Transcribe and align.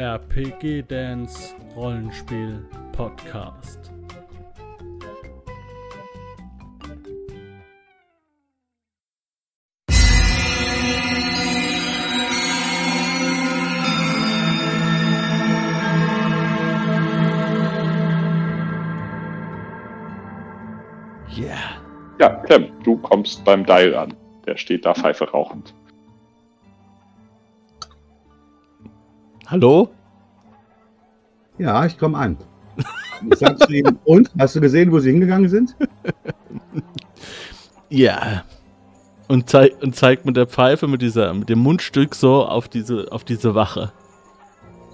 RPG 0.00 0.84
Dance 0.88 1.54
Rollenspiel 1.76 2.66
Podcast. 2.92 3.92
Yeah. 21.36 21.76
Ja, 22.18 22.30
Clem, 22.46 22.72
du 22.84 22.96
kommst 22.96 23.44
beim 23.44 23.66
Dial 23.66 23.94
an. 23.94 24.14
Der 24.46 24.56
steht 24.56 24.86
da 24.86 24.94
Pfeife 24.94 25.30
rauchend. 25.30 25.74
Hallo? 29.50 29.90
Ja, 31.60 31.84
ich 31.84 31.98
komme 31.98 32.16
an. 32.16 32.38
Ich 33.30 33.38
sag 33.38 33.58
zu 33.58 33.70
ihm, 33.72 33.98
und? 34.04 34.30
Hast 34.38 34.56
du 34.56 34.60
gesehen, 34.62 34.90
wo 34.90 34.98
sie 34.98 35.10
hingegangen 35.10 35.48
sind? 35.50 35.76
Ja. 37.90 38.44
Und, 39.28 39.50
zeig, 39.50 39.74
und 39.82 39.94
zeigt 39.94 40.24
mit 40.24 40.36
der 40.36 40.46
Pfeife, 40.46 40.88
mit, 40.88 41.02
dieser, 41.02 41.34
mit 41.34 41.48
dem 41.50 41.58
Mundstück 41.58 42.14
so 42.14 42.46
auf 42.46 42.68
diese, 42.68 43.08
auf 43.12 43.24
diese 43.24 43.54
Wache. 43.54 43.92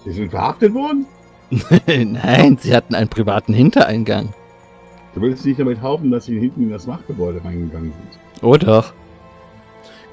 Sie 0.03 0.11
sind 0.11 0.29
verhaftet 0.29 0.73
worden? 0.73 1.05
Nein, 1.87 2.57
sie 2.61 2.75
hatten 2.75 2.95
einen 2.95 3.07
privaten 3.09 3.53
Hintereingang. 3.53 4.33
Du 5.15 5.21
willst 5.21 5.45
nicht 5.45 5.59
damit 5.59 5.79
behaupten, 5.79 6.11
dass 6.11 6.25
sie 6.25 6.37
hinten 6.37 6.63
in 6.63 6.71
das 6.71 6.85
Machtgebäude 6.85 7.43
reingegangen 7.43 7.93
sind. 7.93 8.43
Oh 8.43 8.57
doch. 8.57 8.93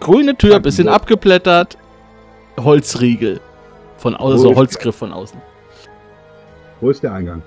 Grüne 0.01 0.37
Tür, 0.37 0.61
bisschen 0.61 0.89
abgeblättert. 0.89 1.77
Holzriegel. 2.59 3.41
Von 3.99 4.15
außen, 4.15 4.39
Wo 4.39 4.43
so 4.45 4.51
ist- 4.53 4.57
Holzgriff 4.57 4.95
von 4.97 5.13
außen. 5.13 5.41
Wo 6.85 6.91
ist 6.91 7.03
der 7.03 7.15
Eingang? 7.15 7.41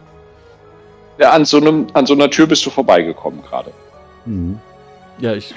Ja, 1.19 1.29
an 1.29 1.45
so, 1.45 1.57
einem, 1.57 1.85
an 1.93 2.07
so 2.07 2.15
einer 2.15 2.27
Tür 2.27 2.47
bist 2.47 2.65
du 2.65 2.71
vorbeigekommen 2.71 3.43
gerade. 3.43 3.71
Mhm. 4.25 4.57
Ja, 5.19 5.33
ich, 5.33 5.53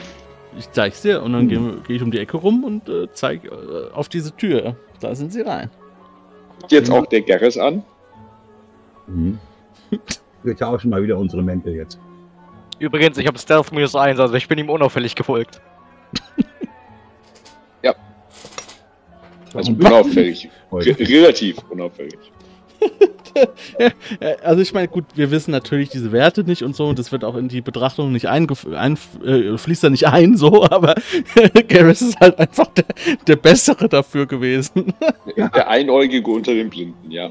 ich 0.58 0.70
zeig's 0.72 1.00
dir 1.00 1.22
und 1.22 1.32
dann 1.32 1.42
Hm. 1.42 1.48
gehe 1.48 1.82
geh 1.86 1.94
ich 1.94 2.02
um 2.02 2.10
die 2.10 2.18
Ecke 2.18 2.36
rum 2.36 2.62
und 2.62 2.90
äh, 2.90 3.08
zeig 3.14 3.46
äh, 3.46 3.48
auf 3.94 4.10
diese 4.10 4.36
Tür. 4.36 4.76
Da 5.00 5.14
sind 5.14 5.32
sie 5.32 5.40
rein. 5.40 5.70
Jetzt 6.68 6.90
auch 6.90 7.06
der 7.06 7.22
Gerris 7.22 7.56
an. 7.56 7.82
Mhm. 9.06 9.38
Wir 10.42 10.54
tauschen 10.54 10.90
mal 10.90 11.02
wieder 11.02 11.16
unsere 11.16 11.42
Mäntel 11.42 11.74
jetzt. 11.74 11.98
Übrigens, 12.78 13.16
ich 13.16 13.26
habe 13.26 13.38
Stealth 13.38 13.72
minus 13.72 13.96
1, 13.96 14.20
also 14.20 14.34
ich 14.34 14.46
bin 14.46 14.58
ihm 14.58 14.68
unauffällig 14.68 15.14
gefolgt. 15.14 15.62
Also 19.54 19.72
Warum 19.78 20.04
unauffällig. 20.04 20.48
relativ 20.72 21.58
unauffällig. 21.70 22.18
Also 24.42 24.62
ich 24.62 24.72
meine, 24.72 24.88
gut, 24.88 25.04
wir 25.14 25.30
wissen 25.30 25.50
natürlich 25.50 25.88
diese 25.88 26.12
Werte 26.12 26.44
nicht 26.44 26.62
und 26.62 26.74
so 26.76 26.86
und 26.86 26.98
das 26.98 27.12
wird 27.12 27.24
auch 27.24 27.36
in 27.36 27.48
die 27.48 27.60
Betrachtung 27.60 28.12
nicht 28.12 28.28
eingef 28.28 28.66
ein, 28.66 28.98
äh, 29.24 29.56
fließt 29.56 29.84
da 29.84 29.90
nicht 29.90 30.06
ein, 30.06 30.36
so, 30.36 30.64
aber 30.70 30.94
Garrus 31.68 32.02
ist 32.02 32.20
halt 32.20 32.38
einfach 32.38 32.66
der, 32.68 32.84
der 33.26 33.36
Bessere 33.36 33.88
dafür 33.88 34.26
gewesen. 34.26 34.94
Der 35.36 35.68
Einäugige 35.68 36.30
unter 36.30 36.54
den 36.54 36.70
Blinden, 36.70 37.10
ja. 37.10 37.30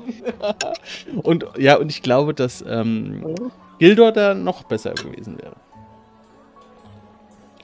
Und 1.23 1.45
ja, 1.58 1.78
und 1.78 1.89
ich 1.91 2.02
glaube, 2.02 2.34
dass 2.34 2.63
ähm, 2.67 3.36
Gildor 3.80 4.11
da 4.11 4.34
noch 4.34 4.63
besser 4.63 4.94
gewesen 4.94 5.38
wäre. 5.39 5.56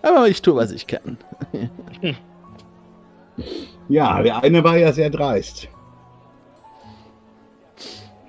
Aber 0.01 0.27
ich 0.27 0.41
tue, 0.41 0.55
was 0.55 0.71
ich 0.71 0.85
kann. 0.87 1.17
Ja, 3.89 4.21
der 4.21 4.43
eine 4.43 4.63
war 4.63 4.77
ja 4.77 4.91
sehr 4.91 5.09
dreist. 5.09 5.67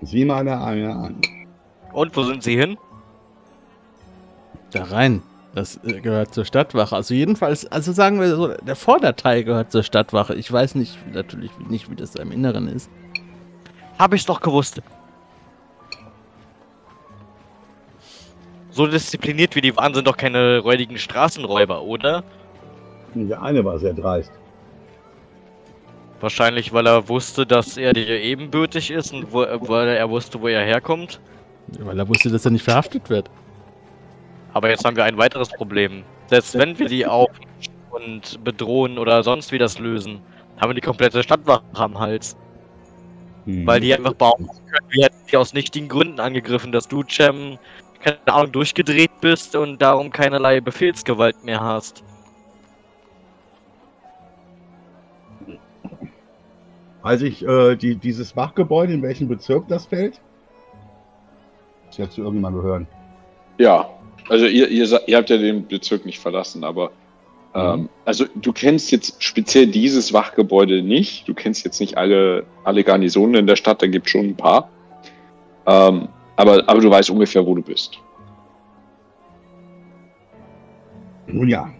Sieh 0.06 0.24
mal 0.24 0.44
der 0.44 0.62
eine 0.62 0.94
an. 0.94 1.20
Und 1.92 2.16
wo 2.16 2.22
sind 2.22 2.42
sie 2.44 2.56
hin? 2.56 2.78
Da 4.70 4.84
rein. 4.84 5.22
Das 5.52 5.82
äh, 5.84 6.00
gehört 6.00 6.32
zur 6.32 6.44
Stadtwache. 6.44 6.94
Also 6.94 7.12
jedenfalls, 7.12 7.66
also 7.66 7.92
sagen 7.92 8.20
wir 8.20 8.36
so, 8.36 8.48
der 8.48 8.76
Vorderteil 8.76 9.42
gehört 9.42 9.72
zur 9.72 9.82
Stadtwache. 9.82 10.34
Ich 10.34 10.52
weiß 10.52 10.76
nicht, 10.76 10.96
natürlich 11.12 11.50
nicht, 11.68 11.90
wie 11.90 11.96
das 11.96 12.12
da 12.12 12.22
im 12.22 12.30
Inneren 12.30 12.68
ist. 12.68 12.88
Hab 13.98 14.14
ich's 14.14 14.26
doch 14.26 14.40
gewusst. 14.40 14.80
So 18.70 18.86
diszipliniert 18.86 19.56
wie 19.56 19.62
die 19.62 19.76
waren, 19.76 19.94
sind 19.94 20.06
doch 20.06 20.16
keine 20.16 20.58
räudigen 20.58 20.98
Straßenräuber, 20.98 21.82
oder? 21.82 22.22
Der 23.14 23.42
eine 23.42 23.64
war 23.64 23.78
sehr 23.78 23.94
dreist. 23.94 24.30
Wahrscheinlich, 26.20 26.72
weil 26.72 26.86
er 26.86 27.08
wusste, 27.08 27.44
dass 27.44 27.76
er 27.76 27.92
dir 27.92 28.08
ebenbürtig 28.08 28.90
ist 28.90 29.12
und 29.12 29.32
wo, 29.32 29.40
weil 29.40 29.88
er 29.88 30.08
wusste, 30.08 30.40
wo 30.40 30.48
er 30.48 30.64
herkommt. 30.64 31.20
Weil 31.78 31.98
er 31.98 32.08
wusste, 32.08 32.30
dass 32.30 32.44
er 32.44 32.52
nicht 32.52 32.64
verhaftet 32.64 33.10
wird. 33.10 33.28
Aber 34.54 34.70
jetzt 34.70 34.84
haben 34.84 34.96
wir 34.96 35.04
ein 35.04 35.18
weiteres 35.18 35.50
Problem. 35.50 36.02
Selbst 36.28 36.56
wenn 36.58 36.78
wir 36.78 36.88
die 36.88 37.06
auf 37.06 37.28
und 37.90 38.42
bedrohen 38.42 38.98
oder 38.98 39.22
sonst 39.22 39.52
wie 39.52 39.58
das 39.58 39.78
lösen, 39.78 40.20
haben 40.58 40.70
wir 40.70 40.74
die 40.74 40.80
komplette 40.80 41.22
Stadtwache 41.22 41.62
am 41.74 41.98
Hals. 41.98 42.36
Mhm. 43.44 43.66
Weil 43.66 43.80
die 43.80 43.94
einfach 43.94 44.14
behaupten 44.14 44.46
können, 44.46 44.86
wir 44.90 45.04
hätten 45.04 45.16
die 45.30 45.36
aus 45.36 45.52
nichtigen 45.52 45.88
Gründen 45.88 46.20
angegriffen, 46.20 46.72
dass 46.72 46.88
du, 46.88 47.02
Cem, 47.02 47.58
keine 48.02 48.18
Ahnung, 48.26 48.52
durchgedreht 48.52 49.10
bist 49.20 49.54
und 49.54 49.80
darum 49.82 50.10
keinerlei 50.10 50.60
Befehlsgewalt 50.60 51.44
mehr 51.44 51.60
hast. 51.60 52.02
Als 57.06 57.22
ich 57.22 57.46
äh, 57.46 57.76
die, 57.76 57.94
dieses 57.94 58.34
Wachgebäude, 58.34 58.92
in 58.92 59.00
welchem 59.00 59.28
Bezirk 59.28 59.68
das 59.68 59.86
fällt? 59.86 60.20
Das 61.86 61.98
jetzt 61.98 62.14
zu 62.14 62.22
irgendjemandem 62.22 62.62
gehören. 62.62 62.88
Ja, 63.58 63.88
also 64.28 64.46
ihr, 64.46 64.68
ihr, 64.68 65.08
ihr 65.08 65.16
habt 65.16 65.30
ja 65.30 65.36
den 65.36 65.68
Bezirk 65.68 66.04
nicht 66.04 66.18
verlassen, 66.18 66.64
aber 66.64 66.90
ähm, 67.54 67.88
also 68.04 68.24
du 68.34 68.52
kennst 68.52 68.90
jetzt 68.90 69.22
speziell 69.22 69.68
dieses 69.68 70.12
Wachgebäude 70.12 70.82
nicht. 70.82 71.28
Du 71.28 71.34
kennst 71.34 71.64
jetzt 71.64 71.78
nicht 71.78 71.96
alle, 71.96 72.44
alle 72.64 72.82
Garnisonen 72.82 73.36
in 73.36 73.46
der 73.46 73.54
Stadt, 73.54 73.82
da 73.82 73.86
gibt 73.86 74.06
es 74.06 74.10
schon 74.10 74.30
ein 74.30 74.36
paar. 74.36 74.68
Ähm, 75.64 76.08
aber, 76.34 76.68
aber 76.68 76.80
du 76.80 76.90
weißt 76.90 77.10
ungefähr, 77.10 77.46
wo 77.46 77.54
du 77.54 77.62
bist. 77.62 78.00
Nun 81.28 81.48
ja, 81.48 81.72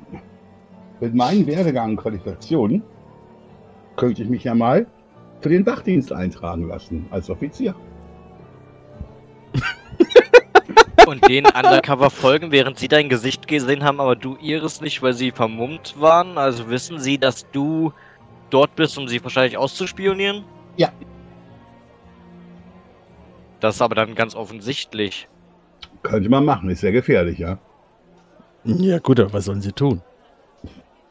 mit 1.01 1.17
meinen 1.17 1.49
Werdegang 1.49 1.91
und 1.91 1.97
Qualifikationen 1.97 2.85
könnte 3.97 4.23
ich 4.23 4.29
mich 4.29 4.45
ja 4.45 4.55
mal 4.55 4.87
für 5.41 5.49
den 5.49 5.67
Wachdienst 5.67 6.13
eintragen 6.13 6.69
lassen 6.69 7.07
als 7.11 7.31
Offizier. 7.31 7.75
Und 11.07 11.29
den 11.29 11.47
Undercover 11.47 12.11
folgen, 12.11 12.51
während 12.51 12.79
sie 12.79 12.89
dein 12.89 13.09
Gesicht 13.09 13.47
gesehen 13.47 13.85
haben, 13.85 14.01
aber 14.01 14.17
du 14.17 14.37
ihres 14.37 14.81
nicht, 14.81 15.03
weil 15.03 15.13
sie 15.13 15.31
vermummt 15.31 15.95
waren. 16.01 16.37
Also 16.37 16.69
wissen 16.69 16.99
sie, 16.99 17.17
dass 17.19 17.49
du 17.53 17.93
dort 18.51 18.75
bist, 18.75 18.99
um 18.99 19.07
sie 19.07 19.23
wahrscheinlich 19.23 19.57
auszuspionieren? 19.57 20.45
Ja. 20.77 20.91
Das 23.61 23.77
ist 23.77 23.83
aber 23.83 23.95
dann 23.95 24.15
ganz 24.15 24.35
offensichtlich. 24.35 25.29
Könnte 26.03 26.29
man 26.29 26.45
machen, 26.45 26.71
ist 26.71 26.81
sehr 26.81 26.93
gefährlich, 26.93 27.39
ja. 27.39 27.59
Ja, 28.65 28.99
gut, 28.99 29.21
aber 29.21 29.33
was 29.33 29.45
sollen 29.45 29.63
sie 29.63 29.73
tun? 29.73 30.03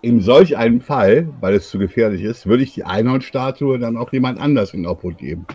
In 0.06 0.22
solch 0.22 0.56
einem 0.56 0.82
Fall, 0.82 1.30
weil 1.42 1.56
es 1.56 1.72
zu 1.72 1.80
gefährlich 1.80 2.22
ist, 2.22 2.46
würde 2.46 2.62
ich 2.62 2.76
die 2.76 2.84
Einhornstatue 2.84 3.80
dann 3.80 3.98
auch 3.98 4.14
jemand 4.14 4.40
anders 4.40 4.72
in 4.76 4.86
Obhut 4.86 5.18
geben. 5.18 5.48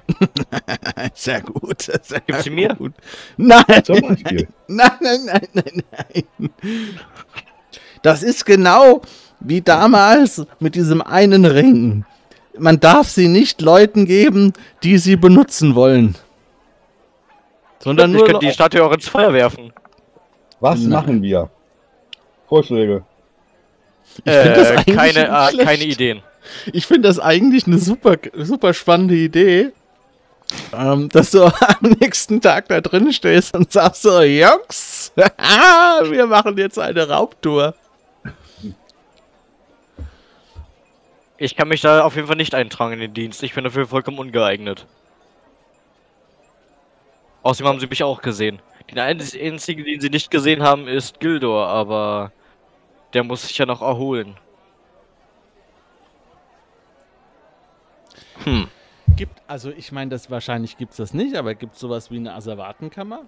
Sehr 1.15 1.41
gut. 1.41 1.83
Sehr 1.83 2.21
Gib 2.27 2.35
sie 2.43 2.51
mir? 2.51 2.75
Gut. 2.75 2.93
Nein, 3.37 3.85
Zum 3.85 4.01
Beispiel. 4.01 4.49
nein, 4.67 4.91
nein, 5.01 5.21
nein, 5.25 5.49
nein, 5.53 5.85
nein. 6.33 6.51
Das 8.03 8.25
ist 8.25 8.45
genau 8.45 9.03
wie 9.39 9.61
damals 9.61 10.45
mit 10.59 10.75
diesem 10.75 11.01
einen 11.01 11.45
Ring. 11.45 12.05
Man 12.59 12.81
darf 12.81 13.09
sie 13.09 13.29
nicht 13.29 13.63
Leuten 13.63 14.05
geben, 14.05 14.53
die 14.83 14.99
sie 14.99 15.15
benutzen 15.15 15.77
wollen. 15.77 16.17
Sondern 17.79 18.11
ich 18.11 18.17
nur 18.17 18.27
könnte 18.27 18.47
die 18.47 18.53
Statue 18.53 18.85
auch 18.85 18.93
ins 18.93 19.09
Feuer 19.09 19.33
werfen. 19.33 19.73
Was 20.59 20.81
Nein. 20.81 20.91
machen 20.91 21.23
wir? 21.23 21.51
Vorschläge. 22.49 23.05
Äh, 24.25 24.85
keine, 24.93 25.29
äh, 25.29 25.65
keine 25.65 25.85
Ideen. 25.85 26.23
Ich 26.73 26.87
finde 26.87 27.09
das 27.09 27.19
eigentlich 27.19 27.67
eine 27.67 27.79
super, 27.79 28.17
super 28.35 28.75
spannende 28.75 29.15
Idee. 29.15 29.73
Ähm, 30.73 31.09
dass 31.11 31.31
du 31.31 31.45
am 31.61 31.97
nächsten 32.01 32.41
Tag 32.41 32.69
da 32.69 32.81
drin 32.81 33.13
stehst 33.13 33.55
und 33.55 33.73
sagst 33.73 34.03
so, 34.03 34.21
Jungs, 34.23 35.13
wir 35.15 36.27
machen 36.27 36.57
jetzt 36.59 36.79
eine 36.79 37.09
Raubtour. 37.09 37.75
Ich 41.39 41.57
kann 41.57 41.69
mich 41.69 41.81
da 41.81 42.03
auf 42.03 42.17
jeden 42.17 42.27
Fall 42.27 42.37
nicht 42.37 42.55
eintragen 42.55 42.95
in 42.95 43.01
den 43.01 43.15
Dienst. 43.15 43.43
Ich 43.43 43.55
bin 43.55 43.65
dafür 43.65 43.87
vollkommen 43.87 44.19
ungeeignet. 44.19 44.87
Außerdem 47.43 47.69
haben 47.69 47.81
sie 47.81 47.87
mich 47.87 48.03
auch 48.03 48.21
gesehen. 48.21 48.61
Den 48.91 48.99
einzigen, 48.99 49.85
den 49.85 50.01
sie 50.01 50.11
nicht 50.11 50.31
gesehen 50.31 50.63
haben, 50.63 50.89
ist 50.89 51.21
Gildor, 51.21 51.69
aber 51.69 52.33
der 53.13 53.25
muss 53.25 53.43
sich 53.47 53.57
ja 53.59 53.67
noch 53.67 53.83
erholen. 53.83 54.37
Hm. 58.45 58.69
Gibt 59.17 59.43
Also 59.47 59.71
ich 59.71 59.93
meine, 59.93 60.11
das 60.11 60.31
wahrscheinlich 60.31 60.77
gibt 60.77 60.93
es 60.93 60.97
das 60.99 61.15
nicht, 61.15 61.37
aber 61.37 61.55
gibt 61.55 61.75
es 61.75 61.81
sowas 61.81 62.11
wie 62.11 62.17
eine 62.17 62.35
Asservatenkammer? 62.35 63.27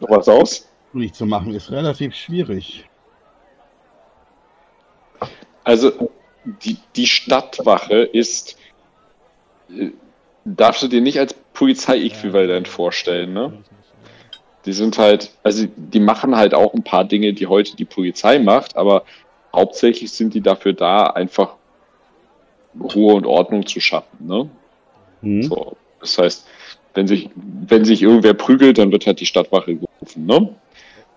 Noch 0.00 0.08
was 0.08 0.28
aus? 0.28 0.68
Nicht 0.92 1.14
zu 1.14 1.26
machen 1.26 1.54
ist 1.54 1.70
relativ 1.70 2.14
schwierig. 2.14 2.88
Also, 5.64 6.10
die, 6.44 6.76
die 6.96 7.06
Stadtwache 7.06 8.02
ist. 8.02 8.56
Darfst 10.44 10.82
du 10.82 10.88
dir 10.88 11.00
nicht 11.00 11.18
als 11.18 11.34
Polizei-Äquivalent 11.54 12.66
vorstellen, 12.68 13.32
ne? 13.32 13.52
Die 14.64 14.72
sind 14.72 14.98
halt, 14.98 15.32
also 15.42 15.66
die 15.76 16.00
machen 16.00 16.36
halt 16.36 16.54
auch 16.54 16.72
ein 16.74 16.84
paar 16.84 17.04
Dinge, 17.04 17.32
die 17.32 17.46
heute 17.46 17.76
die 17.76 17.84
Polizei 17.84 18.38
macht, 18.38 18.76
aber 18.76 19.04
hauptsächlich 19.54 20.12
sind 20.12 20.34
die 20.34 20.40
dafür 20.40 20.72
da, 20.72 21.06
einfach 21.06 21.56
Ruhe 22.80 23.14
und 23.14 23.26
Ordnung 23.26 23.66
zu 23.66 23.80
schaffen, 23.80 24.26
ne? 24.26 24.48
Hm? 25.22 25.42
So, 25.42 25.76
das 26.00 26.18
heißt, 26.18 26.46
wenn 26.94 27.06
sich, 27.06 27.30
wenn 27.34 27.84
sich 27.84 28.02
irgendwer 28.02 28.34
prügelt, 28.34 28.78
dann 28.78 28.92
wird 28.92 29.06
halt 29.06 29.20
die 29.20 29.26
Stadtwache 29.26 29.76
gerufen, 29.76 30.26
ne? 30.26 30.54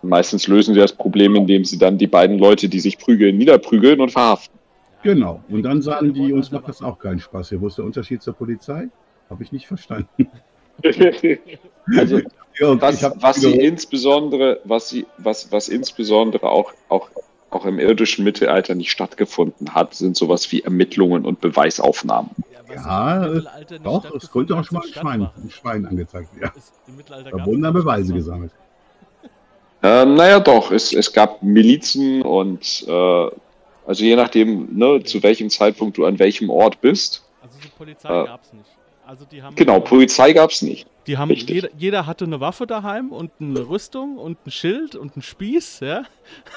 Meistens 0.01 0.47
lösen 0.47 0.73
sie 0.75 0.79
das 0.79 0.93
Problem, 0.93 1.35
indem 1.35 1.65
sie 1.65 1.79
dann 1.79 1.97
die 1.97 2.07
beiden 2.07 2.37
Leute, 2.37 2.69
die 2.69 2.79
sich 2.79 2.97
prügeln, 2.97 3.37
niederprügeln 3.37 3.99
und 3.99 4.11
verhaften. 4.11 4.59
Genau. 5.01 5.43
Und 5.49 5.63
dann 5.63 5.81
sagen 5.81 6.13
die, 6.13 6.33
uns 6.33 6.51
macht 6.51 6.67
das 6.67 6.81
auch 6.81 6.99
keinen 6.99 7.19
Spaß 7.19 7.49
hier. 7.49 7.61
Wo 7.61 7.67
ist 7.67 7.77
der 7.77 7.85
Unterschied 7.85 8.21
zur 8.21 8.33
Polizei? 8.33 8.87
Habe 9.29 9.43
ich 9.43 9.51
nicht 9.51 9.67
verstanden. 9.67 10.07
also, 11.97 12.19
Ja, 12.59 12.81
was, 12.81 13.03
was 13.21 13.35
sie 13.37 13.53
insbesondere, 13.53 14.59
was 14.63 14.89
sie, 14.89 15.05
was, 15.17 15.51
was 15.51 15.67
insbesondere 15.67 16.49
auch, 16.49 16.71
auch, 16.89 17.09
auch 17.49 17.65
im 17.65 17.79
irdischen 17.79 18.23
Mittelalter 18.23 18.75
nicht 18.75 18.91
stattgefunden 18.91 19.73
hat, 19.73 19.93
sind 19.93 20.15
sowas 20.15 20.51
wie 20.51 20.61
Ermittlungen 20.61 21.25
und 21.25 21.41
Beweisaufnahmen. 21.41 22.31
Ja, 22.73 23.25
im 23.25 23.37
äh, 23.37 23.79
Doch, 23.83 24.13
es 24.15 24.29
konnte 24.31 24.55
auch 24.57 24.63
schon 24.63 24.77
mal 24.77 24.85
ein 24.85 24.93
Schwein, 24.93 25.21
ein 25.21 25.49
Schwein 25.49 25.85
angezeigt 25.85 26.35
werden. 26.39 26.53
Es- 26.57 26.71
Im 26.87 26.95
Mittelalter 26.95 27.31
Da 27.31 27.45
wurden 27.45 27.61
dann 27.61 27.73
Beweise 27.73 28.13
gesammelt. 28.13 28.51
Ähm, 29.83 30.15
naja, 30.15 30.39
doch, 30.39 30.71
es, 30.71 30.93
es 30.93 31.11
gab 31.13 31.43
Milizen 31.43 32.21
und 32.23 32.85
äh, 32.87 32.91
also 33.85 34.03
je 34.03 34.15
nachdem, 34.15 34.75
ne, 34.75 35.03
zu 35.03 35.21
welchem 35.21 35.49
Zeitpunkt 35.49 35.97
du 35.97 36.05
an 36.05 36.17
welchem 36.17 36.49
Ort 36.49 36.81
bist. 36.81 37.23
Also 37.43 37.59
die 37.63 37.67
Polizei 37.67 38.09
Äh, 38.09 38.25
gab's 38.25 38.51
nicht. 38.53 38.65
Also 39.07 39.25
die 39.25 39.43
haben 39.43 39.55
Genau, 39.55 39.79
Polizei 39.79 40.33
gab's 40.33 40.61
nicht. 40.63 40.87
Die 41.05 41.17
haben 41.17 41.29
jeder, 41.29 41.69
jeder 41.77 42.07
hatte 42.07 42.25
eine 42.25 42.39
Waffe 42.39 42.65
daheim 42.65 43.11
und 43.11 43.31
eine 43.39 43.69
Rüstung 43.69 44.17
und 44.17 44.39
ein 44.47 44.51
Schild 44.51 44.95
und 44.95 45.13
einen 45.15 45.21
Spieß, 45.21 45.81
ja. 45.81 46.03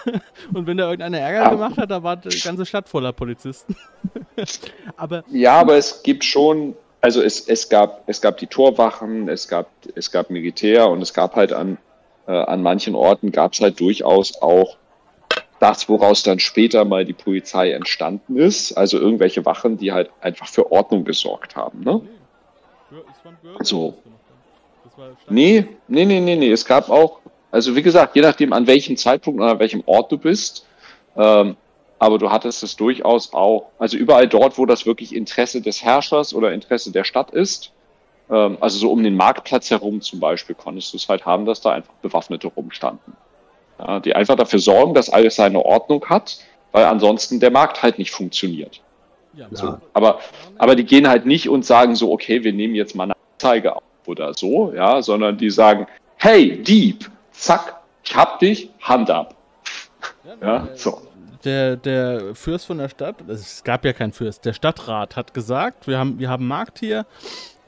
Und 0.55 0.67
wenn 0.67 0.79
da 0.79 0.85
irgendeiner 0.85 1.19
Ärger 1.19 1.43
Ja. 1.43 1.51
gemacht 1.51 1.77
hat, 1.77 1.91
da 1.91 2.03
war 2.03 2.17
die 2.17 2.41
ganze 2.41 2.65
Stadt 2.65 2.89
voller 2.89 3.13
Polizisten. 3.13 3.77
Aber 4.97 5.25
Ja, 5.31 5.61
aber 5.61 5.77
es 5.77 6.03
gibt 6.03 6.25
schon, 6.25 6.75
also 7.03 7.21
es, 7.21 7.47
es, 7.49 7.69
gab, 7.69 8.03
es 8.09 8.21
gab 8.23 8.39
die 8.39 8.47
Torwachen, 8.47 9.29
es 9.29 9.47
gab, 9.47 9.69
es 9.95 10.11
gab 10.11 10.31
Militär 10.31 10.89
und 10.89 11.03
es 11.03 11.13
gab 11.13 11.37
halt 11.37 11.53
an, 11.53 11.77
äh, 12.27 12.33
an 12.33 12.63
manchen 12.63 12.95
Orten 12.95 13.31
gab 13.31 13.53
es 13.53 13.61
halt 13.61 13.79
durchaus 13.79 14.41
auch 14.41 14.79
das, 15.61 15.89
woraus 15.91 16.23
dann 16.23 16.39
später 16.39 16.87
mal 16.87 17.05
die 17.05 17.13
Polizei 17.13 17.73
entstanden 17.73 18.39
ist. 18.39 18.73
Also 18.73 18.99
irgendwelche 18.99 19.45
Wachen, 19.45 19.77
die 19.77 19.93
halt 19.93 20.09
einfach 20.23 20.47
für 20.47 20.73
Ordnung 20.73 21.05
gesorgt 21.05 21.55
haben. 21.57 21.81
Ne? 21.81 22.01
nee, 22.01 22.09
es 22.09 22.09
waren 22.09 22.09
Bürger, 22.09 22.78
So. 23.61 23.99
Nee, 25.29 25.67
nee, 25.87 26.05
nee, 26.05 26.21
nee, 26.21 26.37
nee. 26.37 26.51
Es 26.51 26.65
gab 26.65 26.91
auch, 26.91 27.21
also 27.51 27.77
wie 27.77 27.83
gesagt, 27.83 28.17
je 28.17 28.23
nachdem, 28.23 28.53
an 28.53 28.67
welchem 28.67 28.97
Zeitpunkt 28.97 29.41
und 29.41 29.47
an 29.47 29.59
welchem 29.59 29.83
Ort 29.87 30.11
du 30.11 30.19
bist, 30.19 30.67
ähm, 31.17 31.57
aber 31.99 32.19
du 32.19 32.31
hattest 32.31 32.63
es 32.63 32.77
durchaus 32.77 33.33
auch, 33.33 33.71
also 33.79 33.97
überall 33.97 34.29
dort, 34.29 34.57
wo 34.59 34.67
das 34.67 34.87
wirklich 34.87 35.15
Interesse 35.15 35.61
des 35.61 35.83
Herrschers 35.83 36.33
oder 36.33 36.53
Interesse 36.53 36.93
der 36.93 37.05
Stadt 37.05 37.31
ist, 37.31 37.73
ähm, 38.31 38.59
also 38.61 38.79
so 38.79 38.91
um 38.91 39.03
den 39.03 39.17
Marktplatz 39.17 39.71
herum 39.71 40.01
zum 40.01 40.21
Beispiel, 40.21 40.55
konntest 40.55 40.93
du 40.93 40.97
es 40.97 41.09
halt 41.09 41.27
haben, 41.27 41.45
dass 41.45 41.61
da 41.61 41.73
einfach 41.73 41.93
Bewaffnete 42.03 42.49
rumstanden. 42.49 43.17
Ja, 43.79 44.01
die 44.01 44.15
einfach 44.15 44.37
dafür 44.37 44.59
sorgen, 44.59 44.95
dass 44.95 45.09
alles 45.09 45.37
seine 45.37 45.65
Ordnung 45.65 46.05
hat, 46.07 46.39
weil 46.73 46.85
ansonsten 46.85 47.41
der 47.41 47.51
Markt 47.51 47.83
halt 47.83 47.99
nicht 47.99 48.11
funktioniert. 48.11 48.81
So, 49.53 49.79
Aber, 49.93 50.21
aber 50.59 50.75
die 50.77 50.85
gehen 50.85 51.09
halt 51.09 51.27
nicht 51.27 51.49
und 51.49 51.65
sagen 51.65 51.95
so, 51.95 52.11
okay, 52.13 52.43
wir 52.45 52.53
nehmen 52.53 52.75
jetzt 52.75 52.95
mal 52.95 53.05
eine 53.05 53.15
Anzeige 53.35 53.77
auf 53.77 53.83
oder 54.07 54.33
so, 54.35 54.73
ja, 54.75 55.03
sondern 55.03 55.37
die 55.39 55.51
sagen, 55.51 55.87
hey, 56.17 56.63
Dieb, 56.63 57.11
zack, 57.33 57.77
ich 58.05 58.17
hab 58.17 58.39
dich, 58.41 58.71
Hand 58.81 59.11
ab. 59.11 59.35
Ja, 60.43 60.61
der- 60.61 60.77
so. 60.77 61.03
Der, 61.45 61.77
der 61.77 62.35
Fürst 62.35 62.67
von 62.67 62.79
der 62.79 62.89
Stadt, 62.89 63.17
es 63.29 63.63
gab 63.63 63.85
ja 63.85 63.93
keinen 63.93 64.13
Fürst, 64.13 64.45
der 64.45 64.53
Stadtrat 64.55 65.15
hat 65.15 65.33
gesagt, 65.35 65.87
wir 65.87 65.97
haben, 65.97 66.19
wir 66.19 66.29
haben 66.29 66.49
Markt 66.49 66.81
hier 66.81 67.07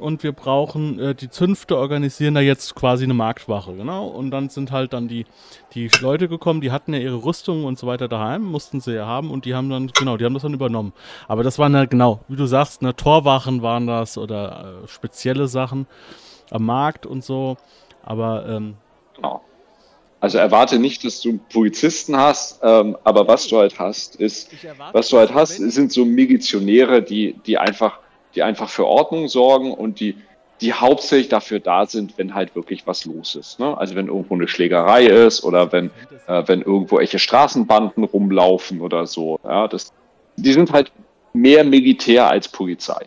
und 0.00 0.23
wir 0.23 0.32
brauchen, 0.32 0.99
äh, 0.99 1.14
die 1.14 1.31
Zünfte 1.31 1.76
organisieren 1.76 2.35
da 2.35 2.41
jetzt 2.41 2.75
quasi 2.75 3.05
eine 3.05 3.14
Marktwache, 3.14 3.75
genau. 3.75 4.06
Und 4.06 4.31
dann 4.31 4.49
sind 4.49 4.73
halt 4.73 4.93
dann 4.93 5.08
die, 5.08 5.26
die 5.75 5.91
Leute 6.00 6.29
gekommen, 6.29 6.61
die 6.61 6.73
hatten 6.73 6.93
ja 6.94 7.00
ihre 7.00 7.25
Rüstungen 7.25 7.64
und 7.64 7.79
so 7.79 7.87
weiter 7.87 8.08
daheim, 8.08 8.43
mussten 8.43 8.81
sie 8.81 8.94
ja 8.94 9.06
haben 9.06 9.31
und 9.31 9.44
die 9.44 9.55
haben 9.55 9.70
dann, 9.70 9.88
genau, 9.88 10.17
die 10.17 10.25
haben 10.25 10.35
das 10.35 10.43
dann 10.43 10.55
übernommen. 10.55 10.93
Aber 11.29 11.43
das 11.43 11.58
waren 11.58 11.75
ja, 11.75 11.85
genau, 11.85 12.20
wie 12.29 12.37
du 12.37 12.47
sagst, 12.47 12.82
ne, 12.82 12.97
Torwachen 12.97 13.62
waren 13.62 13.87
das 13.87 14.19
oder 14.19 14.82
äh, 14.85 14.88
spezielle 14.88 15.49
Sachen 15.49 15.87
am 16.50 16.64
Markt 16.64 17.06
und 17.06 17.25
so. 17.25 17.56
Aber, 18.03 18.46
ähm, 18.49 18.75
Genau. 19.17 19.43
Also 20.20 20.37
erwarte 20.37 20.79
nicht, 20.79 21.03
dass 21.05 21.23
du 21.23 21.41
Polizisten 21.50 22.14
hast, 22.14 22.61
ähm, 22.62 22.96
aber 23.05 23.26
was 23.26 23.49
du 23.49 23.56
halt 23.56 23.79
hast, 23.79 24.17
ist, 24.17 24.50
was 24.93 25.08
du 25.08 25.17
halt 25.17 25.32
hast, 25.32 25.56
sind 25.56 25.91
so 25.91 26.05
Milizionäre, 26.05 27.03
die, 27.03 27.37
die 27.46 27.56
einfach, 27.56 28.00
die 28.35 28.43
einfach 28.43 28.69
für 28.69 28.87
Ordnung 28.87 29.29
sorgen 29.29 29.73
und 29.73 30.00
die, 30.00 30.17
die 30.61 30.73
hauptsächlich 30.73 31.29
dafür 31.29 31.61
da 31.61 31.87
sind, 31.87 32.19
wenn 32.19 32.35
halt 32.35 32.55
wirklich 32.55 32.87
was 32.87 33.05
los 33.05 33.35
ist. 33.35 33.59
Ne? 33.59 33.77
Also 33.77 33.94
wenn 33.94 34.09
irgendwo 34.09 34.35
eine 34.35 34.49
Schlägerei 34.49 35.06
ist 35.06 35.43
oder 35.43 35.73
wenn, 35.73 35.91
äh, 36.27 36.43
wenn 36.47 36.62
irgendwo 36.62 36.99
welche 36.99 37.19
Straßenbanden 37.19 38.05
rumlaufen 38.05 38.81
oder 38.81 39.06
so. 39.06 39.41
Ja, 39.44 39.69
das, 39.69 39.93
die 40.37 40.53
sind 40.53 40.73
halt 40.73 40.93
mehr 41.32 41.65
Militär 41.65 42.29
als 42.29 42.49
Polizei. 42.49 43.06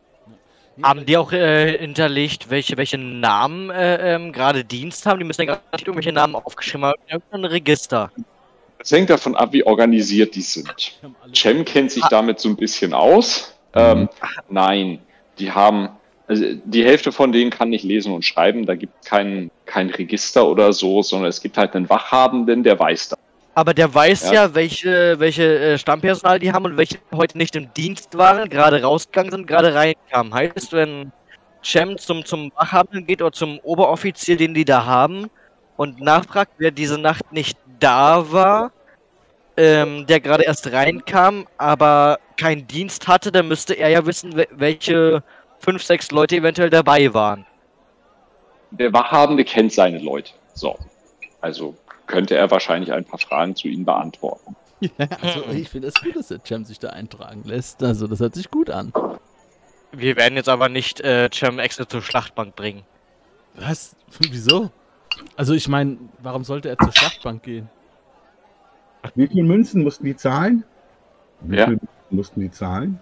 Haben 0.82 1.06
die 1.06 1.18
auch 1.18 1.32
äh, 1.32 1.78
hinterlegt, 1.78 2.50
welche, 2.50 2.78
welche 2.78 2.98
Namen 2.98 3.70
äh, 3.70 4.16
ähm, 4.16 4.32
gerade 4.32 4.66
Dienst 4.66 5.06
haben? 5.06 5.20
Die 5.20 5.26
müssen 5.26 5.42
ja 5.42 5.46
gerade 5.46 5.62
nicht 5.74 5.86
irgendwelche 5.86 6.12
Namen 6.12 6.36
aufgeschrieben 6.36 6.86
haben. 6.86 7.00
Irgendein 7.08 7.46
Register. 7.46 8.12
Es 8.80 8.92
hängt 8.92 9.12
davon 9.12 9.36
ab, 9.36 9.54
wie 9.54 9.64
organisiert 9.64 10.34
die 10.36 10.42
sind. 10.42 10.98
Cem 11.34 11.64
kennt 11.64 11.92
sich 11.92 12.04
damit 12.10 12.40
so 12.40 12.50
ein 12.50 12.56
bisschen 12.56 12.94
aus. 12.94 13.56
Ähm, 13.76 14.10
nein, 14.50 15.00
die 15.40 15.52
haben, 15.52 15.90
also 16.28 16.44
die 16.66 16.86
Hälfte 16.86 17.12
von 17.12 17.32
denen 17.32 17.52
kann 17.52 17.70
nicht 17.70 17.84
lesen 17.84 18.14
und 18.14 18.24
schreiben. 18.24 18.66
Da 18.66 18.76
gibt 18.76 18.94
es 19.02 19.10
kein, 19.10 19.52
kein 19.66 19.90
Register 19.90 20.48
oder 20.48 20.74
so, 20.74 21.02
sondern 21.02 21.30
es 21.30 21.42
gibt 21.42 21.58
halt 21.58 21.76
einen 21.76 21.90
Wachhabenden, 21.90 22.64
der 22.64 22.80
weiß 22.80 23.10
das. 23.10 23.20
Aber 23.56 23.74
der 23.74 23.94
weiß 23.94 24.32
Ja. 24.32 24.34
ja, 24.34 24.56
welche, 24.56 25.20
welche 25.20 25.60
äh, 25.60 25.78
Stammpersonal 25.78 26.40
die 26.40 26.52
haben 26.52 26.66
und 26.66 26.78
welche 26.78 26.98
heute 27.14 27.38
nicht 27.38 27.56
im 27.56 27.72
Dienst 27.74 28.18
waren, 28.18 28.50
gerade 28.50 28.82
rausgegangen 28.82 29.32
sind, 29.32 29.48
gerade 29.48 29.76
reinkamen. 29.76 30.34
Heißt, 30.34 30.74
wenn 30.74 31.12
Cem 31.64 31.98
zum, 31.98 32.26
zum 32.26 32.52
Wachhabenden 32.56 33.06
geht 33.06 33.22
oder 33.22 33.32
zum 33.32 33.60
Oberoffizier, 33.60 34.38
den 34.38 34.54
die 34.54 34.66
da 34.66 34.86
haben, 34.86 35.30
und 35.78 36.02
nachfragt, 36.02 36.52
wer 36.58 36.72
diese 36.72 37.00
Nacht 37.00 37.32
nicht 37.32 37.58
da 37.80 38.32
war, 38.32 38.72
ähm, 39.58 40.06
der 40.08 40.20
gerade 40.20 40.44
erst 40.44 40.72
reinkam, 40.72 41.48
aber 41.58 42.20
keinen 42.38 42.68
Dienst 42.68 43.08
hatte, 43.08 43.32
dann 43.32 43.48
müsste 43.48 43.74
er 43.74 43.90
ja 43.90 44.06
wissen, 44.06 44.34
wel- 44.36 44.48
welche 44.52 45.24
fünf, 45.60 45.84
sechs 45.84 46.12
Leute 46.12 46.38
eventuell 46.38 46.70
dabei 46.70 47.14
waren. 47.14 47.46
Der 48.72 48.92
Wachhabende 48.92 49.44
kennt 49.46 49.72
seine 49.72 50.00
Leute. 50.00 50.32
So. 50.56 50.78
Also 51.42 51.76
könnte 52.08 52.36
er 52.36 52.50
wahrscheinlich 52.50 52.92
ein 52.92 53.06
paar 53.06 53.20
Fragen 53.20 53.56
zu 53.56 53.68
ihnen 53.68 53.86
beantworten. 53.86 54.56
Ja, 54.80 55.08
also 55.22 55.46
ich 55.52 55.70
finde 55.70 55.88
es 55.88 55.94
gut, 55.94 56.16
dass 56.16 56.28
der 56.28 56.40
Cem 56.44 56.66
sich 56.66 56.80
da 56.80 56.90
eintragen 56.90 57.44
lässt. 57.46 57.82
Also 57.84 58.08
das 58.08 58.20
hört 58.20 58.36
sich 58.36 58.52
gut 58.52 58.70
an. 58.70 58.92
Wir 59.92 60.18
werden 60.18 60.36
jetzt 60.36 60.50
aber 60.50 60.68
nicht 60.68 61.00
äh, 61.02 61.30
Cem 61.32 61.60
extra 61.60 61.88
zur 61.88 62.02
Schlachtbank 62.02 62.56
bringen. 62.56 62.84
Was? 63.56 63.96
Wieso? 64.20 64.72
Also 65.38 65.54
ich 65.54 65.68
meine, 65.68 65.98
warum 66.20 66.44
sollte 66.44 66.70
er 66.70 66.78
zur 66.78 66.92
Schlachtbank 66.92 67.44
gehen? 67.44 67.70
Wie 69.16 69.28
viele 69.28 69.44
Münzen 69.44 69.84
mussten 69.84 70.06
die 70.06 70.16
zahlen? 70.16 70.64
Wie 71.42 71.58
Ja. 71.58 71.66
viele 71.66 71.78
Münzen 71.78 71.90
mussten 72.10 72.40
die 72.42 72.52
zahlen? 72.52 73.00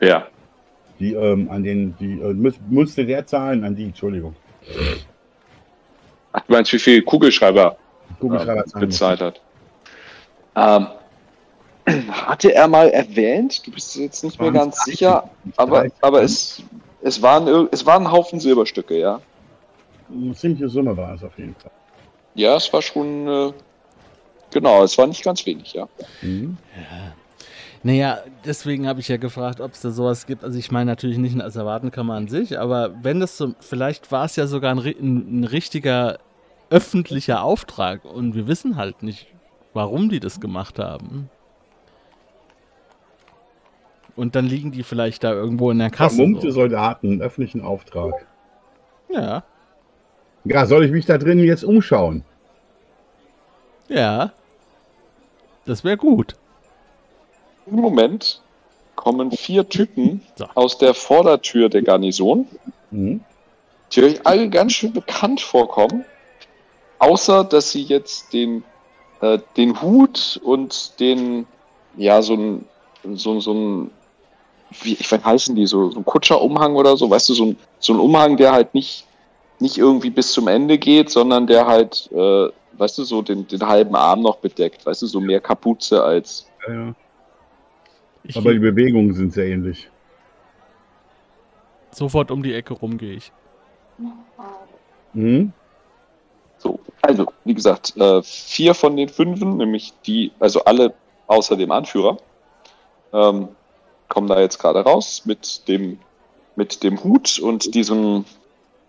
Ja. 0.00 0.26
Die 0.98 1.14
ähm, 1.14 1.50
an 1.50 1.62
den, 1.62 1.96
die 1.98 2.20
äh, 2.20 2.34
muss, 2.34 2.54
musste 2.68 3.04
der 3.06 3.26
zahlen 3.26 3.64
an 3.64 3.74
die, 3.74 3.84
Entschuldigung. 3.84 4.34
Ach, 6.32 6.40
du 6.46 6.52
meinst, 6.52 6.72
wie 6.72 6.78
viel 6.78 7.02
Kugelschreiber 7.02 7.76
Kugelschreiber 8.20 8.64
äh, 8.74 8.80
bezahlt 8.80 9.20
hat? 9.20 9.40
Ähm, 10.56 10.86
hatte 12.12 12.54
er 12.54 12.68
mal 12.68 12.88
erwähnt, 12.90 13.66
du 13.66 13.70
bist 13.72 13.96
jetzt 13.96 14.22
nicht 14.22 14.40
mehr 14.40 14.52
ganz 14.52 14.76
30? 14.76 14.92
sicher, 14.92 15.30
Nicht 15.44 15.58
aber, 15.58 15.80
30? 15.80 15.92
aber 16.02 16.22
es, 16.22 16.62
es, 17.02 17.22
waren, 17.22 17.68
es 17.72 17.86
waren 17.86 18.04
ein 18.06 18.12
Haufen 18.12 18.38
Silberstücke, 18.40 18.98
ja. 18.98 19.20
Eine 20.12 20.34
ziemliche 20.34 20.68
Summe 20.68 20.96
war 20.96 21.14
es 21.14 21.22
auf 21.24 21.36
jeden 21.38 21.54
Fall. 21.54 21.70
Ja, 22.34 22.56
es 22.56 22.70
war 22.72 22.82
schon, 22.82 23.26
äh, 23.26 23.52
genau, 24.50 24.82
es 24.84 24.96
war 24.98 25.06
nicht 25.06 25.22
ganz 25.22 25.44
wenig, 25.46 25.72
ja. 25.74 25.88
Mhm. 26.22 26.56
Naja, 27.82 28.18
deswegen 28.44 28.86
habe 28.86 29.00
ich 29.00 29.08
ja 29.08 29.16
gefragt, 29.16 29.60
ob 29.60 29.72
es 29.72 29.80
da 29.80 29.90
sowas 29.90 30.26
gibt. 30.26 30.44
Also 30.44 30.58
ich 30.58 30.70
meine 30.70 30.90
natürlich 30.90 31.16
nicht 31.16 31.32
eine 31.32 31.44
Asservatenkammer 31.44 32.14
an 32.14 32.28
sich, 32.28 32.58
aber 32.58 32.92
wenn 33.02 33.20
das 33.20 33.38
so, 33.38 33.54
vielleicht 33.60 34.12
war 34.12 34.26
es 34.26 34.36
ja 34.36 34.46
sogar 34.46 34.74
ein, 34.74 34.78
ein, 34.80 35.40
ein 35.40 35.44
richtiger 35.44 36.18
öffentlicher 36.68 37.42
Auftrag 37.42 38.04
und 38.04 38.34
wir 38.34 38.46
wissen 38.46 38.76
halt 38.76 39.02
nicht, 39.02 39.28
warum 39.72 40.08
die 40.10 40.20
das 40.20 40.40
gemacht 40.40 40.78
haben. 40.78 41.30
Und 44.14 44.34
dann 44.36 44.44
liegen 44.44 44.72
die 44.72 44.82
vielleicht 44.82 45.24
da 45.24 45.32
irgendwo 45.32 45.70
in 45.70 45.78
der 45.78 45.90
Kasse. 45.90 46.16
Vermummte 46.16 46.48
So. 46.48 46.60
Soldaten, 46.60 47.12
einen 47.12 47.22
öffentlichen 47.22 47.62
Auftrag. 47.62 48.12
Ja, 49.08 49.42
Ja, 50.44 50.66
soll 50.66 50.84
ich 50.84 50.90
mich 50.90 51.06
da 51.06 51.16
drinnen 51.18 51.44
jetzt 51.44 51.64
umschauen? 51.64 52.24
Ja. 53.90 54.32
Das 55.66 55.84
wäre 55.84 55.96
gut. 55.96 56.34
Im 57.66 57.76
Moment 57.76 58.40
kommen 58.96 59.30
vier 59.30 59.68
Typen 59.68 60.22
So. 60.36 60.46
aus 60.54 60.78
der 60.78 60.94
Vordertür 60.94 61.68
der 61.68 61.82
Garnison, 61.82 62.46
Hm? 62.90 63.20
die 63.92 64.02
euch 64.02 64.26
alle 64.26 64.48
ganz 64.48 64.72
schön 64.72 64.92
bekannt 64.92 65.40
vorkommen. 65.40 66.04
Außer, 66.98 67.44
dass 67.44 67.70
sie 67.72 67.82
jetzt 67.82 68.32
den, 68.32 68.62
äh, 69.20 69.38
den 69.56 69.80
Hut 69.80 70.40
und 70.42 70.98
den, 71.00 71.46
ja, 71.96 72.20
so 72.22 72.34
ein, 72.34 72.64
so, 73.14 73.40
so 73.40 73.52
ein, 73.54 73.90
wie, 74.82 74.94
ich 74.94 75.10
weiß, 75.10 75.24
heißen 75.24 75.54
die, 75.56 75.66
so, 75.66 75.90
so 75.90 76.00
ein 76.00 76.04
Kutscherumhang 76.04 76.74
oder 76.76 76.96
so, 76.96 77.08
weißt 77.08 77.28
du, 77.30 77.34
so 77.34 77.44
ein, 77.46 77.56
so 77.78 77.92
ein 77.94 78.00
Umhang, 78.00 78.36
der 78.36 78.52
halt 78.52 78.74
nicht, 78.74 79.06
nicht 79.60 79.78
irgendwie 79.78 80.10
bis 80.10 80.32
zum 80.32 80.46
Ende 80.48 80.78
geht, 80.78 81.10
sondern 81.10 81.46
der 81.46 81.66
halt, 81.66 82.10
äh, 82.12 82.48
weißt 82.80 82.98
du, 82.98 83.04
so 83.04 83.20
den, 83.20 83.46
den 83.46 83.66
halben 83.66 83.94
Arm 83.94 84.22
noch 84.22 84.38
bedeckt, 84.38 84.86
weißt 84.86 85.02
du, 85.02 85.06
so 85.06 85.20
mehr 85.20 85.40
Kapuze 85.40 86.02
als, 86.02 86.48
Ja, 86.66 86.74
ja. 86.74 86.94
Ich 88.22 88.36
Aber 88.36 88.52
die 88.52 88.58
Bewegungen 88.58 89.14
sind 89.14 89.32
sehr 89.32 89.46
ähnlich. 89.46 89.90
sofort 91.90 92.30
um 92.30 92.42
die 92.42 92.54
Ecke 92.54 92.74
rum 92.74 92.98
gehe 92.98 93.14
ich. 93.14 93.32
Hm? 95.14 95.52
So, 96.58 96.78
also, 97.00 97.26
wie 97.44 97.54
gesagt, 97.54 97.96
äh, 97.96 98.22
vier 98.22 98.74
von 98.74 98.96
den 98.96 99.08
fünfen, 99.08 99.56
nämlich 99.56 99.94
die, 100.06 100.32
also 100.38 100.64
alle 100.64 100.92
außer 101.26 101.56
dem 101.56 101.72
Anführer, 101.72 102.18
ähm, 103.12 103.48
kommen 104.08 104.28
da 104.28 104.40
jetzt 104.40 104.58
gerade 104.58 104.80
raus 104.80 105.22
mit 105.24 105.66
dem, 105.68 105.98
mit 106.56 106.82
dem 106.82 107.02
Hut 107.02 107.38
und 107.38 107.74
diesem, 107.74 108.24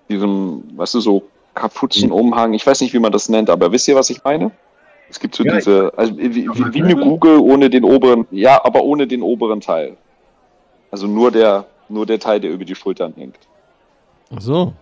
diesem, 0.09 0.77
weißt 0.77 0.95
du, 0.95 0.99
so 0.99 1.23
Kapuzenumhang. 1.53 2.53
Ich 2.53 2.65
weiß 2.65 2.81
nicht, 2.81 2.93
wie 2.93 2.99
man 2.99 3.11
das 3.11 3.29
nennt, 3.29 3.49
aber 3.49 3.71
wisst 3.71 3.87
ihr, 3.87 3.95
was 3.95 4.09
ich 4.09 4.23
meine? 4.23 4.51
Es 5.09 5.19
gibt 5.19 5.35
so 5.35 5.43
Ja, 5.43 5.55
diese, 5.55 5.91
also 5.97 6.17
wie, 6.17 6.33
wie, 6.35 6.73
wie 6.73 6.83
eine 6.83 6.95
Kugel 6.95 7.37
ohne 7.39 7.69
den 7.69 7.83
oberen, 7.83 8.25
ja, 8.31 8.63
aber 8.63 8.81
ohne 8.83 9.05
den 9.07 9.21
oberen 9.21 9.59
Teil. 9.59 9.97
Also 10.89 11.07
nur 11.07 11.31
der, 11.31 11.65
nur 11.89 12.05
der 12.05 12.19
Teil, 12.19 12.39
der 12.39 12.51
über 12.51 12.63
die 12.63 12.75
Schultern 12.75 13.13
hängt. 13.17 13.37
Ach 14.33 14.41
so. 14.41 14.73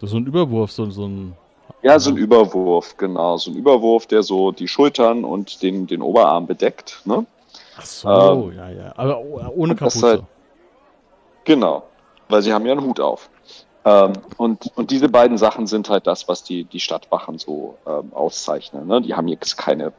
Das 0.00 0.04
ist 0.08 0.10
so 0.12 0.16
ein 0.18 0.26
Überwurf, 0.26 0.70
so, 0.70 0.88
so 0.90 1.06
ein. 1.06 1.34
Ja, 1.82 1.98
so 1.98 2.10
ein 2.10 2.16
Überwurf, 2.16 2.96
genau. 2.96 3.36
So 3.38 3.50
ein 3.50 3.56
Überwurf, 3.56 4.06
der 4.06 4.22
so 4.22 4.52
die 4.52 4.68
Schultern 4.68 5.24
und 5.24 5.62
den, 5.62 5.86
den 5.86 6.02
Oberarm 6.02 6.46
bedeckt. 6.46 7.00
Ne? 7.04 7.26
Ach 7.76 7.84
so, 7.84 8.08
Ähm, 8.08 8.56
ja, 8.56 8.70
ja. 8.70 8.92
Aber 8.96 9.18
oh- 9.20 9.40
ohne 9.56 9.74
das 9.74 9.94
Kapuze. 9.94 10.06
halt- 10.06 10.22
Genau, 11.44 11.82
weil 12.28 12.42
sie 12.42 12.52
haben 12.52 12.66
ja 12.66 12.72
einen 12.72 12.84
Hut 12.84 13.00
auf. 13.00 13.28
Ähm, 13.84 14.12
und, 14.36 14.70
und 14.74 14.90
diese 14.90 15.08
beiden 15.08 15.38
Sachen 15.38 15.66
sind 15.66 15.88
halt 15.88 16.06
das, 16.06 16.28
was 16.28 16.44
die, 16.44 16.64
die 16.64 16.80
Stadtwachen 16.80 17.38
so 17.38 17.78
ähm, 17.86 18.12
auszeichnen. 18.12 18.86
Ne? 18.86 19.00
Die 19.00 19.14
haben 19.14 19.28
jetzt 19.28 19.56
keine, 19.56 19.92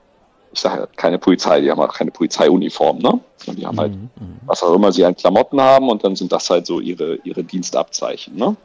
ich 0.52 0.60
sage 0.60 0.82
ja, 0.82 0.88
keine 0.96 1.18
Polizei, 1.18 1.62
die 1.62 1.72
haben 1.72 1.82
auch 1.82 1.94
keine 1.94 2.12
Polizeiuniform. 2.12 3.00
Ne? 3.00 3.20
Und 3.48 3.58
die 3.58 3.66
haben 3.66 3.80
halt, 3.80 3.94
Mhm, 3.94 4.10
mhm, 4.20 4.40
was 4.46 4.62
auch 4.62 4.76
immer 4.76 4.92
sie 4.92 5.04
an 5.04 5.16
Klamotten 5.16 5.60
haben 5.60 5.90
und 5.90 6.04
dann 6.04 6.16
sind 6.16 6.32
das 6.32 6.50
halt 6.50 6.68
so 6.68 6.80
ihre, 6.80 7.16
ihre 7.24 7.44
Dienstabzeichen. 7.44 8.36
Ne? 8.36 8.56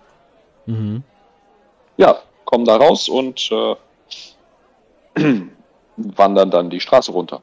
mhm. 0.66 1.02
Ja, 1.96 2.18
kommen 2.44 2.66
da 2.66 2.76
raus 2.76 3.08
und 3.08 3.50
äh, 3.50 3.76
wandern 5.96 6.50
dann 6.50 6.68
die 6.68 6.80
Straße 6.80 7.10
runter. 7.10 7.40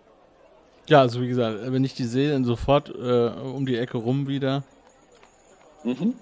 Ja, 0.88 1.00
also 1.00 1.22
wie 1.22 1.28
gesagt, 1.28 1.58
wenn 1.64 1.84
ich 1.84 1.96
die 1.96 2.04
sehe, 2.04 2.34
dann 2.34 2.46
sofort 2.46 2.90
äh, 2.90 3.30
um 3.30 3.66
die 3.66 3.78
Ecke 3.78 3.98
rum 3.98 4.28
wieder. 4.28 4.64
Mhm. 5.84 6.14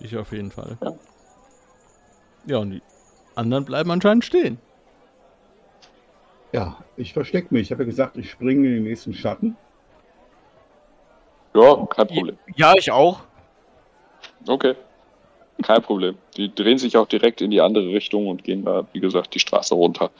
Ich 0.00 0.16
auf 0.16 0.32
jeden 0.32 0.50
Fall. 0.50 0.76
Ja. 0.82 0.92
Ja, 2.46 2.58
und 2.58 2.70
die 2.70 2.82
anderen 3.34 3.64
bleiben 3.64 3.90
anscheinend 3.90 4.24
stehen. 4.24 4.58
Ja, 6.52 6.78
ich 6.96 7.12
verstecke 7.12 7.48
mich. 7.52 7.64
Ich 7.64 7.72
habe 7.72 7.82
ja 7.82 7.86
gesagt, 7.86 8.16
ich 8.16 8.30
springe 8.30 8.66
in 8.66 8.74
den 8.74 8.84
nächsten 8.84 9.14
Schatten. 9.14 9.56
Ja, 11.54 11.86
kein 11.86 12.06
Problem. 12.06 12.38
Ja, 12.56 12.74
ich 12.76 12.90
auch. 12.90 13.20
Okay. 14.46 14.74
Kein 15.62 15.82
Problem. 15.82 16.16
Die 16.36 16.52
drehen 16.52 16.78
sich 16.78 16.96
auch 16.96 17.06
direkt 17.06 17.40
in 17.40 17.50
die 17.50 17.60
andere 17.60 17.88
Richtung 17.88 18.28
und 18.28 18.44
gehen 18.44 18.64
da, 18.64 18.86
wie 18.92 19.00
gesagt, 19.00 19.34
die 19.34 19.40
Straße 19.40 19.74
runter. 19.74 20.10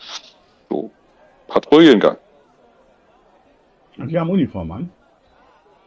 So. 0.69 0.91
Patrouillengang. 1.49 2.17
Und 3.97 4.09
die 4.09 4.19
haben 4.19 4.31
Uniform 4.31 4.71
an. 4.71 4.93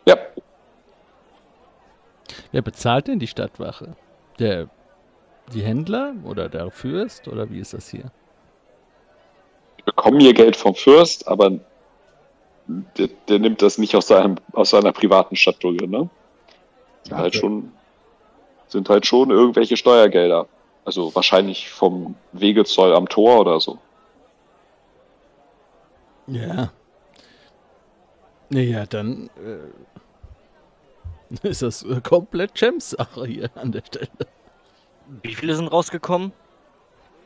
Ja. 0.08 0.18
Wer 2.54 2.62
bezahlt 2.62 3.08
denn 3.08 3.18
die 3.18 3.28
Stadtwache? 3.28 3.96
Der 4.38 4.70
die 5.52 5.64
Händler 5.64 6.14
oder 6.24 6.48
der 6.48 6.70
Fürst 6.72 7.28
oder 7.28 7.50
wie 7.50 7.60
ist 7.60 7.74
das 7.74 7.90
hier? 7.90 8.12
Die 9.80 9.84
bekommen 9.84 10.20
ihr 10.22 10.34
Geld 10.34 10.56
vom 10.56 10.76
Fürst, 10.76 11.28
aber 11.28 11.60
der, 12.68 13.10
der 13.28 13.40
nimmt 13.40 13.62
das 13.62 13.78
nicht 13.80 13.96
aus, 13.96 14.08
seinem, 14.08 14.36
aus 14.54 14.70
seiner 14.70 14.94
privaten 14.94 15.36
Stadtdrücke, 15.36 15.88
ne? 15.88 16.10
Sind 17.04 17.18
halt 17.18 17.36
schon, 17.36 17.72
sind 18.68 18.88
halt 18.88 19.06
schon 19.06 19.32
irgendwelche 19.32 19.76
Steuergelder. 19.76 20.48
Also 20.86 21.14
wahrscheinlich 21.16 21.70
vom 21.70 22.16
Wegezoll 22.34 22.94
am 22.94 23.10
Tor 23.10 23.40
oder 23.42 23.60
so. 23.60 23.80
Ja. 26.28 26.72
Naja, 28.50 28.86
dann 28.86 29.30
äh, 29.38 29.58
ist 31.44 31.62
das 31.62 31.84
äh, 31.84 32.00
komplett 32.02 32.54
Champs-Sache 32.56 33.25
hier 33.25 33.50
an 33.56 33.72
der 33.72 33.84
Stelle. 33.86 34.08
Wie 35.22 35.34
viele 35.34 35.56
sind 35.56 35.68
rausgekommen? 35.68 36.32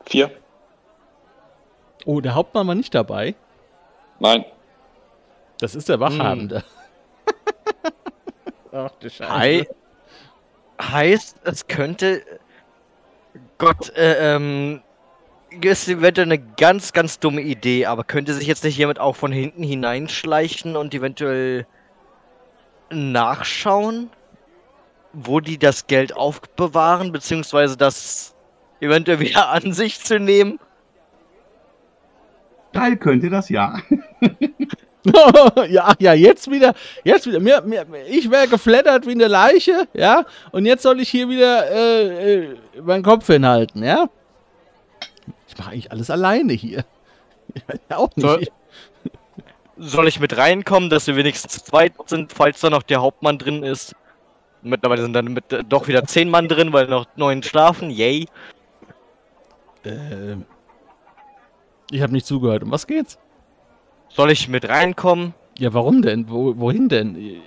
Vier? 0.05 0.31
Oh, 2.05 2.21
der 2.21 2.35
Hauptmann 2.35 2.67
war 2.67 2.75
nicht 2.75 2.95
dabei. 2.95 3.35
Nein. 4.19 4.45
Das 5.59 5.75
ist 5.75 5.89
der 5.89 5.99
Wachhabende. 5.99 6.63
Ach 8.71 8.91
du 8.99 9.09
Scheiße. 9.09 9.33
Hei 9.33 9.67
heißt, 10.81 11.37
es 11.43 11.67
könnte. 11.67 12.23
Gott, 13.57 13.89
äh, 13.95 14.35
ähm. 14.35 14.81
Ist 15.61 15.87
eventuell 15.87 16.27
eine 16.27 16.39
ganz, 16.39 16.91
ganz 16.91 17.19
dumme 17.19 17.41
Idee, 17.41 17.85
aber 17.85 18.03
könnte 18.03 18.33
sich 18.33 18.47
jetzt 18.47 18.65
nicht 18.65 18.77
jemand 18.77 18.99
auch 18.99 19.15
von 19.15 19.31
hinten 19.31 19.63
hineinschleichen 19.63 20.75
und 20.75 20.93
eventuell 20.93 21.65
nachschauen, 22.91 24.09
wo 25.13 25.39
die 25.39 25.57
das 25.57 25.87
Geld 25.87 26.15
aufbewahren, 26.15 27.11
beziehungsweise 27.11 27.77
das 27.77 28.35
eventuell 28.79 29.19
wieder 29.19 29.49
an 29.51 29.73
sich 29.73 29.99
zu 30.03 30.19
nehmen? 30.19 30.59
Teil 32.73 32.97
könnte 32.97 33.29
das 33.29 33.49
ja. 33.49 33.79
ja, 35.67 35.93
ja, 35.99 36.13
jetzt 36.13 36.51
wieder, 36.51 36.73
jetzt 37.03 37.25
wieder. 37.25 37.39
Mir, 37.39 37.61
mir, 37.61 37.85
ich 38.07 38.29
wäre 38.29 38.47
geflattert 38.47 39.07
wie 39.07 39.11
eine 39.11 39.27
Leiche, 39.27 39.87
ja, 39.93 40.25
und 40.51 40.65
jetzt 40.65 40.83
soll 40.83 40.99
ich 40.99 41.09
hier 41.09 41.29
wieder 41.29 41.71
äh, 41.71 42.43
äh, 42.43 42.57
meinen 42.83 43.03
Kopf 43.03 43.25
hinhalten, 43.27 43.83
ja. 43.83 44.09
Ich 45.47 45.57
mache 45.57 45.71
eigentlich 45.71 45.91
alles 45.91 46.09
alleine 46.09 46.53
hier. 46.53 46.83
Ich 47.55 47.63
weiß 47.67 47.79
ja 47.89 47.97
auch 47.97 48.15
nicht. 48.15 48.27
Soll- 48.27 48.47
Soll 49.79 50.07
ich 50.07 50.19
mit 50.19 50.35
reinkommen, 50.37 50.89
dass 50.89 51.07
wir 51.07 51.15
wenigstens 51.15 51.53
zu 51.53 51.63
zweit 51.63 51.93
sind, 52.07 52.33
falls 52.33 52.59
da 52.61 52.69
noch 52.69 52.83
der 52.83 53.01
Hauptmann 53.01 53.37
drin 53.37 53.63
ist? 53.63 53.95
Mittlerweile 54.63 55.03
sind 55.03 55.13
dann 55.13 55.33
mit, 55.33 55.53
äh, 55.53 55.63
doch 55.63 55.87
wieder 55.87 56.03
zehn 56.05 56.29
Mann 56.29 56.47
drin, 56.47 56.73
weil 56.73 56.87
noch 56.87 57.05
neun 57.15 57.43
schlafen. 57.43 57.89
Yay. 57.89 58.25
Ähm, 59.85 60.45
ich 61.91 62.01
habe 62.01 62.13
nicht 62.13 62.25
zugehört. 62.25 62.63
Um 62.63 62.71
was 62.71 62.87
geht's? 62.87 63.17
Soll 64.09 64.31
ich 64.31 64.47
mit 64.47 64.67
reinkommen? 64.67 65.33
Ja, 65.57 65.73
warum 65.73 66.01
denn? 66.01 66.29
Wo, 66.29 66.57
wohin 66.57 66.89
denn? 66.89 67.41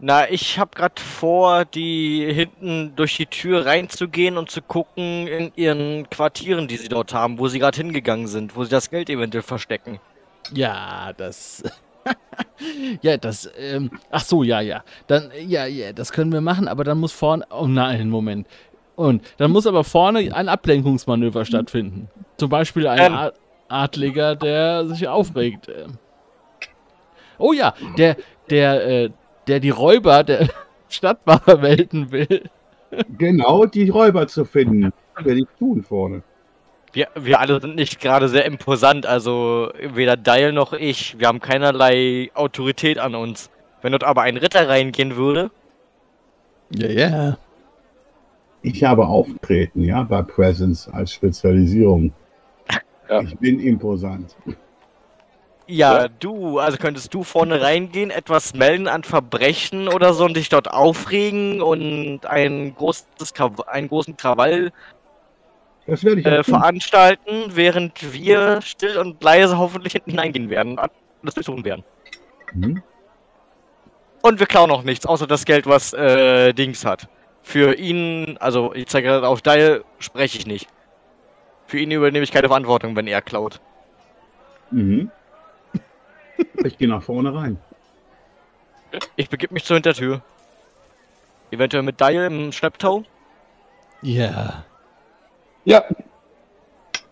Na, 0.00 0.30
ich 0.30 0.58
hab 0.58 0.74
grad 0.76 1.00
vor, 1.00 1.64
die 1.64 2.32
hinten 2.32 2.94
durch 2.94 3.16
die 3.16 3.26
Tür 3.26 3.66
reinzugehen 3.66 4.36
und 4.36 4.50
zu 4.50 4.62
gucken 4.62 5.26
in 5.26 5.52
ihren 5.56 6.08
Quartieren, 6.08 6.68
die 6.68 6.76
sie 6.76 6.88
dort 6.88 7.12
haben, 7.12 7.38
wo 7.38 7.48
sie 7.48 7.58
gerade 7.58 7.76
hingegangen 7.76 8.28
sind, 8.28 8.54
wo 8.54 8.62
sie 8.62 8.70
das 8.70 8.90
Geld 8.90 9.10
eventuell 9.10 9.42
verstecken. 9.42 9.98
Ja, 10.54 11.12
das. 11.16 11.62
ja, 13.02 13.16
das. 13.16 13.50
Ähm, 13.58 13.90
ach 14.10 14.24
so, 14.24 14.42
ja, 14.42 14.60
ja. 14.60 14.82
Dann, 15.06 15.30
ja, 15.46 15.66
ja, 15.66 15.92
das 15.92 16.12
können 16.12 16.32
wir 16.32 16.40
machen, 16.40 16.68
aber 16.68 16.84
dann 16.84 16.98
muss 16.98 17.12
vorne. 17.12 17.44
Oh 17.50 17.66
nein, 17.66 18.08
Moment. 18.08 18.46
Und 18.96 19.22
dann 19.36 19.50
muss 19.52 19.66
aber 19.66 19.84
vorne 19.84 20.34
ein 20.34 20.48
Ablenkungsmanöver 20.48 21.44
stattfinden. 21.44 22.08
Zum 22.36 22.48
Beispiel 22.50 22.86
ein 22.86 22.98
Ähm. 22.98 23.14
Ad- 23.14 23.36
Adliger, 23.68 24.34
der 24.34 24.86
sich 24.86 25.06
aufregt. 25.06 25.68
ähm. 25.68 25.98
Oh 27.38 27.52
ja, 27.52 27.74
der, 27.96 28.16
der, 28.50 28.86
äh, 29.04 29.10
der 29.46 29.60
die 29.60 29.70
Räuber 29.70 30.24
der 30.24 30.48
Stadtwache 30.88 31.58
melden 31.58 32.10
will. 32.10 32.48
Genau 33.18 33.66
die 33.66 33.88
Räuber 33.90 34.26
zu 34.26 34.44
finden. 34.44 34.92
Das 35.18 35.24
werde 35.26 35.40
ich 35.40 35.48
tun 35.58 35.82
vorne. 35.82 36.22
Wir, 36.92 37.08
wir 37.14 37.40
alle 37.40 37.60
sind 37.60 37.76
nicht 37.76 38.00
gerade 38.00 38.28
sehr 38.28 38.44
imposant, 38.46 39.06
also 39.06 39.70
weder 39.80 40.16
Dial 40.16 40.52
noch 40.52 40.72
ich. 40.72 41.18
Wir 41.18 41.28
haben 41.28 41.40
keinerlei 41.40 42.30
Autorität 42.34 42.98
an 42.98 43.14
uns. 43.14 43.50
Wenn 43.82 43.92
dort 43.92 44.04
aber 44.04 44.22
ein 44.22 44.36
Ritter 44.36 44.68
reingehen 44.68 45.16
würde, 45.16 45.50
Ja, 46.70 46.88
ja. 46.88 47.38
Ich 48.62 48.84
habe 48.84 49.06
Auftreten, 49.06 49.82
ja, 49.84 50.02
bei 50.04 50.22
Presence 50.22 50.88
als 50.88 51.12
Spezialisierung. 51.12 52.12
Ja. 53.08 53.22
Ich 53.22 53.36
bin 53.38 53.60
imposant. 53.60 54.36
ja, 55.66 56.02
Ja. 56.02 56.08
du, 56.08 56.58
also 56.58 56.78
könntest 56.78 57.12
du 57.14 57.24
vorne 57.24 57.60
reingehen, 57.60 58.10
etwas 58.10 58.54
melden 58.54 58.88
an 58.88 59.04
Verbrechen 59.04 59.88
oder 59.88 60.14
so 60.14 60.24
und 60.24 60.36
dich 60.36 60.48
dort 60.48 60.70
aufregen 60.70 61.62
und 61.62 62.26
ein 62.26 62.74
großes, 62.74 63.06
einen 63.66 63.88
großen 63.88 64.16
Krawall 64.16 64.72
Das 65.88 66.04
werde 66.04 66.20
ich 66.20 66.26
äh, 66.26 66.42
tun. 66.42 66.44
veranstalten, 66.44 67.56
während 67.56 68.12
wir 68.12 68.60
still 68.60 68.98
und 68.98 69.22
leise 69.22 69.56
hoffentlich 69.56 69.94
hinten 69.94 70.10
hineingehen 70.10 70.50
werden 70.50 70.72
und 70.72 70.78
alles 70.78 71.34
durchsuchen 71.34 71.64
werden. 71.64 71.82
Mhm. 72.52 72.82
Und 74.20 74.38
wir 74.38 74.46
klauen 74.46 74.70
auch 74.70 74.82
nichts, 74.82 75.06
außer 75.06 75.26
das 75.26 75.46
Geld, 75.46 75.66
was 75.66 75.94
äh, 75.94 76.52
Dings 76.52 76.84
hat. 76.84 77.08
Für 77.42 77.74
ihn, 77.74 78.36
also 78.38 78.74
ich 78.74 78.86
zeige 78.88 79.08
gerade 79.08 79.26
auf 79.26 79.40
Dial, 79.40 79.82
spreche 79.98 80.36
ich 80.36 80.46
nicht. 80.46 80.68
Für 81.66 81.78
ihn 81.78 81.90
übernehme 81.90 82.22
ich 82.22 82.32
keine 82.32 82.48
Verantwortung, 82.48 82.94
wenn 82.94 83.06
er 83.06 83.22
klaut. 83.22 83.58
Mhm. 84.70 85.10
Ich 86.64 86.76
gehe 86.76 86.88
nach 86.88 87.02
vorne 87.02 87.34
rein. 87.34 87.58
Ich 89.16 89.30
begib 89.30 89.52
mich 89.52 89.64
zur 89.64 89.76
Hintertür. 89.76 90.20
Eventuell 91.50 91.82
mit 91.82 91.98
Dial 91.98 92.26
im 92.26 92.52
Schlepptau. 92.52 93.04
Ja. 94.02 94.64
Ja. 95.64 95.84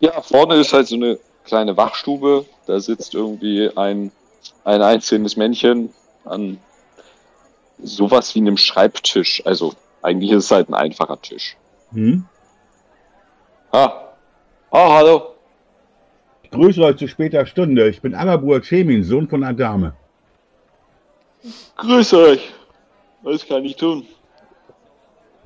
Ja, 0.00 0.20
vorne 0.22 0.56
ist 0.56 0.72
halt 0.72 0.86
so 0.86 0.96
eine 0.96 1.18
kleine 1.44 1.76
Wachstube. 1.76 2.44
Da 2.66 2.80
sitzt 2.80 3.14
irgendwie 3.14 3.70
ein, 3.76 4.12
ein 4.64 4.82
einzelnes 4.82 5.36
Männchen 5.36 5.90
an 6.24 6.58
sowas 7.78 8.34
wie 8.34 8.40
einem 8.40 8.56
Schreibtisch. 8.56 9.42
Also 9.46 9.74
eigentlich 10.02 10.32
ist 10.32 10.44
es 10.44 10.50
halt 10.50 10.68
ein 10.68 10.74
einfacher 10.74 11.20
Tisch. 11.20 11.56
Hm? 11.92 12.24
Ah. 13.72 13.92
Oh, 14.70 14.92
hallo. 14.92 15.34
Ich 16.42 16.50
grüße 16.50 16.82
euch 16.82 16.96
zu 16.96 17.08
später 17.08 17.46
Stunde. 17.46 17.88
Ich 17.88 18.00
bin 18.00 18.14
Arabur 18.14 18.60
Chemin, 18.60 19.04
Sohn 19.04 19.28
von 19.28 19.42
Adame. 19.42 19.94
Grüß 21.76 22.14
euch. 22.14 22.52
Was 23.22 23.46
kann 23.46 23.64
ich 23.64 23.76
tun? 23.76 24.06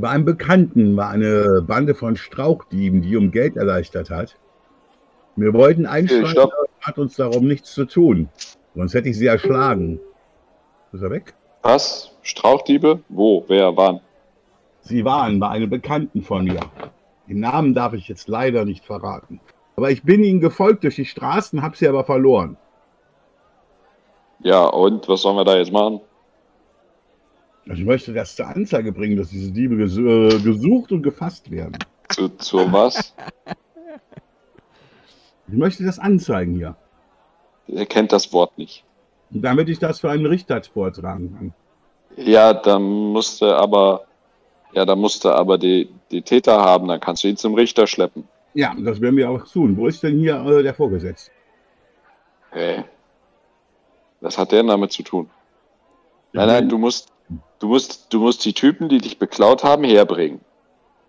Bei 0.00 0.08
einem 0.08 0.24
Bekannten 0.24 0.96
war 0.96 1.10
eine 1.10 1.62
Bande 1.66 1.94
von 1.94 2.16
Strauchdieben, 2.16 3.02
die 3.02 3.16
um 3.16 3.30
Geld 3.30 3.56
erleichtert 3.56 4.08
hat. 4.08 4.38
Wir 5.36 5.52
wollten 5.52 5.84
einsteigen, 5.84 6.26
stopp. 6.26 6.52
hat 6.80 6.98
uns 6.98 7.16
darum 7.16 7.46
nichts 7.46 7.74
zu 7.74 7.84
tun. 7.84 8.30
Sonst 8.74 8.94
hätte 8.94 9.10
ich 9.10 9.18
sie 9.18 9.26
erschlagen. 9.26 10.00
Ist 10.92 11.02
er 11.02 11.10
weg? 11.10 11.34
Was? 11.62 12.16
Strauchdiebe? 12.22 13.00
Wo? 13.10 13.44
Wer? 13.48 13.76
Wann? 13.76 14.00
Sie 14.80 15.04
waren 15.04 15.38
bei 15.38 15.48
einem 15.48 15.68
Bekannten 15.68 16.22
von 16.22 16.44
mir. 16.44 16.60
Den 17.28 17.40
Namen 17.40 17.74
darf 17.74 17.92
ich 17.92 18.08
jetzt 18.08 18.26
leider 18.26 18.64
nicht 18.64 18.86
verraten. 18.86 19.38
Aber 19.76 19.90
ich 19.90 20.02
bin 20.02 20.24
ihnen 20.24 20.40
gefolgt 20.40 20.82
durch 20.84 20.96
die 20.96 21.04
Straßen, 21.04 21.60
hab 21.62 21.76
sie 21.76 21.86
aber 21.86 22.04
verloren. 22.04 22.56
Ja, 24.42 24.64
und 24.64 25.06
was 25.08 25.20
sollen 25.20 25.36
wir 25.36 25.44
da 25.44 25.58
jetzt 25.58 25.72
machen? 25.72 26.00
Ich 27.66 27.84
möchte 27.84 28.12
das 28.12 28.36
zur 28.36 28.48
Anzeige 28.48 28.92
bringen, 28.92 29.16
dass 29.16 29.28
diese 29.28 29.52
Diebe 29.52 29.76
ges 29.76 29.96
äh, 29.96 30.38
gesucht 30.40 30.92
und 30.92 31.02
gefasst 31.02 31.50
werden. 31.50 31.78
Zu, 32.08 32.28
zu 32.30 32.72
was? 32.72 33.14
Ich 35.46 35.54
möchte 35.54 35.84
das 35.84 35.98
anzeigen 35.98 36.54
hier. 36.54 36.76
Er 37.68 37.86
kennt 37.86 38.12
das 38.12 38.32
Wort 38.32 38.56
nicht. 38.58 38.84
Und 39.32 39.42
damit 39.42 39.68
ich 39.68 39.78
das 39.78 40.00
für 40.00 40.10
einen 40.10 40.26
Richter 40.26 40.62
vortragen 40.62 41.36
kann. 41.36 41.54
Ja, 42.16 42.52
dann 42.52 42.82
musste 42.82 43.56
aber, 43.56 44.04
ja, 44.72 44.84
dann 44.84 44.98
musste 44.98 45.34
aber 45.34 45.58
die, 45.58 45.88
die 46.10 46.22
Täter 46.22 46.60
haben, 46.60 46.88
dann 46.88 47.00
kannst 47.00 47.22
du 47.22 47.28
ihn 47.28 47.36
zum 47.36 47.54
Richter 47.54 47.86
schleppen. 47.86 48.26
Ja, 48.54 48.74
das 48.78 49.00
werden 49.00 49.16
wir 49.16 49.30
auch 49.30 49.46
tun. 49.46 49.76
Wo 49.76 49.86
ist 49.86 50.02
denn 50.02 50.18
hier 50.18 50.44
äh, 50.44 50.62
der 50.62 50.74
Vorgesetzte? 50.74 51.30
Hä? 52.52 52.84
Was 54.20 54.36
hat 54.36 54.52
der 54.52 54.64
damit 54.64 54.92
zu 54.92 55.02
tun? 55.02 55.30
Nein, 56.32 56.48
nein, 56.48 56.68
du 56.68 56.78
musst, 56.78 57.08
du 57.58 57.68
musst, 57.68 58.12
du 58.12 58.20
musst 58.20 58.44
die 58.44 58.52
Typen, 58.52 58.88
die 58.88 58.98
dich 58.98 59.18
beklaut 59.18 59.62
haben, 59.64 59.84
herbringen. 59.84 60.40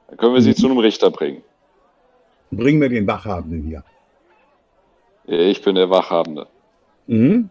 Dann 0.08 0.18
können 0.18 0.34
wir 0.34 0.42
sie 0.42 0.50
Mhm. 0.52 0.56
zu 0.56 0.66
einem 0.68 0.78
Richter 0.80 1.10
bringen. 1.12 1.44
Bring 2.52 2.80
mir 2.80 2.90
den 2.90 3.08
Wachhabenden 3.08 3.64
hier. 3.64 3.84
Ich 5.26 5.62
bin 5.62 5.76
der 5.76 5.90
Wachhabende. 5.90 6.48
Mhm. 7.08 7.50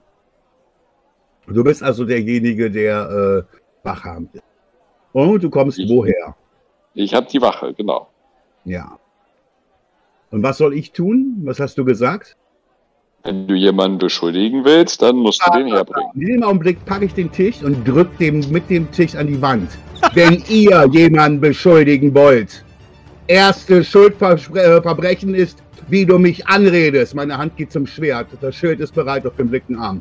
Du 1.47 1.65
bist 1.65 1.83
also 1.83 2.05
derjenige, 2.05 2.71
der 2.71 3.47
äh, 3.51 3.57
Wachhabend 3.87 4.35
ist. 4.35 4.45
Und 5.13 5.43
du 5.43 5.51
kommst 5.51 5.79
Ich. 5.79 5.89
woher? 5.91 6.37
Ich 6.95 7.15
habe 7.15 7.27
die 7.27 7.41
Wache, 7.41 7.73
genau. 7.75 8.09
Ja. 8.65 8.99
Und 10.31 10.43
was 10.43 10.59
soll 10.59 10.75
ich 10.75 10.93
tun? 10.93 11.41
Was 11.45 11.59
hast 11.59 11.79
du 11.79 11.85
gesagt? 11.85 12.37
Wenn 13.23 13.47
du 13.47 13.55
jemanden 13.55 13.99
beschuldigen 13.99 14.65
willst, 14.65 15.03
dann 15.03 15.17
musst 15.17 15.43
du 15.47 15.59
den 15.59 15.67
herbringen. 15.69 16.11
In 16.15 16.27
dem 16.27 16.43
Augenblick 16.43 16.83
packe 16.87 17.05
ich 17.05 17.15
den 17.15 17.31
Tisch 17.31 17.63
und 17.63 17.87
drück 17.87 18.17
dem 18.19 18.41
mit 18.51 18.69
dem 18.71 18.91
Tisch 18.93 19.15
an 19.15 19.27
die 19.27 19.41
Wand. 19.43 19.71
Wenn 20.15 20.43
ihr 20.49 20.89
jemanden 20.91 21.41
beschuldigen 21.41 22.15
wollt, 22.15 22.65
erste 23.27 23.85
Schuldverbrechen 23.85 25.35
ist, 25.35 25.63
wie 25.89 26.07
du 26.07 26.19
mich 26.19 26.47
anredest. 26.47 27.15
Meine 27.15 27.37
Hand 27.37 27.57
geht 27.57 27.73
zum 27.73 27.87
Schwert. 27.87 28.29
Das 28.41 28.55
Schild 28.55 28.81
ist 28.81 28.95
bereit 28.95 29.27
auf 29.27 29.37
dem 29.37 29.51
linken 29.51 29.77
Arm. 29.77 30.01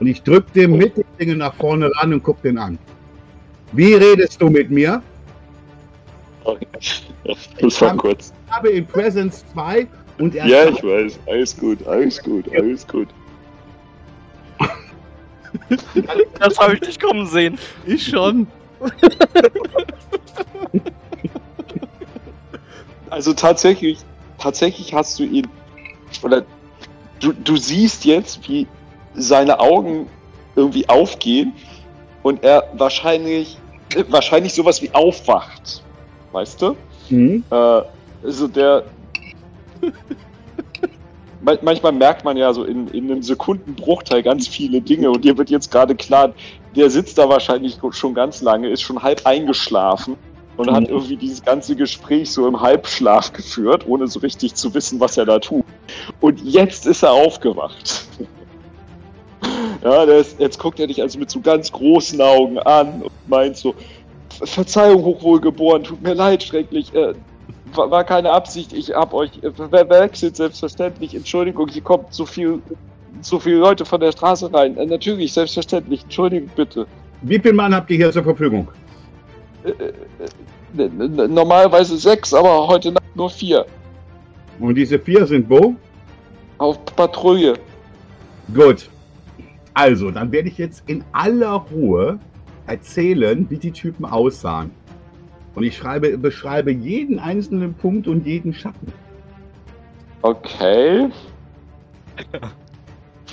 Und 0.00 0.08
ich 0.08 0.22
drück 0.22 0.52
dem 0.54 0.76
mit 0.76 0.96
dem 0.96 1.04
Ding 1.20 1.36
nach 1.38 1.54
vorne 1.54 1.90
ran 1.96 2.12
und 2.12 2.22
guck 2.22 2.42
den 2.42 2.58
an. 2.58 2.78
Wie 3.72 3.94
redest 3.94 4.42
du 4.42 4.48
mit 4.48 4.70
mir? 4.70 5.02
Das 7.58 7.80
war 7.80 7.96
kurz. 7.96 8.34
Ich 8.46 8.52
habe 8.52 8.68
in 8.68 8.86
Presence 8.86 9.44
2 9.54 9.86
und 10.18 10.34
er 10.34 10.46
Ja, 10.46 10.68
ich 10.68 10.82
weiß. 10.82 11.18
Alles 11.26 11.56
gut, 11.56 11.86
alles 11.86 12.22
gut, 12.22 12.44
alles 12.54 12.86
gut. 12.86 13.08
Das 16.40 16.58
habe 16.58 16.74
ich 16.74 16.80
nicht 16.80 17.00
kommen 17.00 17.26
sehen. 17.26 17.56
Ich 17.86 18.08
schon. 18.08 18.48
Also 23.08 23.32
tatsächlich, 23.32 23.98
tatsächlich 24.38 24.92
hast 24.92 25.20
du 25.20 25.22
ihn, 25.22 25.46
oder 26.22 26.44
du, 27.20 27.32
du 27.32 27.56
siehst 27.56 28.04
jetzt, 28.04 28.48
wie 28.48 28.66
seine 29.14 29.60
Augen 29.60 30.08
irgendwie 30.56 30.88
aufgehen 30.88 31.52
und 32.24 32.42
er 32.42 32.64
wahrscheinlich, 32.72 33.56
wahrscheinlich 34.08 34.52
sowas 34.52 34.82
wie 34.82 34.90
aufwacht. 34.92 35.82
Weißt 36.32 36.60
du? 36.60 36.76
Hm? 37.08 37.44
Äh, 37.50 37.82
also 38.24 38.48
der. 38.48 38.84
Man- 41.40 41.58
Manchmal 41.62 41.92
merkt 41.92 42.24
man 42.24 42.36
ja 42.36 42.52
so 42.54 42.64
in, 42.64 42.88
in 42.88 43.10
einem 43.10 43.22
Sekundenbruchteil 43.22 44.22
ganz 44.22 44.48
viele 44.48 44.80
Dinge 44.80 45.10
und 45.10 45.24
dir 45.24 45.36
wird 45.36 45.50
jetzt 45.50 45.70
gerade 45.70 45.94
klar, 45.94 46.32
der 46.74 46.88
sitzt 46.90 47.18
da 47.18 47.28
wahrscheinlich 47.28 47.78
schon 47.90 48.14
ganz 48.14 48.40
lange, 48.40 48.68
ist 48.70 48.80
schon 48.82 49.02
halb 49.02 49.26
eingeschlafen 49.26 50.16
und 50.56 50.70
hat 50.70 50.82
Mhm. 50.84 50.88
irgendwie 50.88 51.16
dieses 51.16 51.42
ganze 51.42 51.76
Gespräch 51.76 52.30
so 52.30 52.46
im 52.48 52.60
Halbschlaf 52.60 53.32
geführt, 53.32 53.86
ohne 53.86 54.06
so 54.06 54.20
richtig 54.20 54.54
zu 54.54 54.72
wissen, 54.72 55.00
was 55.00 55.16
er 55.18 55.26
da 55.26 55.38
tut. 55.38 55.64
Und 56.20 56.40
jetzt 56.42 56.86
ist 56.86 57.02
er 57.02 57.12
aufgewacht. 57.12 58.06
Ja, 59.82 60.04
ist, 60.04 60.40
jetzt 60.40 60.58
guckt 60.58 60.80
er 60.80 60.86
dich 60.86 61.02
also 61.02 61.18
mit 61.18 61.30
so 61.30 61.40
ganz 61.40 61.70
großen 61.70 62.18
Augen 62.22 62.58
an 62.60 63.02
und 63.02 63.10
meint 63.26 63.56
so, 63.58 63.74
"Ver- 64.30 64.46
Verzeihung, 64.46 65.04
Hochwohlgeboren, 65.04 65.84
tut 65.84 66.00
mir 66.02 66.14
leid, 66.14 66.42
schrecklich. 66.42 66.94
Äh, 66.94 67.12
war, 67.76 68.04
keine 68.04 68.30
Absicht, 68.30 68.72
ich 68.72 68.90
hab 68.94 69.12
euch 69.14 69.30
äh, 69.42 69.50
verwechselt, 69.50 70.36
selbstverständlich. 70.36 71.14
Entschuldigung, 71.14 71.68
hier 71.68 71.82
kommt 71.82 72.12
so 72.12 72.26
viel, 72.26 72.60
so 73.20 73.38
viele 73.38 73.56
Leute 73.56 73.84
von 73.84 74.00
der 74.00 74.12
Straße 74.12 74.52
rein. 74.52 74.76
Äh, 74.76 74.86
natürlich, 74.86 75.32
selbstverständlich. 75.32 76.04
Entschuldigung, 76.04 76.50
bitte. 76.54 76.86
Wie 77.22 77.38
viele 77.38 77.54
Mann 77.54 77.74
habt 77.74 77.90
ihr 77.90 77.96
hier 77.96 78.12
zur 78.12 78.24
Verfügung? 78.24 78.68
Äh, 79.64 79.70
äh, 79.70 80.84
äh, 80.84 81.28
normalerweise 81.28 81.96
sechs, 81.96 82.34
aber 82.34 82.68
heute 82.68 82.92
Nacht 82.92 83.16
nur 83.16 83.30
vier. 83.30 83.64
Und 84.60 84.74
diese 84.74 84.98
vier 84.98 85.26
sind 85.26 85.48
wo? 85.48 85.74
Auf 86.58 86.84
Patrouille. 86.96 87.54
Gut. 88.54 88.88
Also, 89.72 90.10
dann 90.10 90.30
werde 90.30 90.48
ich 90.48 90.58
jetzt 90.58 90.84
in 90.86 91.02
aller 91.12 91.64
Ruhe 91.72 92.18
erzählen, 92.66 93.46
wie 93.48 93.58
die 93.58 93.72
Typen 93.72 94.04
aussahen. 94.04 94.70
Und 95.54 95.64
ich 95.64 95.76
schreibe, 95.76 96.16
beschreibe 96.18 96.72
jeden 96.72 97.18
einzelnen 97.18 97.74
Punkt 97.74 98.08
und 98.08 98.26
jeden 98.26 98.52
Schatten. 98.52 98.92
Okay. 100.22 101.08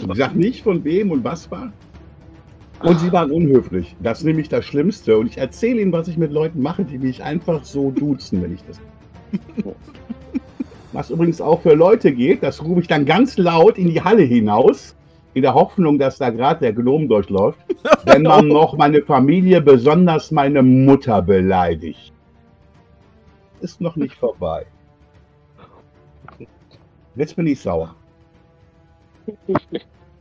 Ich 0.09 0.17
sag 0.17 0.35
nicht 0.35 0.63
von 0.63 0.83
wem 0.83 1.11
und 1.11 1.23
was 1.23 1.49
war. 1.49 1.71
Und 2.83 2.99
sie 2.99 3.11
waren 3.11 3.31
unhöflich. 3.31 3.95
Das 4.01 4.19
ist 4.19 4.25
nämlich 4.25 4.49
das 4.49 4.65
Schlimmste. 4.65 5.17
Und 5.17 5.27
ich 5.27 5.37
erzähle 5.37 5.81
ihnen, 5.81 5.91
was 5.91 6.07
ich 6.07 6.17
mit 6.17 6.31
Leuten 6.31 6.61
mache, 6.61 6.83
die 6.83 6.97
mich 6.97 7.23
einfach 7.23 7.63
so 7.63 7.91
duzen, 7.91 8.41
wenn 8.41 8.55
ich 8.55 8.63
das. 8.63 8.79
Was 10.91 11.09
übrigens 11.09 11.39
auch 11.39 11.61
für 11.61 11.73
Leute 11.73 12.11
geht, 12.11 12.43
das 12.43 12.63
rufe 12.63 12.81
ich 12.81 12.87
dann 12.87 13.05
ganz 13.05 13.37
laut 13.37 13.77
in 13.77 13.89
die 13.89 14.01
Halle 14.01 14.23
hinaus, 14.23 14.95
in 15.33 15.41
der 15.43 15.53
Hoffnung, 15.53 15.97
dass 15.97 16.17
da 16.17 16.29
gerade 16.29 16.59
der 16.59 16.73
Gnom 16.73 17.07
durchläuft, 17.07 17.59
wenn 18.05 18.23
man 18.23 18.47
noch 18.49 18.75
meine 18.75 19.01
Familie, 19.01 19.61
besonders 19.61 20.31
meine 20.31 20.61
Mutter 20.61 21.21
beleidigt. 21.21 22.10
Ist 23.61 23.79
noch 23.79 23.95
nicht 23.95 24.15
vorbei. 24.15 24.65
Jetzt 27.15 27.35
bin 27.35 27.47
ich 27.47 27.59
sauer. 27.59 27.95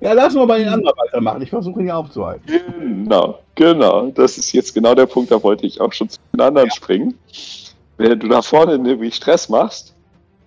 Ja, 0.02 0.14
lass 0.14 0.32
mal 0.32 0.46
bei 0.46 0.60
den 0.60 0.68
anderen 0.68 0.96
weitermachen. 0.96 1.42
Ich 1.42 1.50
versuche 1.50 1.80
ihn 1.80 1.88
ja 1.88 1.96
aufzuhalten. 1.96 2.42
Genau, 2.46 3.38
genau. 3.54 4.06
Das 4.06 4.38
ist 4.38 4.50
jetzt 4.52 4.74
genau 4.74 4.94
der 4.94 5.04
Punkt, 5.04 5.30
da 5.30 5.42
wollte 5.42 5.66
ich 5.66 5.78
auch 5.78 5.92
schon 5.92 6.08
zu 6.08 6.18
den 6.32 6.40
anderen 6.40 6.70
springen. 6.70 7.18
Wenn 7.98 8.18
du 8.18 8.28
da 8.28 8.40
vorne 8.40 8.78
nämlich 8.78 9.16
Stress 9.16 9.50
machst, 9.50 9.94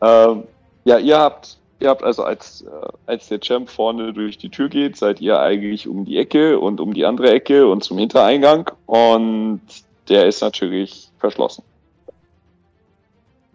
ähm, 0.02 0.46
ja, 0.86 0.98
ihr 0.98 1.20
habt, 1.20 1.60
ihr 1.80 1.90
habt 1.90 2.04
also 2.04 2.24
als, 2.24 2.64
äh, 2.64 2.88
als 3.06 3.28
der 3.28 3.40
Champ 3.40 3.70
vorne 3.70 4.12
durch 4.12 4.40
die 4.40 4.50
Tür 4.50 4.70
geht, 4.70 4.98
seid 4.98 5.22
ihr 5.22 5.40
eigentlich 5.40 5.88
um 5.88 6.04
die 6.04 6.18
Ecke 6.18 6.60
und 6.60 6.80
um 6.80 6.96
die 6.96 7.06
andere 7.06 7.30
Ecke 7.30 7.68
und 7.68 7.84
zum 7.84 8.00
Hintereingang 8.00 8.72
und 8.88 9.62
der 10.10 10.26
ist 10.26 10.42
natürlich 10.42 11.12
verschlossen. 11.20 11.64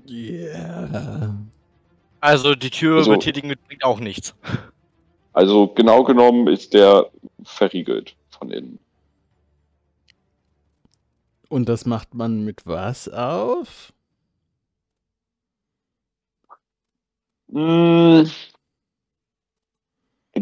Yeah. 0.09 1.35
Also 2.21 2.55
die 2.55 2.71
Tür 2.71 2.99
Also- 2.99 3.12
betätigen 3.12 3.55
bringt 3.66 3.85
auch 3.85 4.01
nichts. 4.01 4.35
Also 5.33 5.68
genau 5.68 6.03
genommen 6.03 6.49
ist 6.49 6.75
der 6.75 7.11
verriegelt 7.44 8.16
von 8.31 8.51
innen. 8.51 8.79
Und 11.49 11.68
das 11.68 11.87
macht 11.87 12.14
man 12.14 12.44
mit 12.44 12.66
was 12.66 13.09
auf? 13.09 13.92
Mm, 17.49 18.25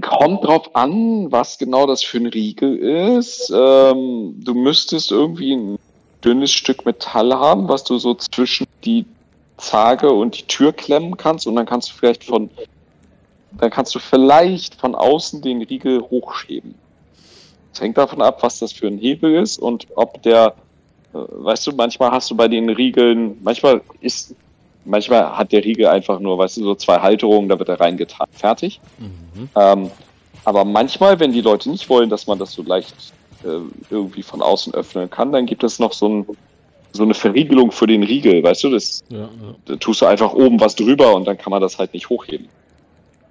Kommt 0.03 0.45
drauf 0.45 0.75
an, 0.75 1.31
was 1.33 1.57
genau 1.59 1.87
das 1.87 2.03
für 2.03 2.19
ein 2.19 2.27
Riegel 2.27 2.77
ist. 3.17 3.51
Ähm, 3.55 4.35
du 4.45 4.55
müsstest 4.55 5.11
irgendwie 5.11 5.53
ein 5.57 5.79
dünnes 6.23 6.51
Stück 6.53 6.85
Metall 6.85 7.33
haben, 7.33 7.69
was 7.69 7.85
du 7.85 7.99
so 7.99 8.15
zwischen 8.15 8.67
die 8.85 9.07
Zage 9.57 10.11
und 10.11 10.39
die 10.39 10.43
Tür 10.45 10.73
klemmen 10.73 11.17
kannst 11.17 11.47
und 11.47 11.57
dann 11.57 11.67
kannst 11.67 11.91
du 11.91 11.95
vielleicht 11.95 12.25
von 12.25 12.51
dann 13.59 13.71
kannst 13.71 13.95
du 13.95 13.99
vielleicht 13.99 14.75
von 14.75 14.95
außen 14.95 15.41
den 15.41 15.63
Riegel 15.63 16.03
hochschieben. 16.03 16.75
Es 17.73 17.81
hängt 17.81 17.97
davon 17.97 18.23
ab, 18.23 18.43
was 18.43 18.59
das 18.59 18.73
für 18.73 18.87
ein 18.87 18.99
Hebel 18.99 19.35
ist 19.35 19.59
und 19.59 19.87
ob 19.97 20.23
der, 20.23 20.55
äh, 21.15 21.19
weißt 21.19 21.67
du, 21.67 21.73
manchmal 21.73 22.11
hast 22.11 22.31
du 22.31 22.37
bei 22.37 22.49
den 22.49 22.69
Riegeln, 22.69 23.39
manchmal 23.43 23.81
ist, 24.01 24.35
manchmal 24.85 25.37
hat 25.37 25.53
der 25.53 25.65
Riegel 25.65 25.87
einfach 25.87 26.21
nur, 26.21 26.39
weißt 26.39 26.59
du, 26.59 26.65
so 26.65 26.75
zwei 26.75 27.01
Halterungen, 27.01 27.49
da 27.49 27.59
wird 27.59 27.69
er 27.69 27.81
reingetan. 27.81 28.27
Fertig. 28.33 28.81
Mhm. 28.99 29.49
Ähm, 29.57 29.91
aber 30.45 30.65
manchmal, 30.65 31.19
wenn 31.19 31.33
die 31.33 31.41
Leute 31.41 31.71
nicht 31.71 31.89
wollen, 31.89 32.09
dass 32.09 32.27
man 32.27 32.39
das 32.39 32.53
so 32.53 32.63
leicht 32.63 32.95
äh, 33.45 33.59
irgendwie 33.91 34.23
von 34.23 34.43
außen 34.43 34.73
öffnen 34.75 35.11
kann, 35.11 35.33
dann 35.33 35.47
gibt 35.47 35.65
es 35.65 35.79
noch 35.79 35.93
so, 35.93 36.09
ein, 36.09 36.27
so 36.97 37.05
eine 37.05 37.15
Verriegelung 37.15 37.71
für 37.73 37.87
den 37.87 38.03
Riegel, 38.03 38.43
weißt 38.43 38.65
du, 38.65 38.71
das, 38.71 39.05
Ja, 39.09 39.19
ja. 39.21 39.29
da 39.67 39.77
tust 39.77 40.01
du 40.01 40.07
einfach 40.07 40.33
oben 40.33 40.59
was 40.61 40.75
drüber 40.75 41.15
und 41.15 41.27
dann 41.27 41.39
kann 41.39 41.51
man 41.51 41.61
das 41.63 41.79
halt 41.79 41.93
nicht 41.95 42.09
hochheben. 42.09 42.49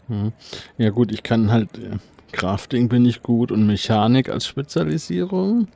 Hm. 0.07 0.31
Ja 0.77 0.89
gut, 0.91 1.11
ich 1.11 1.23
kann 1.23 1.51
halt 1.51 1.69
äh, 1.77 1.97
Crafting 2.31 2.89
bin 2.89 3.05
ich 3.05 3.21
gut 3.23 3.51
und 3.51 3.65
Mechanik 3.65 4.29
als 4.29 4.45
Spezialisierung. 4.45 5.67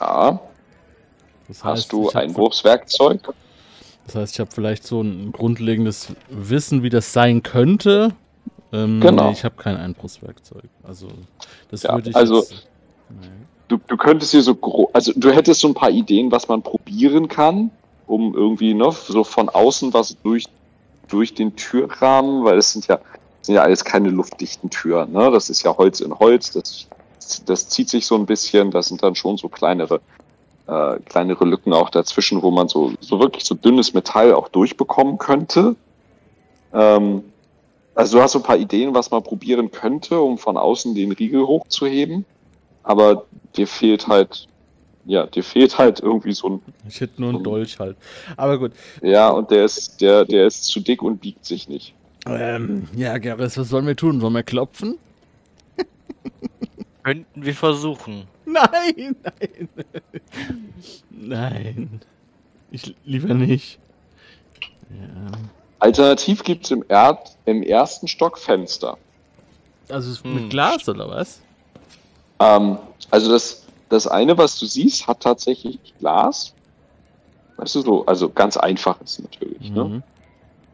Ja, 0.00 0.40
Das 1.48 1.62
hast 1.64 1.92
du 1.92 2.10
Einwurfswerkzeug? 2.10 3.20
Das 4.06 4.14
heißt, 4.16 4.34
ich 4.34 4.40
habe 4.40 4.50
vielleicht 4.52 4.84
so 4.84 5.00
ein 5.02 5.32
grundlegendes 5.32 6.08
Wissen, 6.28 6.82
wie 6.82 6.88
das 6.90 7.12
sein 7.12 7.42
könnte. 7.42 8.14
Ähm, 8.72 9.00
Genau. 9.00 9.26
nee, 9.26 9.32
ich 9.32 9.44
habe 9.44 9.54
kein 9.56 9.76
Einbruchswerkzeug. 9.76 10.64
Also 10.82 11.08
das 11.70 11.82
Ja, 11.84 11.94
würde 11.94 12.10
ich 12.10 12.16
also- 12.16 12.38
jetzt, 12.40 12.66
nee. 13.10 13.26
Du, 13.72 13.78
du 13.86 13.96
könntest 13.96 14.32
hier 14.32 14.42
so 14.42 14.90
also 14.92 15.12
du 15.16 15.30
hättest 15.30 15.62
so 15.62 15.68
ein 15.68 15.72
paar 15.72 15.88
Ideen, 15.88 16.30
was 16.30 16.46
man 16.46 16.60
probieren 16.60 17.26
kann, 17.26 17.70
um 18.06 18.34
irgendwie 18.34 18.74
noch 18.74 18.94
so 18.94 19.24
von 19.24 19.48
außen 19.48 19.94
was 19.94 20.14
durch, 20.22 20.44
durch 21.08 21.32
den 21.32 21.56
Türrahmen, 21.56 22.44
weil 22.44 22.58
es 22.58 22.74
sind 22.74 22.86
ja, 22.86 22.98
sind 23.40 23.54
ja 23.54 23.62
alles 23.62 23.82
keine 23.82 24.10
luftdichten 24.10 24.68
Türen, 24.68 25.12
ne? 25.12 25.30
Das 25.30 25.48
ist 25.48 25.62
ja 25.62 25.74
Holz 25.74 26.00
in 26.00 26.18
Holz, 26.18 26.50
das, 26.50 26.86
das 27.46 27.70
zieht 27.70 27.88
sich 27.88 28.04
so 28.04 28.14
ein 28.14 28.26
bisschen, 28.26 28.72
da 28.72 28.82
sind 28.82 29.02
dann 29.02 29.14
schon 29.14 29.38
so 29.38 29.48
kleinere, 29.48 30.02
äh, 30.66 30.98
kleinere 31.06 31.46
Lücken 31.46 31.72
auch 31.72 31.88
dazwischen, 31.88 32.42
wo 32.42 32.50
man 32.50 32.68
so, 32.68 32.92
so 33.00 33.20
wirklich 33.20 33.44
so 33.46 33.54
dünnes 33.54 33.94
Metall 33.94 34.34
auch 34.34 34.48
durchbekommen 34.48 35.16
könnte. 35.16 35.76
Ähm, 36.74 37.24
also 37.94 38.18
du 38.18 38.22
hast 38.22 38.32
so 38.32 38.40
ein 38.40 38.44
paar 38.44 38.58
Ideen, 38.58 38.94
was 38.94 39.10
man 39.10 39.22
probieren 39.22 39.70
könnte, 39.70 40.20
um 40.20 40.36
von 40.36 40.58
außen 40.58 40.94
den 40.94 41.12
Riegel 41.12 41.46
hochzuheben, 41.46 42.26
aber 42.82 43.24
dir 43.56 43.66
fehlt 43.66 44.08
halt, 44.08 44.46
ja, 45.04 45.26
dir 45.26 45.42
fehlt 45.44 45.78
halt 45.78 46.00
irgendwie 46.00 46.32
so 46.32 46.48
ein, 46.48 46.62
Ich 46.88 47.00
hätte 47.00 47.20
nur 47.20 47.30
einen 47.30 47.42
Dolch 47.44 47.78
halt. 47.78 47.96
Aber 48.36 48.58
gut. 48.58 48.72
ja, 49.02 49.28
und 49.30 49.50
der 49.50 49.64
ist, 49.64 50.00
der, 50.00 50.24
der 50.24 50.46
ist 50.46 50.64
zu 50.64 50.80
dick 50.80 51.02
und 51.02 51.20
biegt 51.20 51.44
sich 51.44 51.68
nicht. 51.68 51.94
Ähm, 52.26 52.88
ja, 52.94 53.18
Gareth, 53.18 53.56
was 53.56 53.68
sollen 53.68 53.86
wir 53.86 53.96
tun? 53.96 54.20
Sollen 54.20 54.32
wir 54.34 54.42
klopfen? 54.44 54.96
Könnten 57.02 57.44
wir 57.44 57.54
versuchen. 57.54 58.24
Nein, 58.46 59.16
nein. 59.24 59.68
Nein. 61.10 62.00
Ich 62.70 62.94
lieber 63.04 63.34
nicht. 63.34 63.78
Ja. 64.90 65.32
Alternativ 65.80 66.44
gibt's 66.44 66.70
im 66.70 66.84
Erd, 66.88 67.36
im 67.44 67.62
ersten 67.62 68.06
Stock 68.06 68.38
Fenster. 68.38 68.98
Also 69.88 70.12
ist 70.12 70.22
Hm. 70.24 70.34
mit 70.34 70.50
Glas 70.50 70.88
oder 70.88 71.08
was? 71.08 71.40
Ähm, 72.42 72.78
also 73.10 73.30
das, 73.30 73.64
das 73.88 74.06
eine, 74.06 74.36
was 74.36 74.58
du 74.58 74.66
siehst, 74.66 75.06
hat 75.06 75.20
tatsächlich 75.20 75.78
Glas. 75.98 76.52
Weißt 77.56 77.74
du 77.76 77.80
so, 77.82 78.06
also 78.06 78.28
ganz 78.30 78.56
einfaches 78.56 79.20
natürlich, 79.20 79.70
ne? 79.70 79.84
Mhm. 79.84 80.02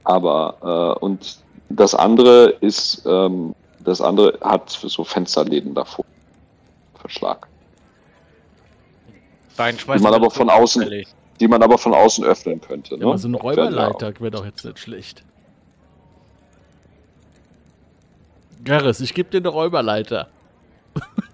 Aber 0.04 0.96
äh, 1.00 1.04
und 1.04 1.38
das 1.68 1.94
andere 1.94 2.50
ist, 2.60 3.02
ähm, 3.04 3.54
das 3.80 4.00
andere 4.00 4.38
hat 4.40 4.70
so 4.70 5.04
Fensterläden 5.04 5.74
davor. 5.74 6.04
Verschlag. 6.98 7.46
Schmeißen 9.56 10.02
man 10.02 10.14
aber 10.14 10.30
von 10.30 10.48
außen- 10.48 10.82
zufällig. 10.82 11.08
Die 11.40 11.46
man 11.46 11.62
aber 11.62 11.78
von 11.78 11.94
außen 11.94 12.24
öffnen 12.24 12.60
könnte. 12.60 12.94
Ja, 12.94 13.00
Ne? 13.00 13.06
aber 13.06 13.18
so 13.18 13.28
ja 13.28 13.36
Räuberleiter 13.36 14.12
wäre 14.20 14.30
doch 14.30 14.44
jetzt 14.44 14.64
nicht 14.64 14.78
schlecht. 14.78 15.22
Gareth, 18.64 18.98
ich 19.00 19.14
gebe 19.14 19.30
dir 19.30 19.38
eine 19.38 19.48
Räuberleiter. 19.48 20.28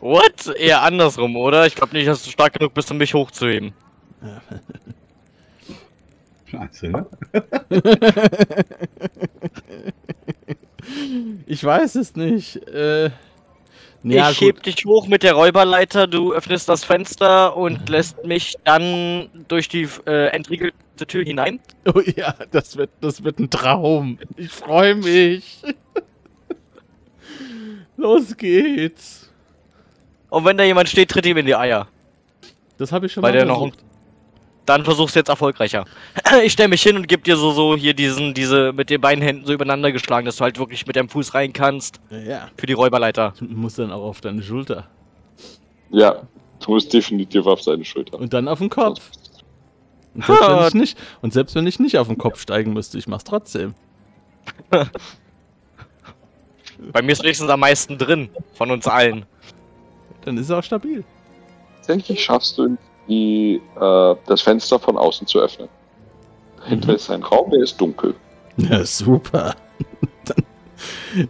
What? 0.00 0.54
Eher 0.56 0.82
andersrum, 0.82 1.36
oder? 1.36 1.66
Ich 1.66 1.74
glaube 1.74 1.96
nicht, 1.96 2.08
dass 2.08 2.22
du 2.22 2.30
stark 2.30 2.52
genug 2.54 2.74
bist, 2.74 2.90
um 2.90 2.98
mich 2.98 3.14
hochzuheben. 3.14 3.72
Scheiße, 6.46 6.88
ne? 6.88 7.06
ich 11.46 11.62
weiß 11.62 11.96
es 11.96 12.16
nicht. 12.16 12.56
Äh, 12.68 13.10
ja, 14.04 14.30
ich 14.30 14.40
heb 14.40 14.62
dich 14.62 14.84
hoch 14.86 15.08
mit 15.08 15.22
der 15.22 15.34
Räuberleiter, 15.34 16.06
du 16.06 16.32
öffnest 16.32 16.68
das 16.68 16.84
Fenster 16.84 17.56
und 17.56 17.88
lässt 17.88 18.24
mich 18.24 18.54
dann 18.64 19.28
durch 19.48 19.68
die 19.68 19.88
äh, 20.06 20.28
entriegelte 20.28 21.06
Tür 21.06 21.24
hinein. 21.24 21.60
Oh 21.94 22.00
ja, 22.00 22.34
das 22.50 22.76
wird, 22.76 22.90
das 23.00 23.24
wird 23.24 23.38
ein 23.38 23.50
Traum. 23.50 24.18
Ich 24.36 24.50
freue 24.50 24.94
mich. 24.94 25.62
Los 27.96 28.36
geht's. 28.36 29.27
Und 30.30 30.44
wenn 30.44 30.56
da 30.56 30.64
jemand 30.64 30.88
steht, 30.88 31.10
tritt 31.10 31.26
ihm 31.26 31.36
in 31.36 31.46
die 31.46 31.56
Eier. 31.56 31.88
Das 32.76 32.92
habe 32.92 33.06
ich 33.06 33.12
schon 33.12 33.22
Weil 33.22 33.32
mal 33.32 33.38
der 33.38 33.46
noch 33.46 33.58
versucht. 33.58 33.78
Dann 34.66 34.84
versuchst 34.84 35.14
du 35.14 35.20
jetzt 35.20 35.30
erfolgreicher. 35.30 35.86
Ich 36.44 36.52
stelle 36.52 36.68
mich 36.68 36.82
hin 36.82 36.96
und 36.96 37.08
geb 37.08 37.24
dir 37.24 37.38
so, 37.38 37.52
so 37.52 37.74
hier 37.74 37.94
diesen, 37.94 38.34
diese 38.34 38.72
mit 38.74 38.90
den 38.90 39.00
beiden 39.00 39.24
Händen 39.24 39.46
so 39.46 39.54
übereinander 39.54 39.92
geschlagen, 39.92 40.26
dass 40.26 40.36
du 40.36 40.44
halt 40.44 40.58
wirklich 40.58 40.86
mit 40.86 40.94
deinem 40.94 41.08
Fuß 41.08 41.32
rein 41.32 41.54
kannst 41.54 42.00
Ja, 42.10 42.50
für 42.58 42.66
die 42.66 42.74
Räuberleiter. 42.74 43.32
du 43.40 43.46
musst 43.46 43.78
dann 43.78 43.90
auch 43.90 44.02
auf 44.02 44.20
deine 44.20 44.42
Schulter. 44.42 44.86
Ja, 45.90 46.22
du 46.60 46.70
musst 46.72 46.92
definitiv 46.92 47.46
auf 47.46 47.62
seine 47.62 47.82
Schulter. 47.84 48.18
Und 48.18 48.34
dann 48.34 48.46
auf 48.46 48.58
den 48.58 48.68
Kopf. 48.68 49.10
Und 50.14 50.26
selbst, 50.26 50.48
wenn 50.48 50.66
ich 50.66 50.74
nicht, 50.74 50.98
und 51.22 51.32
selbst 51.32 51.54
wenn 51.54 51.66
ich 51.66 51.78
nicht 51.78 51.96
auf 51.96 52.08
den 52.08 52.18
Kopf 52.18 52.40
steigen 52.40 52.74
müsste, 52.74 52.98
ich 52.98 53.06
mach's 53.06 53.24
trotzdem. 53.24 53.74
Bei 56.92 57.02
mir 57.02 57.12
ist 57.12 57.22
wenigstens 57.22 57.48
am 57.48 57.60
meisten 57.60 57.96
drin, 57.98 58.28
von 58.54 58.70
uns 58.70 58.86
allen. 58.86 59.24
Dann 60.28 60.36
ist 60.36 60.50
er 60.50 60.58
auch 60.58 60.62
stabil. 60.62 61.02
Tatsächlich 61.78 62.22
schaffst 62.22 62.58
du 62.58 62.76
die, 63.08 63.62
äh, 63.80 64.14
das 64.26 64.42
Fenster 64.42 64.78
von 64.78 64.98
außen 64.98 65.26
zu 65.26 65.38
öffnen. 65.40 65.68
Dahinter 66.58 66.88
Mhm. 66.90 66.94
ist 66.96 67.10
ein 67.10 67.22
Raum, 67.22 67.50
der 67.50 67.62
ist 67.62 67.80
dunkel. 67.80 68.14
Ja, 68.58 68.84
super. 68.84 69.54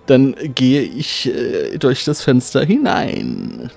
dann 0.06 0.34
Dann 0.34 0.54
gehe 0.54 0.82
ich 0.82 1.26
äh, 1.32 1.78
durch 1.78 2.04
das 2.04 2.24
Fenster 2.24 2.64
hinein. 2.64 3.70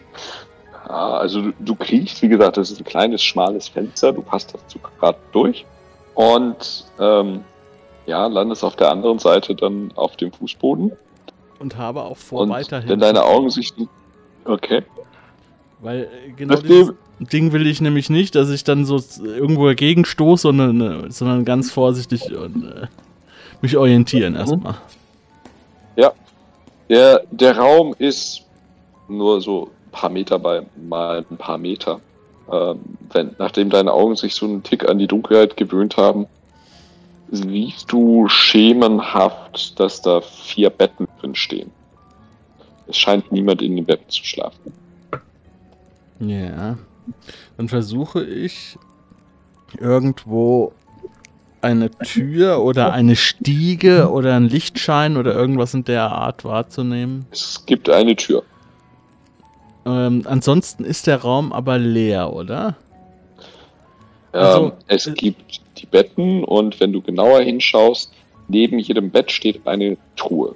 Ja, 0.90 1.18
also 1.18 1.42
du, 1.44 1.54
du 1.60 1.76
kriegst, 1.76 2.20
wie 2.24 2.28
gesagt, 2.30 2.58
das 2.58 2.72
ist 2.72 2.80
ein 2.82 2.84
kleines, 2.84 3.22
schmales 3.22 3.68
Fenster, 3.68 4.12
du 4.12 4.24
passt 4.24 4.54
dazu 4.56 4.80
gerade 5.00 5.20
durch 5.34 5.66
und 6.16 6.86
ähm, 7.00 7.42
ja, 8.08 8.26
landest 8.26 8.64
auf 8.64 8.76
der 8.76 8.90
anderen 8.90 9.20
Seite 9.20 9.54
dann 9.54 9.92
auf 9.96 10.18
dem 10.18 10.32
Fußboden. 10.34 10.92
Und 11.60 11.78
habe 11.78 12.02
auch 12.02 12.18
vor, 12.18 12.42
Und 12.42 12.50
weiterhin. 12.50 12.90
wenn 12.90 13.00
deine 13.00 13.24
Augen 13.24 13.52
sich... 13.52 13.72
Okay. 14.46 14.82
Weil 15.82 16.04
äh, 16.04 16.32
genau 16.36 16.56
Das 16.56 16.94
Ding 17.20 17.52
will 17.52 17.68
ich 17.68 17.82
nämlich 17.82 18.10
nicht, 18.10 18.36
dass 18.36 18.50
ich 18.50 18.64
dann 18.64 18.86
so 18.86 19.04
irgendwo 19.24 19.68
dagegen 19.68 20.06
stoße, 20.06 20.42
sondern, 20.44 21.12
sondern 21.12 21.46
ganz 21.46 21.72
vorsichtig 21.72 22.36
und, 22.36 22.64
äh, 22.64 22.88
mich 23.62 23.78
orientieren 23.78 24.36
erstmal. 24.36 24.76
Der, 26.92 27.24
der 27.32 27.58
Raum 27.58 27.96
ist 28.00 28.42
nur 29.08 29.40
so 29.40 29.70
ein 29.86 29.92
paar 29.92 30.10
Meter 30.10 30.38
bei 30.38 30.64
mal 30.76 31.26
ein 31.32 31.38
paar 31.38 31.58
Meter. 31.58 32.02
Ähm, 32.52 32.82
wenn, 33.14 33.34
nachdem 33.40 33.70
deine 33.70 33.94
Augen 33.94 34.18
sich 34.18 34.36
so 34.36 34.46
einen 34.46 34.62
Tick 34.62 34.90
an 34.90 35.00
die 35.00 35.08
Dunkelheit 35.08 35.56
gewöhnt 35.56 35.96
haben, 35.96 36.28
siehst 37.30 37.90
du 37.94 38.28
schemenhaft, 38.28 39.80
dass 39.80 40.02
da 40.02 40.20
vier 40.20 40.70
Betten 40.70 41.08
drin 41.22 41.34
stehen. 41.34 41.72
Es 42.88 42.98
scheint 42.98 43.32
niemand 43.32 43.62
in 43.62 43.78
den 43.78 43.86
Betten 43.86 44.10
zu 44.10 44.26
schlafen. 44.26 44.74
Ja. 46.22 46.78
Dann 47.58 47.68
versuche 47.68 48.24
ich 48.24 48.78
irgendwo 49.80 50.72
eine 51.62 51.92
Tür 51.92 52.62
oder 52.62 52.94
eine 52.94 53.16
Stiege 53.16 54.10
oder 54.12 54.36
ein 54.36 54.48
Lichtschein 54.48 55.18
oder 55.18 55.34
irgendwas 55.34 55.74
in 55.74 55.84
der 55.84 56.12
Art 56.12 56.44
wahrzunehmen. 56.44 57.26
Es 57.32 57.64
gibt 57.66 57.90
eine 57.90 58.16
Tür. 58.16 58.44
Ähm, 59.86 60.24
ansonsten 60.26 60.84
ist 60.84 61.08
der 61.08 61.18
Raum 61.18 61.54
aber 61.54 61.78
leer, 61.78 62.34
oder? 62.34 62.76
Ähm, 64.34 64.42
Also, 64.42 64.72
es 64.88 65.08
äh, 65.08 65.14
gibt 65.14 65.62
die 65.78 65.86
Betten 65.86 66.44
und 66.44 66.80
wenn 66.80 66.94
du 66.94 67.02
genauer 67.02 67.42
hinschaust, 67.42 68.12
neben 68.48 68.80
jedem 68.80 69.10
Bett 69.10 69.32
steht 69.32 69.66
eine 69.68 69.98
Truhe. 70.16 70.56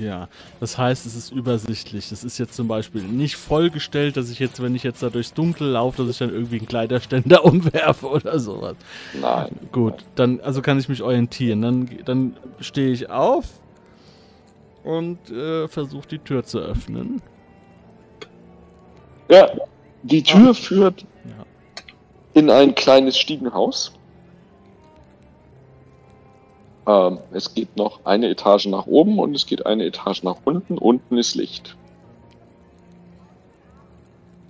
Ja, 0.00 0.28
das 0.60 0.78
heißt, 0.78 1.06
es 1.06 1.14
ist 1.16 1.32
übersichtlich. 1.32 2.12
Es 2.12 2.24
ist 2.24 2.38
jetzt 2.38 2.54
zum 2.54 2.68
Beispiel 2.68 3.02
nicht 3.02 3.36
vollgestellt, 3.36 4.16
dass 4.16 4.30
ich 4.30 4.38
jetzt, 4.38 4.62
wenn 4.62 4.74
ich 4.74 4.82
jetzt 4.82 5.02
da 5.02 5.10
durchs 5.10 5.34
Dunkel 5.34 5.68
laufe, 5.68 6.02
dass 6.02 6.12
ich 6.12 6.18
dann 6.18 6.30
irgendwie 6.30 6.58
einen 6.58 6.68
Kleiderständer 6.68 7.44
umwerfe 7.44 8.06
oder 8.08 8.38
sowas. 8.38 8.76
Nein. 9.20 9.48
Gut, 9.72 9.94
dann, 10.14 10.40
also 10.40 10.62
kann 10.62 10.78
ich 10.78 10.88
mich 10.88 11.02
orientieren. 11.02 11.62
Dann, 11.62 11.88
dann 12.04 12.36
stehe 12.60 12.90
ich 12.92 13.10
auf 13.10 13.46
und 14.84 15.30
äh, 15.30 15.66
versuche 15.68 16.08
die 16.08 16.18
Tür 16.18 16.44
zu 16.44 16.58
öffnen. 16.60 17.20
Ja, 19.30 19.50
die 20.02 20.22
Tür 20.22 20.54
führt 20.54 21.02
Ja. 21.24 21.44
in 22.34 22.50
ein 22.50 22.74
kleines 22.74 23.18
Stiegenhaus. 23.18 23.92
Ähm, 26.88 27.18
es 27.32 27.54
geht 27.54 27.76
noch 27.76 28.00
eine 28.04 28.30
Etage 28.30 28.66
nach 28.66 28.86
oben 28.86 29.18
und 29.18 29.34
es 29.34 29.44
geht 29.44 29.66
eine 29.66 29.84
Etage 29.84 30.22
nach 30.22 30.38
unten. 30.44 30.78
Unten 30.78 31.18
ist 31.18 31.34
Licht. 31.34 31.76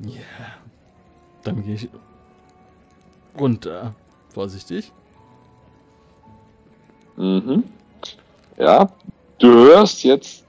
Ja. 0.03 0.21
Dann 1.43 1.65
gehe 1.65 1.75
ich 1.75 1.89
runter. 3.39 3.93
Vorsichtig. 4.29 4.93
Mhm. 7.17 7.65
Ja, 8.57 8.93
du 9.39 9.49
hörst 9.49 10.05
jetzt 10.05 10.45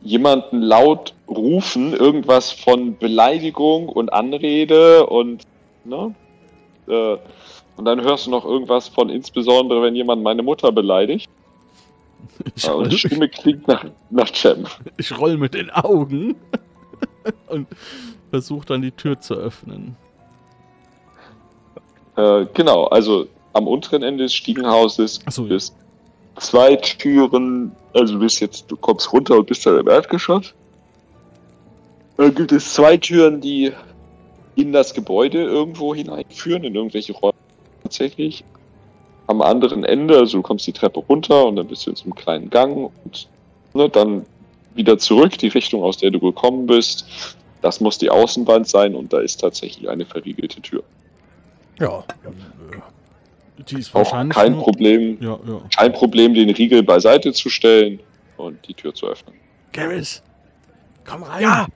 jemanden 0.00 0.60
laut 0.60 1.14
rufen, 1.28 1.92
irgendwas 1.92 2.50
von 2.50 2.98
Beleidigung 2.98 3.88
und 3.88 4.12
Anrede 4.12 5.06
und, 5.06 5.46
ne? 5.84 6.12
Äh, 6.88 7.16
und 7.76 7.84
dann 7.84 8.00
hörst 8.02 8.26
du 8.26 8.30
noch 8.30 8.44
irgendwas 8.44 8.88
von, 8.88 9.08
insbesondere 9.10 9.82
wenn 9.82 9.94
jemand 9.94 10.22
meine 10.22 10.42
Mutter 10.42 10.72
beleidigt. 10.72 11.28
Ich 12.54 12.64
Äh, 12.64 12.70
und 12.70 12.74
roll, 12.74 12.88
die 12.88 12.98
Stimme 12.98 13.28
klingt 13.28 13.66
nach, 13.68 13.84
nach 14.10 14.32
Cem. 14.34 14.66
ich 14.96 15.16
roll 15.18 15.36
mit 15.36 15.54
den 15.54 15.70
Augen 15.70 16.36
und 17.48 17.66
versuche 18.30 18.66
dann 18.66 18.82
die 18.82 18.92
Tür 18.92 19.20
zu 19.20 19.34
öffnen. 19.34 19.96
Äh, 22.16 22.46
genau, 22.52 22.84
also 22.86 23.26
am 23.54 23.66
unteren 23.66 24.02
Ende 24.02 24.24
des 24.24 24.34
Stiegenhauses 24.34 25.20
Achso, 25.26 25.46
ja. 25.46 25.58
zwei 26.36 26.76
Türen, 26.76 27.72
also 27.94 28.14
du 28.14 28.20
bist 28.20 28.40
jetzt, 28.40 28.70
du 28.70 28.76
kommst 28.76 29.12
runter 29.12 29.36
und 29.36 29.46
bist 29.46 29.64
dann 29.66 29.78
im 29.78 29.88
Erdgeschoss. 29.88 30.54
Dann 32.16 32.34
gibt 32.34 32.52
es 32.52 32.74
zwei 32.74 32.96
Türen, 32.96 33.40
die 33.40 33.72
in 34.54 34.72
das 34.72 34.92
Gebäude 34.92 35.42
irgendwo 35.42 35.94
hineinführen, 35.94 36.64
in 36.64 36.74
irgendwelche 36.74 37.14
Räume 37.14 37.31
tatsächlich. 37.96 38.44
Am 39.28 39.40
anderen 39.40 39.84
Ende, 39.84 40.18
also 40.18 40.38
du 40.38 40.42
kommst 40.42 40.66
die 40.66 40.72
Treppe 40.72 41.00
runter 41.00 41.46
und 41.46 41.56
dann 41.56 41.68
bist 41.68 41.86
du 41.86 41.90
in 41.90 41.96
so 41.96 42.04
einem 42.04 42.14
kleinen 42.14 42.50
Gang 42.50 42.90
und 43.04 43.28
ne, 43.72 43.88
dann 43.88 44.26
wieder 44.74 44.98
zurück, 44.98 45.38
die 45.38 45.48
Richtung, 45.48 45.82
aus 45.82 45.98
der 45.98 46.10
du 46.10 46.18
gekommen 46.18 46.66
bist. 46.66 47.06
Das 47.60 47.80
muss 47.80 47.98
die 47.98 48.10
Außenwand 48.10 48.66
sein 48.66 48.94
und 48.96 49.12
da 49.12 49.20
ist 49.20 49.40
tatsächlich 49.40 49.88
eine 49.88 50.04
verriegelte 50.04 50.60
Tür. 50.60 50.82
Ja. 51.78 52.00
äh, 53.58 53.62
Die 53.64 53.76
ist 53.76 53.90
Auch 53.94 53.98
wahrscheinlich. 54.00 54.36
kein 54.36 54.52
nur- 54.52 54.64
Problem, 54.64 55.18
Ja, 55.22 55.38
ja. 55.46 55.60
kein 55.76 55.92
Problem, 55.92 56.34
den 56.34 56.50
Riegel 56.50 56.82
beiseite 56.82 57.32
zu 57.32 57.48
stellen 57.48 58.00
und 58.36 58.66
die 58.66 58.74
Tür 58.74 58.92
zu 58.92 59.06
öffnen. 59.06 59.34
Garrus, 59.72 60.22
komm 61.06 61.22
rein. 61.22 61.42
Ja! 61.42 61.66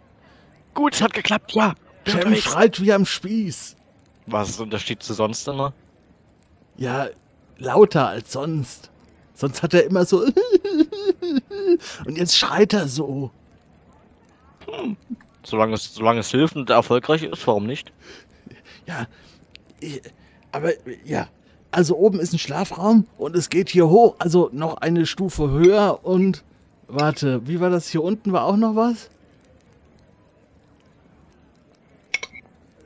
Gut, 0.75 0.95
es 0.95 1.01
hat 1.03 1.13
geklappt, 1.15 1.53
ja! 1.53 1.75
Bin 2.05 2.21
Cem 2.21 2.35
schreit 2.37 2.83
wie 2.83 2.93
am 2.93 3.07
Spieß. 3.07 3.77
Was 4.27 4.51
ist 4.51 4.59
der 4.59 4.65
Unterschied 4.65 5.03
zu 5.03 5.15
sonst 5.15 5.47
immer? 5.47 5.73
Ja, 6.79 7.09
lauter 7.59 8.09
als 8.09 8.33
sonst. 8.33 8.91
Sonst 9.35 9.62
hat 9.62 9.75
er 9.75 9.85
immer 9.85 10.05
so. 10.05 10.25
Und 12.07 12.17
jetzt 12.19 12.37
schreit 12.37 12.73
er 12.73 12.89
so. 12.89 13.31
Solange 15.45 15.75
es, 15.75 15.95
solange 15.95 16.21
es 16.21 16.31
hilft 16.31 16.57
und 16.57 16.71
erfolgreich 16.71 17.23
ist, 17.23 17.47
warum 17.47 17.67
nicht? 17.67 17.93
Ja, 18.87 19.07
ich- 19.81 20.03
aber 20.53 20.73
ja. 21.05 21.29
Also 21.71 21.97
oben 21.97 22.19
ist 22.21 22.33
ein 22.33 22.39
Schlafraum 22.39 23.07
und 23.19 23.37
es 23.37 23.51
geht 23.51 23.69
hier 23.69 23.89
hoch, 23.89 24.17
also 24.19 24.49
noch 24.53 24.79
eine 24.79 25.05
Stufe 25.07 25.51
höher 25.51 26.05
und. 26.05 26.43
Warte, 26.89 27.47
wie 27.47 27.61
war 27.61 27.69
das? 27.71 27.89
Hier 27.89 28.03
unten 28.03 28.33
war 28.33 28.45
auch 28.45 28.57
noch 28.57 28.77
was? 28.77 29.11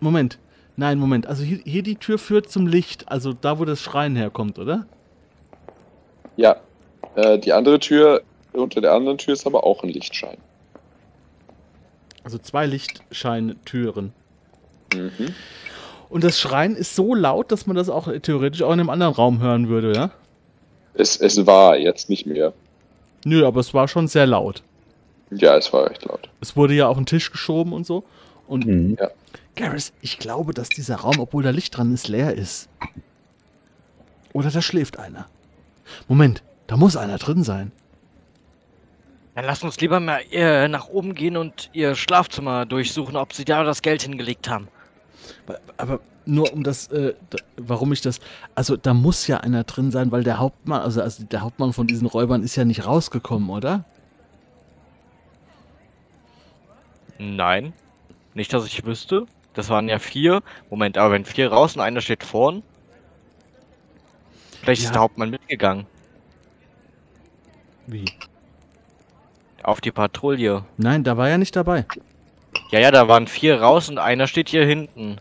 Moment. 0.01 0.39
Nein, 0.81 0.99
Moment. 0.99 1.27
Also 1.27 1.43
hier, 1.43 1.59
hier 1.63 1.83
die 1.83 1.97
Tür 1.97 2.17
führt 2.17 2.51
zum 2.51 2.67
Licht, 2.67 3.07
also 3.13 3.35
da, 3.35 3.59
wo 3.59 3.67
das 3.67 3.83
Schreien 3.83 4.17
herkommt, 4.17 4.59
oder? 4.59 4.87
Ja, 6.39 6.57
äh, 7.17 7.39
die 7.39 7.53
andere 7.53 7.79
Tür, 7.79 8.23
unter 8.55 8.81
der 8.81 8.95
anderen 8.95 9.19
Tür 9.19 9.35
ist 9.35 9.47
aber 9.47 9.65
auch 9.65 9.83
ein 9.83 9.91
Lichtschein. 9.91 10.39
Also 12.25 12.39
zwei 12.39 12.65
Lichtscheintüren. 12.65 14.15
Mhm. 14.95 15.35
Und 16.09 16.25
das 16.25 16.41
Schreien 16.41 16.75
ist 16.77 16.97
so 16.97 17.15
laut, 17.15 17.53
dass 17.53 17.67
man 17.67 17.77
das 17.77 17.91
auch 17.91 18.09
theoretisch 18.23 18.63
auch 18.63 18.73
in 18.73 18.81
einem 18.81 18.89
anderen 18.89 19.13
Raum 19.13 19.43
hören 19.43 19.69
würde, 19.69 19.93
ja? 19.93 20.11
Es, 20.95 21.19
es 21.19 21.47
war 21.47 21.77
jetzt 21.77 22.09
nicht 22.09 22.25
mehr. 22.25 22.55
Nö, 23.27 23.47
aber 23.47 23.61
es 23.61 23.75
war 23.75 23.87
schon 23.87 24.09
sehr 24.09 24.27
laut. 24.27 24.63
Ja, 25.31 25.59
es 25.59 25.71
war 25.75 25.91
recht 25.91 26.07
laut. 26.07 26.31
Es 26.41 26.57
wurde 26.57 26.73
ja 26.73 26.89
auf 26.89 26.97
den 26.97 27.05
Tisch 27.05 27.31
geschoben 27.31 27.75
und 27.75 27.87
so. 27.87 28.03
Und 28.49 28.67
Mhm. 28.67 28.97
Garrus, 29.61 29.93
ich 30.01 30.19
glaube, 30.19 30.53
dass 30.55 30.69
dieser 30.69 30.97
Raum, 30.97 31.19
obwohl 31.21 31.43
da 31.43 31.51
Licht 31.51 31.77
dran 31.77 31.93
ist, 31.93 32.09
leer 32.09 32.35
ist. 32.35 32.69
Oder 34.33 34.51
da 34.51 34.63
schläft 34.63 34.99
einer. 34.99 35.27
Moment, 36.09 36.43
da 36.67 36.77
muss 36.77 36.97
einer 36.97 37.19
drin 37.19 37.43
sein. 37.45 37.73
Dann 39.35 39.45
lasst 39.45 39.65
uns 39.65 39.81
lieber 39.81 40.01
mal 40.01 40.21
äh, 40.31 40.69
nach 40.69 40.89
oben 40.89 41.15
gehen 41.15 41.37
und 41.37 41.71
ihr 41.73 41.95
Schlafzimmer 41.95 42.67
durchsuchen, 42.67 43.17
ob 43.17 43.33
sie 43.33 43.45
da 43.45 43.65
das 43.65 43.83
Geld 43.83 44.03
hingelegt 44.03 44.49
haben. 44.49 44.69
Aber- 45.47 45.61
Aber 45.77 46.01
nur 46.27 46.53
um 46.53 46.63
das, 46.63 46.89
äh, 46.89 47.15
da, 47.31 47.39
warum 47.57 47.93
ich 47.93 48.03
das, 48.03 48.21
also 48.55 48.77
da 48.77 48.93
muss 48.95 49.27
ja 49.27 49.39
einer 49.39 49.65
drin 49.65 49.91
sein, 49.91 50.13
weil 50.13 50.23
der 50.23 50.39
Hauptmann, 50.39 50.81
also, 50.83 51.01
also 51.03 51.25
der 51.25 51.41
Hauptmann 51.41 51.73
von 51.73 51.87
diesen 51.87 52.07
Räubern 52.07 52.43
ist 52.43 52.55
ja 52.57 52.65
nicht 52.65 52.87
rausgekommen, 52.87 53.49
oder? 53.51 53.85
Nein. 57.19 57.73
Nicht, 58.35 58.53
dass 58.53 58.67
ich 58.67 58.85
wüsste. 58.85 59.27
Das 59.55 59.69
waren 59.69 59.89
ja 59.89 59.99
vier. 59.99 60.43
Moment, 60.71 60.97
aber 60.99 61.13
wenn 61.13 61.25
vier 61.25 61.51
raus 61.51 61.75
und 61.75 61.83
einer 61.83 62.01
steht 62.01 62.25
vorn. 62.25 62.63
Vielleicht 64.63 64.83
Ja. 64.83 64.89
ist 64.89 64.95
der 64.95 65.03
Hauptmann 65.03 65.31
mitgegangen. 65.31 65.87
Wie? 67.87 68.05
Auf 69.63 69.81
die 69.81 69.91
Patrouille. 69.91 70.65
Nein, 70.77 71.05
da 71.05 71.17
war 71.17 71.29
er 71.29 71.39
nicht 71.39 71.57
dabei. 71.57 71.85
Ja, 72.71 72.79
ja, 72.79 72.91
da 72.91 73.09
waren 73.09 73.27
vier 73.27 73.61
raus 73.61 73.89
und 73.89 73.99
einer 73.99 74.27
steht 74.27 74.49
hier 74.49 74.65
hinten. 74.65 75.19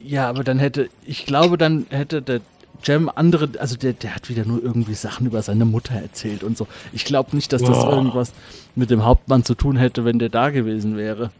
Ja, 0.00 0.28
aber 0.28 0.44
dann 0.44 0.58
hätte, 0.58 0.88
ich 1.04 1.26
glaube, 1.26 1.58
dann 1.58 1.86
hätte 1.90 2.22
der, 2.22 2.40
Jem 2.84 3.10
andere, 3.12 3.48
also 3.58 3.76
der, 3.76 3.92
der 3.92 4.14
hat 4.14 4.28
wieder 4.28 4.44
nur 4.44 4.62
irgendwie 4.62 4.94
Sachen 4.94 5.26
über 5.26 5.42
seine 5.42 5.64
Mutter 5.64 5.94
erzählt 5.94 6.44
und 6.44 6.56
so. 6.56 6.68
Ich 6.92 7.04
glaube 7.04 7.34
nicht, 7.34 7.52
dass 7.52 7.62
das 7.62 7.80
Boah. 7.80 7.92
irgendwas 7.92 8.32
mit 8.76 8.90
dem 8.90 9.04
Hauptmann 9.04 9.44
zu 9.44 9.54
tun 9.56 9.76
hätte, 9.76 10.04
wenn 10.04 10.20
der 10.20 10.28
da 10.28 10.50
gewesen 10.50 10.96
wäre. 10.96 11.30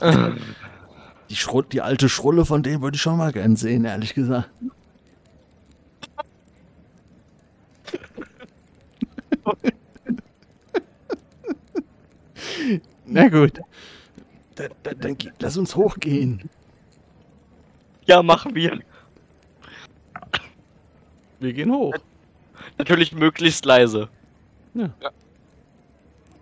Die, 1.30 1.36
Schru 1.36 1.62
die 1.62 1.80
alte 1.80 2.08
Schrulle 2.10 2.44
von 2.44 2.62
dem 2.62 2.82
würde 2.82 2.96
ich 2.96 3.02
schon 3.02 3.16
mal 3.16 3.32
gern 3.32 3.56
sehen, 3.56 3.86
ehrlich 3.86 4.12
gesagt. 4.12 4.50
Na 13.06 13.28
gut. 13.28 13.60
Dann, 14.56 14.68
dann, 14.82 14.98
dann 15.00 15.16
lass 15.40 15.56
uns 15.56 15.74
hochgehen. 15.74 16.50
Ja, 18.04 18.22
machen 18.22 18.54
wir. 18.54 18.80
Wir 21.40 21.52
gehen 21.52 21.72
hoch. 21.72 21.94
Natürlich 22.78 23.12
möglichst 23.12 23.64
leise. 23.64 24.08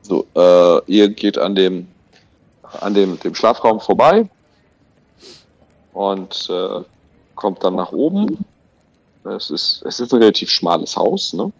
So, 0.02 0.26
äh, 0.34 0.80
ihr 0.86 1.08
geht 1.08 1.38
an 1.38 1.54
dem, 1.54 1.88
an 2.80 2.94
dem, 2.94 3.18
dem 3.20 3.34
Schlafraum 3.34 3.80
vorbei 3.80 4.28
und 5.92 6.48
äh, 6.50 6.82
kommt 7.34 7.64
dann 7.64 7.74
nach 7.74 7.92
oben. 7.92 8.44
Es 9.24 9.50
ist, 9.50 9.82
es 9.86 10.00
ist 10.00 10.12
ein 10.12 10.20
relativ 10.20 10.50
schmales 10.50 10.96
Haus, 10.96 11.32
ne? 11.32 11.52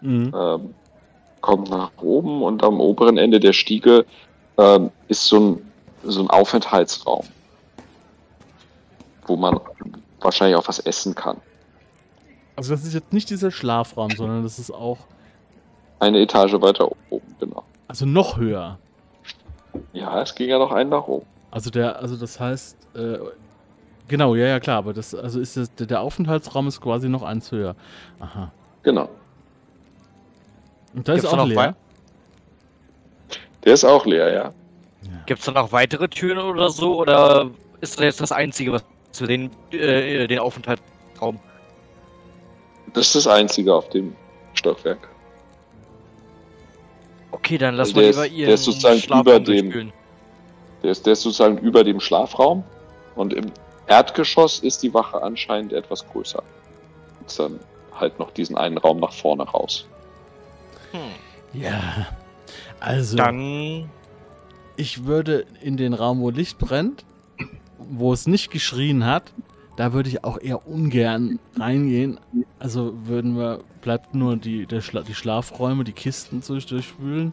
Mhm. 0.00 0.32
ähm, 0.34 0.74
kommt 1.40 1.70
nach 1.70 1.90
oben 2.00 2.42
und 2.42 2.62
am 2.62 2.80
oberen 2.80 3.18
Ende 3.18 3.38
der 3.38 3.52
Stiege 3.52 4.06
ähm, 4.56 4.90
ist 5.08 5.26
so 5.26 5.40
ein, 5.40 5.72
so 6.04 6.20
ein 6.20 6.30
Aufenthaltsraum, 6.30 7.24
wo 9.26 9.36
man 9.36 9.60
wahrscheinlich 10.20 10.56
auch 10.56 10.66
was 10.68 10.78
essen 10.78 11.14
kann. 11.14 11.36
Also 12.56 12.72
das 12.72 12.84
ist 12.84 12.94
jetzt 12.94 13.12
nicht 13.12 13.28
dieser 13.28 13.50
Schlafraum, 13.50 14.10
sondern 14.12 14.42
das 14.42 14.58
ist 14.58 14.70
auch, 14.70 14.98
Eine 15.98 16.20
Etage 16.20 16.54
weiter 16.60 16.90
oben, 17.10 17.34
genau. 17.38 17.64
also 17.88 18.06
noch 18.06 18.36
höher. 18.36 18.78
Ja, 19.92 20.22
es 20.22 20.34
ging 20.34 20.48
ja 20.48 20.58
noch 20.58 20.72
einen 20.72 20.90
nach 20.90 21.06
oben. 21.06 21.26
Also 21.50 21.70
der, 21.70 21.98
also 22.00 22.16
das 22.16 22.40
heißt, 22.40 22.76
äh, 22.96 23.18
genau, 24.08 24.34
ja, 24.34 24.46
ja 24.46 24.60
klar, 24.60 24.78
aber 24.78 24.92
das, 24.92 25.14
also 25.14 25.40
ist 25.40 25.56
das, 25.56 25.72
der, 25.74 26.00
Aufenthaltsraum 26.00 26.66
ist 26.66 26.80
quasi 26.80 27.08
noch 27.08 27.22
eins 27.22 27.52
höher. 27.52 27.76
Aha. 28.18 28.50
Genau. 28.82 29.08
Und 30.94 31.08
da 31.08 31.12
ist 31.12 31.22
Gibt's 31.22 31.30
da 31.30 31.42
auch 31.42 31.46
noch 31.46 31.54
leer. 31.54 31.76
Der 33.64 33.74
ist 33.74 33.84
auch 33.84 34.04
leer, 34.04 34.32
ja. 34.32 34.50
Gibt 35.26 35.40
es 35.40 35.46
da 35.46 35.52
noch 35.52 35.72
weitere 35.72 36.08
Türen 36.08 36.38
oder 36.38 36.70
so? 36.70 37.00
Oder 37.00 37.50
ist 37.80 37.98
das 37.98 38.04
jetzt 38.04 38.20
das 38.20 38.32
Einzige, 38.32 38.72
was 38.72 38.84
zu 39.12 39.26
den, 39.26 39.50
äh, 39.70 40.26
den 40.26 40.38
Aufenthaltsraum? 40.38 41.38
Das 42.92 43.06
ist 43.06 43.14
das 43.14 43.26
Einzige 43.26 43.74
auf 43.74 43.88
dem 43.90 44.14
Stockwerk. 44.54 45.08
Okay, 47.34 47.58
dann 47.58 47.74
lass 47.74 47.88
Also 47.88 47.96
mal 47.96 48.02
der 48.02 48.10
lieber 48.10 48.26
ist- 48.26 48.32
ihr 48.32 48.46
der 48.46 48.54
ist 48.54 48.64
sozusagen 48.64 49.20
über 49.20 49.40
dem- 49.40 49.92
Der 50.82 50.90
ist, 50.90 51.04
der 51.06 51.12
ist 51.14 51.22
sozusagen 51.22 51.58
über 51.58 51.82
dem 51.84 52.00
Schlafraum 52.00 52.62
und 53.16 53.32
im 53.32 53.46
Erdgeschoss 53.86 54.60
ist 54.60 54.82
die 54.82 54.92
Wache 54.94 55.22
anscheinend 55.22 55.72
etwas 55.72 56.06
größer. 56.08 56.42
Ist 57.26 57.38
dann 57.38 57.58
halt 57.98 58.18
noch 58.18 58.30
diesen 58.30 58.56
einen 58.56 58.78
Raum 58.78 59.00
nach 59.00 59.12
vorne 59.12 59.44
raus. 59.44 59.86
Hm. 60.92 61.00
Ja. 61.60 62.08
Also, 62.80 63.16
Dann 63.16 63.90
ich 64.76 65.04
würde 65.04 65.46
in 65.62 65.76
den 65.76 65.94
Raum, 65.94 66.20
wo 66.20 66.30
Licht 66.30 66.58
brennt, 66.58 67.04
wo 67.78 68.12
es 68.12 68.26
nicht 68.26 68.50
geschrien 68.50 69.06
hat, 69.06 69.32
da 69.76 69.92
würde 69.92 70.08
ich 70.08 70.24
auch 70.24 70.38
eher 70.40 70.66
ungern 70.68 71.38
reingehen. 71.56 72.20
Also 72.58 72.94
würden 73.06 73.36
wir, 73.36 73.60
bleibt 73.82 74.14
nur 74.14 74.36
die, 74.36 74.66
der 74.66 74.80
Schla 74.80 75.02
die 75.02 75.14
Schlafräume, 75.14 75.84
die 75.84 75.92
Kisten 75.92 76.42
durch, 76.46 76.66
durchwühlen. 76.66 77.32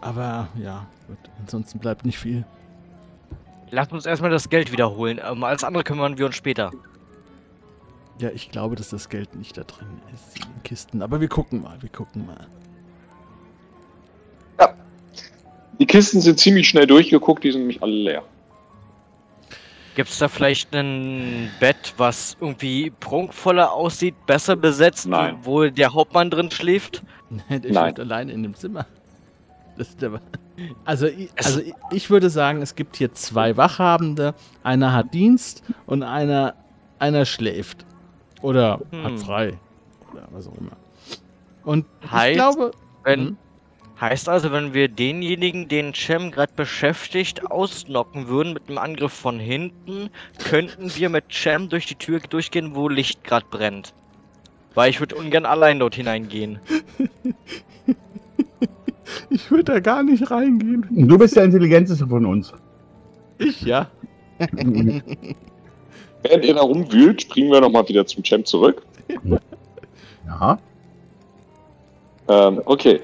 Aber 0.00 0.48
ja, 0.62 0.86
gut, 1.08 1.18
ansonsten 1.40 1.80
bleibt 1.80 2.04
nicht 2.04 2.18
viel. 2.18 2.44
lass 3.70 3.90
uns 3.90 4.06
erstmal 4.06 4.30
das 4.30 4.48
Geld 4.48 4.70
wiederholen. 4.70 5.20
Ähm, 5.24 5.42
alles 5.42 5.64
andere 5.64 5.82
kümmern 5.82 6.18
wir 6.18 6.26
uns 6.26 6.36
später. 6.36 6.70
Ja, 8.20 8.30
ich 8.30 8.50
glaube, 8.50 8.76
dass 8.76 8.90
das 8.90 9.08
Geld 9.08 9.34
nicht 9.34 9.56
da 9.56 9.64
drin 9.64 9.88
ist 10.14 10.36
in 10.36 10.52
den 10.52 10.62
Kisten. 10.62 11.02
Aber 11.02 11.20
wir 11.20 11.28
gucken 11.28 11.62
mal, 11.62 11.80
wir 11.82 11.88
gucken 11.88 12.26
mal. 12.26 12.46
Die 15.80 15.86
Kisten 15.86 16.20
sind 16.20 16.40
ziemlich 16.40 16.68
schnell 16.68 16.86
durchgeguckt, 16.86 17.44
die 17.44 17.52
sind 17.52 17.60
nämlich 17.60 17.82
alle 17.82 17.92
leer. 17.92 18.24
Gibt 19.98 20.10
es 20.10 20.18
da 20.20 20.28
vielleicht 20.28 20.72
ein 20.76 21.50
Bett, 21.58 21.92
was 21.96 22.36
irgendwie 22.40 22.90
prunkvoller 23.00 23.72
aussieht, 23.72 24.14
besser 24.26 24.54
besetzt, 24.54 25.08
Nein. 25.08 25.38
wo 25.42 25.66
der 25.66 25.92
Hauptmann 25.92 26.30
drin 26.30 26.52
schläft? 26.52 27.02
Der 27.50 27.58
Nein. 27.58 27.72
schläft 27.72 27.98
alleine 27.98 28.30
in 28.32 28.44
dem 28.44 28.54
Zimmer. 28.54 28.86
Das 29.76 29.88
ist 29.88 30.04
aber 30.04 30.20
also, 30.84 31.06
ich, 31.08 31.30
also 31.36 31.58
ich- 31.60 31.74
ich 31.90 32.10
würde 32.10 32.30
sagen, 32.30 32.62
es 32.62 32.76
gibt 32.76 32.94
hier 32.94 33.12
zwei 33.12 33.56
Wachhabende. 33.56 34.36
Einer 34.62 34.92
hat 34.92 35.12
Dienst 35.14 35.64
und 35.86 36.04
einer, 36.04 36.54
einer 37.00 37.24
schläft. 37.24 37.84
Oder 38.40 38.78
Hm. 38.92 39.02
hat 39.02 39.18
frei. 39.18 39.58
Oder 40.12 40.28
was 40.30 40.46
auch 40.46 40.54
immer. 40.58 40.76
Und 41.64 41.86
ich 42.04 42.10
Heißt, 42.12 42.34
glaube, 42.36 42.70
Wenn, 43.02 43.20
Hm? 43.20 43.36
Heißt 44.00 44.28
also, 44.28 44.52
wenn 44.52 44.74
wir 44.74 44.88
denjenigen, 44.88 45.66
den 45.66 45.92
Cem 45.92 46.30
gerade 46.30 46.52
beschäftigt, 46.54 47.50
ausnocken 47.50 48.28
würden 48.28 48.52
mit 48.52 48.68
einem 48.68 48.78
Angriff 48.78 49.12
von 49.12 49.40
hinten, 49.40 50.10
könnten 50.38 50.94
wir 50.94 51.08
mit 51.08 51.24
Cem 51.32 51.68
durch 51.68 51.86
die 51.86 51.96
Tür 51.96 52.20
durchgehen, 52.20 52.76
wo 52.76 52.88
Licht 52.88 53.24
gerade 53.24 53.46
brennt. 53.50 53.92
Weil 54.74 54.90
ich 54.90 55.00
würde 55.00 55.16
ungern 55.16 55.44
allein 55.44 55.80
dort 55.80 55.96
hineingehen. 55.96 56.60
ich 59.30 59.50
würde 59.50 59.64
da 59.64 59.80
gar 59.80 60.04
nicht 60.04 60.30
reingehen. 60.30 60.86
Du 60.90 61.18
bist 61.18 61.34
der 61.34 61.44
intelligenteste 61.44 62.06
von 62.06 62.24
uns. 62.24 62.52
Ich, 63.38 63.62
ja. 63.62 63.90
Während 64.38 65.02
ihr 66.44 66.54
da 66.54 66.62
rumwühlt, 66.62 67.22
springen 67.22 67.50
wir 67.50 67.60
nochmal 67.60 67.88
wieder 67.88 68.06
zum 68.06 68.22
Champ 68.22 68.46
zurück. 68.46 68.86
Ja. 70.24 70.56
Ähm, 72.28 72.62
okay. 72.64 73.00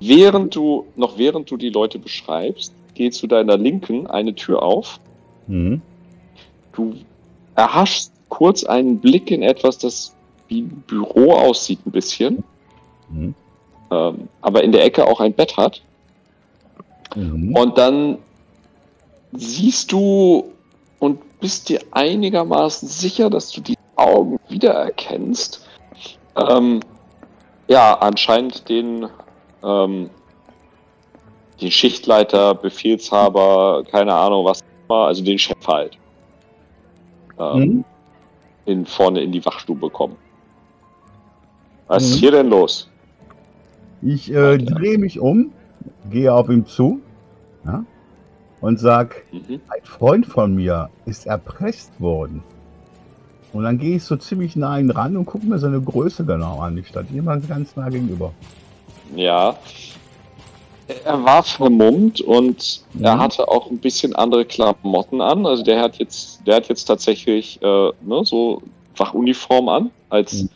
Während 0.00 0.54
du, 0.54 0.86
noch 0.96 1.18
während 1.18 1.50
du 1.50 1.56
die 1.56 1.68
Leute 1.68 1.98
beschreibst, 1.98 2.72
geht 2.94 3.14
zu 3.14 3.26
deiner 3.26 3.56
Linken 3.56 4.06
eine 4.06 4.34
Tür 4.34 4.62
auf. 4.62 4.98
Mhm. 5.46 5.82
Du 6.72 6.94
erhaschst 7.54 8.12
kurz 8.28 8.64
einen 8.64 8.98
Blick 8.98 9.30
in 9.30 9.42
etwas, 9.42 9.78
das 9.78 10.14
wie 10.48 10.62
ein 10.62 10.84
Büro 10.86 11.32
aussieht 11.32 11.80
ein 11.86 11.92
bisschen, 11.92 12.42
Mhm. 13.08 13.34
ähm, 13.90 14.28
aber 14.40 14.62
in 14.62 14.72
der 14.72 14.84
Ecke 14.84 15.06
auch 15.06 15.20
ein 15.20 15.32
Bett 15.32 15.56
hat. 15.56 15.82
Mhm. 17.14 17.54
Und 17.54 17.76
dann 17.76 18.18
siehst 19.32 19.92
du 19.92 20.50
und 20.98 21.18
bist 21.40 21.68
dir 21.68 21.80
einigermaßen 21.90 22.88
sicher, 22.88 23.30
dass 23.30 23.50
du 23.50 23.60
die 23.60 23.76
Augen 23.96 24.38
wiedererkennst. 24.48 25.66
Ähm, 26.36 26.80
ja, 27.68 27.94
anscheinend 27.94 28.68
den, 28.68 29.06
ähm, 29.62 30.10
den 31.60 31.70
Schichtleiter, 31.70 32.54
Befehlshaber, 32.54 33.84
keine 33.90 34.14
Ahnung 34.14 34.44
was 34.44 34.60
immer, 34.88 35.06
also 35.06 35.22
den 35.22 35.38
Chef 35.38 35.66
halt. 35.66 35.98
Ähm, 37.38 37.58
Mhm. 37.58 37.84
in, 38.66 38.86
vorne 38.86 39.22
in 39.22 39.32
die 39.32 39.44
Wachstube 39.44 39.90
kommen. 39.90 40.16
Was 41.88 42.04
ist 42.04 42.16
Mhm. 42.16 42.20
hier 42.20 42.30
denn 42.32 42.48
los? 42.50 42.88
Ich 44.02 44.32
äh, 44.32 44.58
drehe 44.58 44.98
mich 44.98 45.18
um, 45.18 45.52
gehe 46.10 46.32
auf 46.32 46.48
ihn 46.48 46.64
zu 46.64 47.00
ja, 47.66 47.84
und 48.60 48.78
sag, 48.78 49.24
Mhm. 49.32 49.60
ein 49.68 49.84
Freund 49.84 50.26
von 50.26 50.54
mir 50.54 50.88
ist 51.04 51.26
erpresst 51.26 52.00
worden. 52.00 52.42
Und 53.52 53.64
dann 53.64 53.78
gehe 53.78 53.96
ich 53.96 54.04
so 54.04 54.16
ziemlich 54.16 54.54
nah 54.54 54.78
ihn 54.78 54.90
ran 54.90 55.16
und 55.16 55.26
gucke 55.26 55.44
mir 55.44 55.58
seine 55.58 55.80
Größe 55.80 56.24
genau 56.24 56.60
an. 56.60 56.78
Ich 56.78 56.88
stand 56.88 57.10
jemand 57.10 57.48
ganz 57.48 57.74
nah 57.74 57.88
gegenüber. 57.88 58.32
Ja. 59.14 59.58
Er 61.04 61.24
war 61.24 61.42
vermummt 61.44 62.20
und 62.20 62.82
er 63.00 63.14
Mhm. 63.16 63.20
hatte 63.20 63.48
auch 63.48 63.70
ein 63.70 63.78
bisschen 63.78 64.14
andere 64.16 64.44
Klamotten 64.44 65.20
an. 65.20 65.46
Also 65.46 65.62
der 65.62 65.80
hat 65.80 65.98
jetzt, 65.98 66.44
der 66.46 66.56
hat 66.56 66.68
jetzt 66.68 66.84
tatsächlich 66.84 67.62
äh, 67.62 67.90
ne, 68.00 68.24
so 68.24 68.60
Wachuniform 68.96 69.68
an. 69.68 69.90
Als, 70.08 70.42
Mhm. 70.42 70.48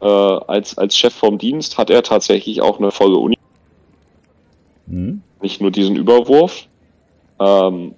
äh, 0.00 0.06
als, 0.06 0.78
als 0.78 0.96
Chef 0.96 1.12
vom 1.14 1.36
Dienst 1.36 1.76
hat 1.76 1.90
er 1.90 2.02
tatsächlich 2.02 2.62
auch 2.62 2.78
eine 2.78 2.90
volle 2.90 3.16
Uni, 3.18 3.36
Mhm. 4.86 5.22
nicht 5.42 5.60
nur 5.60 5.70
diesen 5.70 5.96
Überwurf. 5.96 6.66
Ähm, 7.38 7.94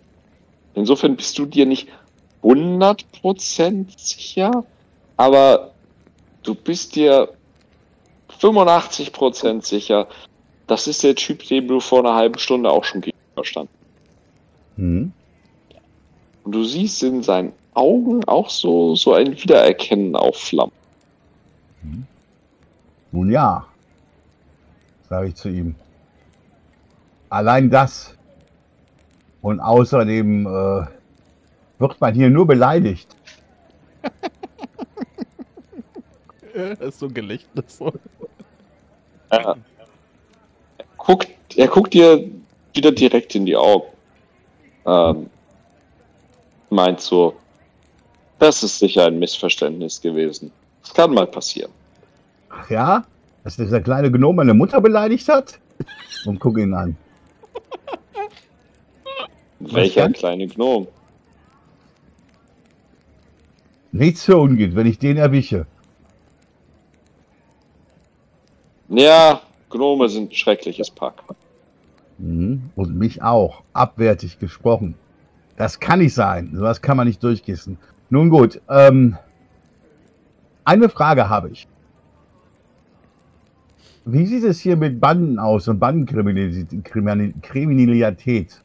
insofern 0.75 1.15
bist 1.17 1.39
du 1.39 1.47
dir 1.47 1.65
nicht 1.67 1.89
100% 2.43 3.87
sicher, 3.97 4.65
aber 5.17 5.71
du 6.43 6.55
bist 6.55 6.97
dir 6.97 7.29
85% 8.45 9.64
sicher, 9.64 10.07
das 10.66 10.86
ist 10.86 11.03
der 11.03 11.14
Typ, 11.14 11.47
dem 11.47 11.66
du 11.66 11.80
vor 11.80 12.01
einer 12.01 12.14
halben 12.14 12.38
Stunde 12.38 12.70
auch 12.70 12.84
schon 12.84 13.01
gegenüberstand. 13.01 13.70
Mhm. 14.76 15.12
Und 16.45 16.53
du 16.53 16.64
siehst 16.64 17.03
in 17.03 17.22
seinen 17.22 17.53
Augen 17.72 18.22
auch 18.24 18.51
so, 18.51 18.95
so 18.97 19.14
ein 19.14 19.32
Wiedererkennen 19.32 20.14
aufflammen. 20.14 20.72
Nun 23.12 23.30
ja, 23.30 23.64
sage 25.09 25.28
ich 25.28 25.36
zu 25.36 25.49
ihm. 25.49 25.74
Allein 27.30 27.70
das. 27.70 28.14
Und 29.40 29.61
außerdem 29.61 30.47
äh, 30.47 30.86
wird 31.78 32.01
man 32.01 32.14
hier 32.14 32.28
nur 32.30 32.47
beleidigt. 32.47 33.09
Das 36.55 36.78
ist 36.78 37.01
so 37.01 37.07
ein 37.07 37.14
Gelächter. 37.14 37.64
So. 37.66 37.92
Er 39.39 39.57
guckt, 40.97 41.28
er 41.57 41.68
guckt 41.68 41.95
dir 41.95 42.30
wieder 42.72 42.93
direkt 42.93 43.35
in 43.35 43.47
die 43.47 43.57
Augen. 43.57 43.87
Ähm, 44.87 45.30
meint 46.70 47.01
so, 47.01 47.35
das 48.39 48.62
ist 48.62 48.78
sicher 48.78 49.07
ein 49.07 49.18
Missverständnis 49.18 50.01
gewesen. 50.01 50.51
Das 50.82 50.93
kann 50.93 51.14
mal 51.14 51.26
passieren. 51.26 51.70
Ach 52.51 52.68
ja? 52.70 53.05
Dass 53.43 53.57
dieser 53.57 53.80
kleine 53.80 54.11
Gnome 54.11 54.37
meine 54.39 54.55
Mutter 54.55 54.80
beleidigt 54.80 55.28
hat? 55.28 55.59
Und 56.24 56.41
guck 56.41 56.59
ihn 56.59 56.74
an. 56.74 56.97
Welcher 59.59 60.11
kleine 60.11 60.47
Gnom? 60.47 60.87
Nichts 63.93 64.24
für 64.24 64.37
ungeht, 64.37 64.74
wenn 64.74 64.87
ich 64.87 64.99
den 64.99 65.16
erwische. 65.16 65.66
Ja, 68.89 69.41
Gnome 69.70 70.09
sind 70.09 70.30
ein 70.30 70.35
schreckliches 70.35 70.91
Pack. 70.91 71.22
Mhm. 72.18 72.70
Und 72.76 72.97
mich 72.97 73.22
auch. 73.22 73.62
Abwertig 73.72 74.39
gesprochen. 74.39 74.95
Das 75.57 75.80
kann 75.80 76.01
nicht 76.01 76.14
sein. 76.14 76.53
Sowas 76.55 76.80
kann 76.82 76.97
man 76.97 77.07
nicht 77.07 77.22
durchkissen. 77.22 77.78
Nun 78.11 78.30
gut. 78.30 78.61
Ähm, 78.68 79.16
eine 80.64 80.89
Frage 80.89 81.28
habe 81.28 81.51
ich. 81.51 81.66
Wie 84.05 84.26
sieht 84.26 84.45
es 84.45 84.61
hier 84.61 84.76
mit 84.76 85.01
Banden 85.01 85.39
aus 85.39 85.66
und 85.66 85.78
Bandenkriminalität? 85.78 86.85
Kriminali- 86.85 87.32
Kriminalität? 87.41 88.61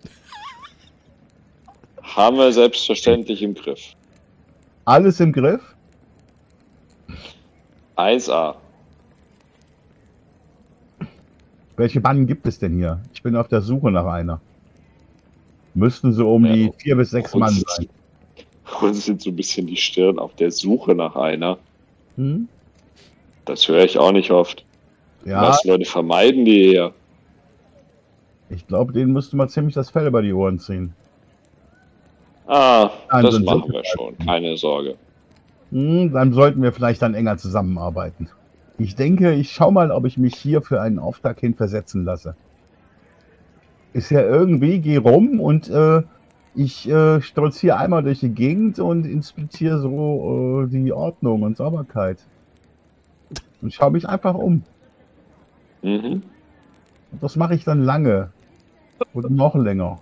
Haben 2.04 2.38
wir 2.38 2.52
selbstverständlich 2.52 3.42
im 3.42 3.54
Griff. 3.54 3.96
Alles 4.86 5.20
im 5.20 5.32
Griff? 5.32 5.76
1A. 7.96 8.56
Welche 11.80 12.02
Banden 12.02 12.28
gibt 12.28 12.46
es 12.46 12.60
denn 12.60 12.74
hier? 12.76 13.00
Ich 13.14 13.24
bin 13.24 13.38
auf 13.38 13.48
der 13.48 13.62
Suche 13.62 13.90
nach 13.90 14.04
einer. 14.06 14.42
Müssten 15.74 16.12
so 16.12 16.34
um 16.34 16.44
Ja. 16.46 16.52
die 16.52 16.72
vier 16.78 16.98
bis 16.98 17.12
sechs 17.12 17.34
Mann 17.34 17.54
sein. 17.54 17.88
Uns 18.82 19.06
sind 19.06 19.22
so 19.22 19.30
ein 19.30 19.36
bisschen 19.38 19.66
die 19.66 19.78
Stirn 19.78 20.20
auf 20.20 20.36
der 20.36 20.52
Suche 20.52 20.94
nach 20.94 21.16
einer. 21.16 21.58
Hm? 22.18 22.50
Das 23.46 23.66
höre 23.70 23.86
ich 23.86 23.98
auch 23.98 24.12
nicht 24.12 24.30
oft. 24.30 24.66
Ja, 25.24 25.42
Was 25.42 25.64
Leute 25.64 25.86
vermeiden 25.86 26.44
die 26.44 26.64
hier? 26.70 26.94
ich 28.50 28.68
glaube, 28.68 28.92
denen 28.92 29.14
müsste 29.14 29.38
man 29.38 29.48
ziemlich 29.48 29.76
das 29.76 29.90
Fell 29.90 30.08
über 30.08 30.22
die 30.22 30.34
Ohren 30.34 30.60
ziehen. 30.60 30.94
Ah, 32.46 32.90
Nein, 33.10 33.24
das 33.24 33.40
machen 33.40 33.70
wir 33.72 33.76
wir 33.76 33.86
schon. 33.86 34.18
Keine 34.18 34.58
Sorge. 34.58 34.96
Hm, 35.72 36.12
dann 36.12 36.34
sollten 36.34 36.62
wir 36.62 36.74
vielleicht 36.74 37.02
dann 37.02 37.14
enger 37.14 37.38
zusammenarbeiten. 37.38 38.28
Ich 38.80 38.96
denke, 38.96 39.34
ich 39.34 39.52
schau 39.52 39.72
mal, 39.72 39.92
ob 39.92 40.06
ich 40.06 40.18
mich 40.18 40.36
hier 40.36 40.62
für 40.62 40.82
einen 40.82 41.00
Auftrag 41.00 41.40
hin 41.40 41.54
versetzen 41.54 42.06
lasse. 42.06 42.36
Ist 43.94 44.10
ja 44.10 44.22
irgendwie, 44.22 44.80
geh 44.80 44.98
rum 44.98 45.40
und 45.40 45.70
äh, 45.70 46.02
ich 46.56 46.90
äh, 46.90 47.22
stolziere 47.22 47.78
einmal 47.78 48.04
durch 48.04 48.22
die 48.22 48.30
Gegend 48.30 48.80
und 48.80 49.06
inspiziere 49.06 49.80
so 49.80 50.64
äh, 50.64 50.68
die 50.70 50.94
Ordnung 50.94 51.42
und 51.44 51.58
Sauberkeit. 51.58 52.18
Und 53.62 53.74
schaue 53.74 53.92
mich 53.92 54.08
einfach 54.08 54.36
um. 54.36 54.64
Mhm. 55.82 56.24
Und 57.12 57.24
das 57.24 57.36
mache 57.36 57.56
ich 57.56 57.66
dann 57.66 57.84
lange. 57.84 58.32
Und 59.14 59.30
noch 59.32 59.56
länger. 59.56 60.00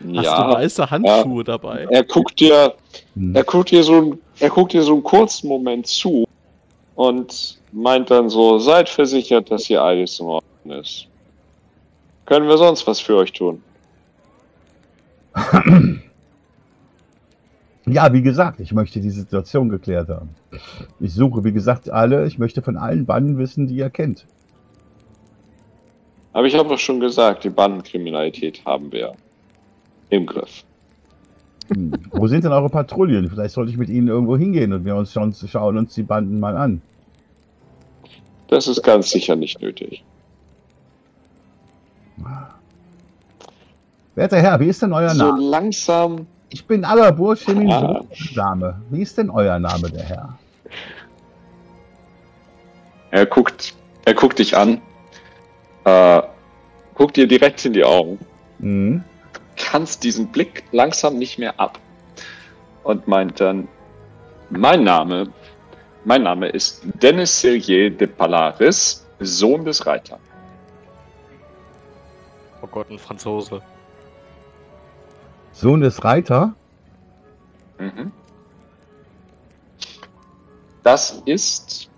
Hast 0.00 0.10
du 0.10 0.12
Ja, 0.12 0.50
weiße 0.50 0.90
Handschuhe 0.90 1.44
dabei? 1.44 1.86
er 1.90 2.04
guckt 2.04 2.38
dir, 2.40 2.74
Hm. 3.14 3.34
er 3.34 3.44
guckt 3.44 3.70
dir 3.70 3.82
so, 3.82 3.94
ein- 4.02 4.18
er 4.40 4.50
guckt 4.50 4.72
dir 4.72 4.82
so 4.82 4.92
einen 4.94 5.02
kurzen 5.02 5.48
Moment 5.48 5.86
zu 5.86 6.24
und 6.94 7.57
meint 7.72 8.10
dann 8.10 8.28
so: 8.28 8.58
Seid 8.58 8.88
versichert, 8.88 9.50
dass 9.50 9.66
hier 9.66 9.82
alles 9.82 10.18
in 10.20 10.26
Ordnung 10.26 10.80
ist. 10.80 11.06
Können 12.26 12.48
wir 12.48 12.58
sonst 12.58 12.86
was 12.86 13.00
für 13.00 13.16
euch 13.16 13.32
tun? 13.32 13.62
Ja, 17.90 18.12
wie 18.12 18.20
gesagt, 18.20 18.60
ich 18.60 18.72
möchte 18.72 19.00
die 19.00 19.10
Situation 19.10 19.70
geklärt 19.70 20.10
haben. 20.10 20.28
Ich 21.00 21.14
suche, 21.14 21.42
wie 21.44 21.52
gesagt, 21.52 21.88
alle, 21.88 22.26
ich 22.26 22.38
möchte 22.38 22.60
von 22.60 22.76
allen 22.76 23.06
Banden 23.06 23.38
wissen, 23.38 23.66
die 23.66 23.76
ihr 23.76 23.88
kennt. 23.88 24.26
Aber 26.34 26.46
ich 26.46 26.54
habe 26.54 26.68
doch 26.68 26.78
schon 26.78 27.00
gesagt, 27.00 27.44
die 27.44 27.50
Bandenkriminalität 27.50 28.62
haben 28.66 28.92
wir 28.92 29.14
im 30.10 30.26
Griff. 30.26 30.64
Hm. 31.74 31.92
Wo 32.10 32.26
sind 32.26 32.44
denn 32.44 32.52
eure 32.52 32.68
Patrouillen? 32.68 33.30
Vielleicht 33.30 33.54
sollte 33.54 33.70
ich 33.70 33.78
mit 33.78 33.88
ihnen 33.88 34.08
irgendwo 34.08 34.36
hingehen 34.36 34.72
und 34.72 34.84
wir 34.84 34.94
uns 34.94 35.12
schon 35.12 35.32
schauen 35.32 35.78
uns 35.78 35.94
die 35.94 36.02
Banden 36.02 36.38
mal 36.40 36.56
an. 36.56 36.82
Das 38.48 38.66
ist 38.66 38.82
ganz 38.82 39.10
sicher 39.10 39.36
nicht 39.36 39.60
nötig. 39.60 40.02
Werter 44.14 44.40
Herr, 44.40 44.58
wie 44.60 44.66
ist 44.68 44.82
denn 44.82 44.92
euer 44.92 45.10
So 45.10 45.24
Name? 45.24 45.42
langsam. 45.42 46.26
Ich 46.50 46.66
bin 46.66 46.84
aller 46.84 47.12
Burschemin 47.12 47.70
Ah. 47.70 48.00
Dame. 48.34 48.80
Wie 48.90 49.02
ist 49.02 49.16
denn 49.18 49.30
euer 49.30 49.58
Name, 49.58 49.90
der 49.90 50.02
Herr? 50.02 50.38
Er 53.10 53.26
guckt, 53.26 53.74
er 54.06 54.14
guckt 54.14 54.38
dich 54.38 54.56
an, 54.56 54.80
äh, 55.84 56.22
guckt 56.94 57.16
dir 57.16 57.26
direkt 57.28 57.64
in 57.64 57.72
die 57.74 57.84
Augen, 57.84 58.18
Hm? 58.60 59.04
kannst 59.56 60.02
diesen 60.04 60.26
Blick 60.28 60.64
langsam 60.72 61.16
nicht 61.18 61.38
mehr 61.38 61.58
ab 61.60 61.78
und 62.84 63.06
meint 63.06 63.40
dann: 63.40 63.68
Mein 64.50 64.84
Name, 64.84 65.28
mein 66.04 66.22
Name 66.22 66.48
ist 66.48 66.82
Dennis 67.02 67.40
Sillier 67.40 67.90
de 67.90 68.06
Palaris, 68.06 69.06
Sohn 69.20 69.64
des 69.64 69.84
Reiters. 69.86 70.20
Oh 72.62 72.66
Gott, 72.66 72.90
ein 72.90 72.98
Franzose. 72.98 73.62
Sohn 75.52 75.80
des 75.80 76.02
Reiter? 76.04 76.54
Mhm. 77.78 78.12
Das 80.82 81.22
ist. 81.26 81.90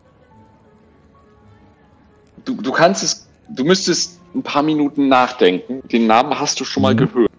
Du, 2.45 2.55
du 2.57 2.73
kannst 2.73 3.03
es. 3.03 3.29
Du 3.51 3.65
müsstest 3.65 4.21
ein 4.35 4.43
paar 4.43 4.63
Minuten 4.63 5.09
nachdenken. 5.09 5.87
Den 5.89 6.07
Namen 6.07 6.39
hast 6.39 6.59
du 6.61 6.65
schon 6.65 6.83
mal 6.83 6.95
Mhm. 6.95 6.99
gehört. 6.99 7.31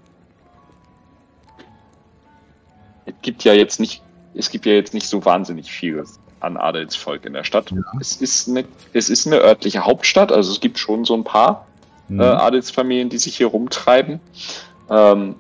Es 3.06 3.14
gibt 3.22 3.44
ja 3.44 3.54
jetzt 3.54 3.80
nicht. 3.80 4.02
Es 4.34 4.50
gibt 4.50 4.66
ja 4.66 4.74
jetzt 4.74 4.94
nicht 4.94 5.08
so 5.08 5.24
wahnsinnig 5.26 5.72
vieles 5.72 6.21
an 6.42 6.58
Adelsvolk 6.58 7.26
in 7.26 7.34
der 7.34 7.44
Stadt. 7.44 7.72
Ja. 7.72 7.78
Es, 8.00 8.18
ist 8.18 8.50
eine, 8.50 8.66
es 8.94 9.10
ist 9.10 9.28
eine 9.28 9.38
örtliche 9.38 9.86
Hauptstadt, 9.86 10.32
also 10.32 10.52
es 10.52 10.60
gibt 10.60 10.78
schon 10.78 11.06
so 11.06 11.14
ein 11.16 11.24
paar 11.24 11.66
Hm. 12.08 12.20
äh, 12.20 12.24
Adelsfamilien, 12.24 13.10
die 13.10 13.18
sich 13.18 13.38
hier 13.38 13.48
rumtreiben. 13.48 14.20
Ähm, 14.90 15.36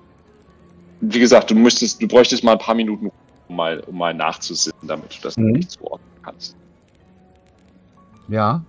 wie 1.01 1.19
gesagt, 1.19 1.51
du 1.51 1.55
müsstest, 1.55 2.01
du 2.01 2.07
bräuchtest 2.07 2.43
mal 2.43 2.53
ein 2.53 2.59
paar 2.59 2.75
Minuten, 2.75 3.11
um 3.49 3.55
mal, 3.55 3.81
um 3.87 3.97
mal 3.97 4.13
nachzusitzen, 4.13 4.87
damit 4.87 5.17
du 5.17 5.21
das 5.23 5.35
Mhm. 5.37 5.51
nicht 5.51 5.71
zuordnen 5.71 6.07
kannst. 6.23 6.55
Ja. 8.29 8.63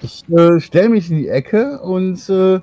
Ich 0.00 0.28
äh, 0.30 0.60
stelle 0.60 0.88
mich 0.88 1.10
in 1.10 1.18
die 1.18 1.28
Ecke 1.28 1.80
und 1.80 2.28
äh, 2.28 2.60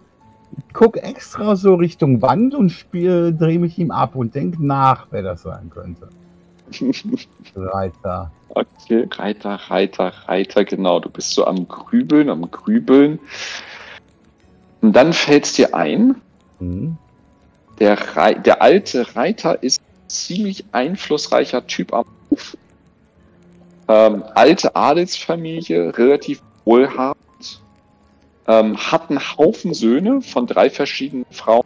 guck 0.74 0.98
extra 0.98 1.56
so 1.56 1.76
Richtung 1.76 2.22
Wand 2.22 2.56
und 2.56 2.70
spiel, 2.70 3.36
drehe 3.38 3.60
mich 3.60 3.78
ihm 3.78 3.92
ab 3.92 4.16
und 4.16 4.34
denk 4.34 4.60
nach, 4.60 5.08
wer 5.12 5.22
das 5.22 5.44
sein 5.44 5.70
könnte. 5.70 6.10
Reiter. 7.56 8.32
okay, 8.50 9.08
Reiter, 9.12 9.56
Reiter, 9.68 10.14
Reiter, 10.28 10.66
genau. 10.66 11.00
Du 11.00 11.10
bist 11.10 11.32
so 11.32 11.46
am 11.46 11.68
Grübeln, 11.68 12.30
am 12.30 12.50
Grübeln. 12.50 13.20
Und 14.82 14.94
dann 14.94 15.14
fällt 15.14 15.46
es 15.46 15.54
dir 15.54 15.76
ein, 15.76 16.16
Hm. 16.60 16.98
der, 17.80 17.98
der 18.36 18.62
alte 18.62 19.16
Reiter 19.16 19.62
ist 19.64 19.80
ein 19.80 20.10
ziemlich 20.10 20.66
einflussreicher 20.72 21.66
Typ 21.68 21.94
am 21.94 22.06
Hof. 22.30 22.58
Ähm, 23.88 24.24
alte 24.36 24.76
Adelsfamilie, 24.76 25.98
relativ 25.98 26.42
wohlhabend. 26.66 27.18
Ähm, 28.48 28.78
hat 28.78 29.10
einen 29.10 29.20
Haufen 29.20 29.74
Söhne 29.74 30.22
von 30.22 30.48
drei 30.48 30.70
verschiedenen 30.70 31.26
Frauen. 31.32 31.66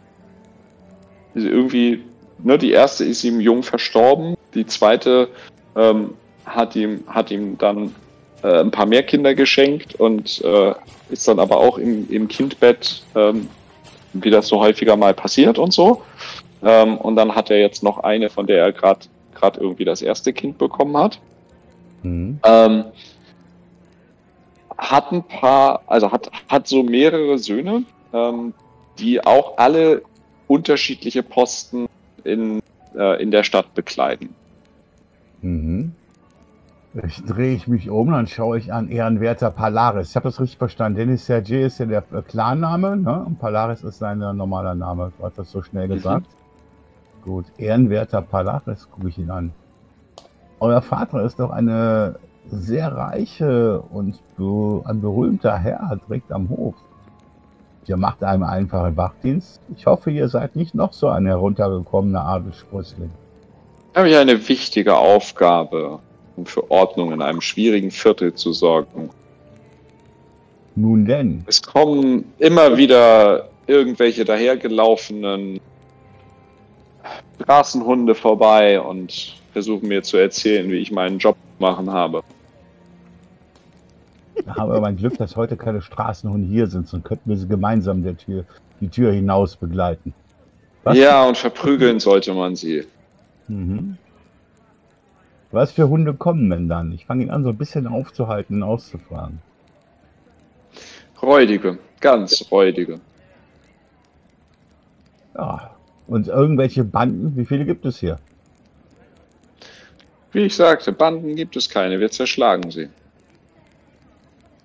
Also 1.34 1.48
irgendwie, 1.48 2.04
ne, 2.42 2.58
die 2.58 2.72
erste 2.72 3.04
ist 3.04 3.24
ihm 3.24 3.40
jung 3.40 3.62
verstorben, 3.62 4.36
die 4.54 4.66
zweite 4.66 5.28
ähm, 5.76 6.14
hat, 6.44 6.76
ihm, 6.76 7.04
hat 7.06 7.30
ihm 7.30 7.58
dann 7.58 7.94
äh, 8.42 8.60
ein 8.60 8.70
paar 8.70 8.86
mehr 8.86 9.02
Kinder 9.02 9.34
geschenkt 9.34 9.94
und 9.94 10.42
äh, 10.44 10.74
ist 11.10 11.26
dann 11.28 11.38
aber 11.38 11.58
auch 11.58 11.78
im, 11.78 12.08
im 12.10 12.28
Kindbett 12.28 13.02
ähm, 13.14 13.48
wie 14.12 14.30
das 14.30 14.46
so 14.48 14.60
häufiger 14.60 14.96
mal 14.96 15.14
passiert 15.14 15.58
und 15.58 15.72
so. 15.72 16.02
Ähm, 16.62 16.96
und 16.98 17.16
dann 17.16 17.34
hat 17.34 17.50
er 17.50 17.58
jetzt 17.58 17.82
noch 17.82 17.98
eine, 17.98 18.30
von 18.30 18.46
der 18.46 18.58
er 18.58 18.72
gerade 18.72 19.00
gerade 19.34 19.60
irgendwie 19.60 19.84
das 19.84 20.00
erste 20.00 20.32
Kind 20.32 20.58
bekommen 20.58 20.96
hat. 20.96 21.18
Mhm. 22.02 22.38
Ähm, 22.44 22.84
hat 24.78 25.12
ein 25.12 25.22
paar, 25.22 25.82
also 25.86 26.10
hat, 26.10 26.30
hat 26.48 26.66
so 26.66 26.82
mehrere 26.82 27.38
Söhne, 27.38 27.84
ähm, 28.12 28.54
die 28.98 29.24
auch 29.24 29.58
alle 29.58 30.02
unterschiedliche 30.46 31.22
Posten 31.22 31.86
in, 32.24 32.60
äh, 32.96 33.22
in 33.22 33.30
der 33.30 33.44
Stadt 33.44 33.74
bekleiden. 33.74 34.30
Mhm. 35.42 35.92
Ich 37.02 37.24
drehe 37.24 37.54
ich 37.54 37.66
mich 37.66 37.90
um, 37.90 38.12
dann 38.12 38.28
schaue 38.28 38.56
ich 38.56 38.72
an 38.72 38.88
Ehrenwerter 38.88 39.50
Palaris. 39.50 40.10
Ich 40.10 40.16
habe 40.16 40.28
das 40.28 40.40
richtig 40.40 40.58
verstanden. 40.58 40.98
Dennis 40.98 41.26
Sergei 41.26 41.62
ist 41.62 41.78
ja 41.78 41.86
der 41.86 42.04
äh, 42.12 42.22
Clanname, 42.22 42.96
ne? 42.96 43.24
Und 43.24 43.40
Palaris 43.40 43.82
ist 43.82 43.98
sein 43.98 44.22
äh, 44.22 44.32
normaler 44.32 44.76
Name. 44.76 45.12
Du 45.18 45.24
hast 45.24 45.36
das 45.36 45.50
so 45.50 45.60
schnell 45.62 45.88
gesagt. 45.88 46.26
Gut, 47.24 47.46
Ehrenwerter 47.58 48.22
Palaris, 48.22 48.88
gucke 48.90 49.08
ich 49.08 49.18
ihn 49.18 49.30
an. 49.30 49.52
Euer 50.60 50.82
Vater 50.82 51.22
ist 51.24 51.40
doch 51.40 51.50
eine 51.50 52.16
sehr 52.50 52.94
reiche 52.94 53.80
und 53.80 54.20
be 54.36 54.82
ein 54.84 55.00
berühmter 55.00 55.58
Herr 55.58 55.98
direkt 56.06 56.30
am 56.30 56.48
Hof. 56.48 56.76
Ihr 57.86 57.96
macht 57.96 58.22
einem 58.22 58.42
einfachen 58.42 58.96
Wachdienst. 58.96 59.60
Ich 59.76 59.86
hoffe, 59.86 60.10
ihr 60.10 60.28
seid 60.28 60.56
nicht 60.56 60.74
noch 60.74 60.92
so 60.92 61.08
ein 61.08 61.26
heruntergekommener 61.26 62.24
Adelssprössling. 62.24 63.10
habe 63.94 64.08
ich 64.08 64.16
eine 64.16 64.48
wichtige 64.48 64.96
Aufgabe, 64.96 65.98
um 66.36 66.46
für 66.46 66.70
Ordnung 66.70 67.12
in 67.12 67.22
einem 67.22 67.40
schwierigen 67.40 67.90
Viertel 67.90 68.34
zu 68.34 68.52
sorgen. 68.52 69.10
Nun 70.76 71.04
denn, 71.04 71.44
Es 71.46 71.62
kommen 71.62 72.32
immer 72.38 72.76
wieder 72.76 73.48
irgendwelche 73.66 74.24
dahergelaufenen 74.24 75.60
Straßenhunde 77.40 78.14
vorbei 78.14 78.80
und 78.80 79.36
versuchen 79.52 79.88
mir 79.88 80.02
zu 80.02 80.16
erzählen, 80.16 80.68
wie 80.70 80.78
ich 80.78 80.90
meinen 80.90 81.18
Job 81.18 81.36
machen 81.58 81.90
habe. 81.92 82.22
Da 84.46 84.56
haben 84.56 84.72
wir 84.72 84.80
mein 84.80 84.96
Glück, 84.96 85.16
dass 85.18 85.36
heute 85.36 85.56
keine 85.56 85.80
Straßenhunde 85.80 86.46
hier 86.46 86.66
sind, 86.66 86.86
sonst 86.86 87.04
könnten 87.04 87.30
wir 87.30 87.36
sie 87.36 87.48
gemeinsam 87.48 88.02
der 88.02 88.16
Tür, 88.16 88.44
die 88.80 88.88
Tür 88.88 89.12
hinaus 89.12 89.56
begleiten. 89.56 90.12
Was? 90.82 90.96
Ja, 90.98 91.24
und 91.24 91.38
verprügeln 91.38 91.98
sollte 91.98 92.34
man 92.34 92.56
sie. 92.56 92.84
Mhm. 93.48 93.96
Was 95.50 95.72
für 95.72 95.88
Hunde 95.88 96.14
kommen 96.14 96.50
denn 96.50 96.68
dann? 96.68 96.92
Ich 96.92 97.06
fange 97.06 97.24
ihn 97.24 97.30
an, 97.30 97.42
so 97.44 97.50
ein 97.50 97.56
bisschen 97.56 97.86
aufzuhalten 97.86 98.56
und 98.56 98.68
auszufragen. 98.68 99.38
Räudige, 101.22 101.78
ganz 102.00 102.50
räudige. 102.50 103.00
Ja. 105.34 105.70
Und 106.06 106.28
irgendwelche 106.28 106.84
Banden, 106.84 107.34
wie 107.36 107.46
viele 107.46 107.64
gibt 107.64 107.86
es 107.86 107.98
hier? 107.98 108.18
Wie 110.32 110.40
ich 110.40 110.54
sagte, 110.54 110.92
Banden 110.92 111.34
gibt 111.34 111.56
es 111.56 111.70
keine, 111.70 111.98
wir 111.98 112.10
zerschlagen 112.10 112.70
sie. 112.70 112.90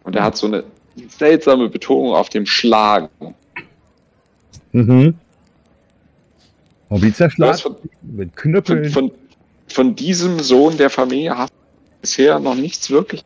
Und 0.10 0.16
er 0.16 0.24
hat 0.24 0.38
so 0.38 0.48
eine 0.48 0.64
seltsame 1.08 1.70
Betonung 1.70 2.16
auf 2.16 2.30
dem 2.30 2.48
Schlagen. 2.48 3.10
Mhm. 4.72 5.14
Und 6.90 7.04
wie 7.04 7.14
zerschlagen? 7.14 7.60
von, 7.60 7.76
Mit 8.02 8.30
von, 8.32 8.36
Knüppeln? 8.36 8.90
von, 8.90 9.12
von 9.68 9.96
diesem 9.96 10.40
Sohn 10.40 10.76
der 10.78 10.90
Familie 10.90 11.38
hast 11.38 11.52
du 11.52 12.02
bisher 12.02 12.40
noch 12.40 12.56
nichts 12.56 12.90
wirklich. 12.90 13.24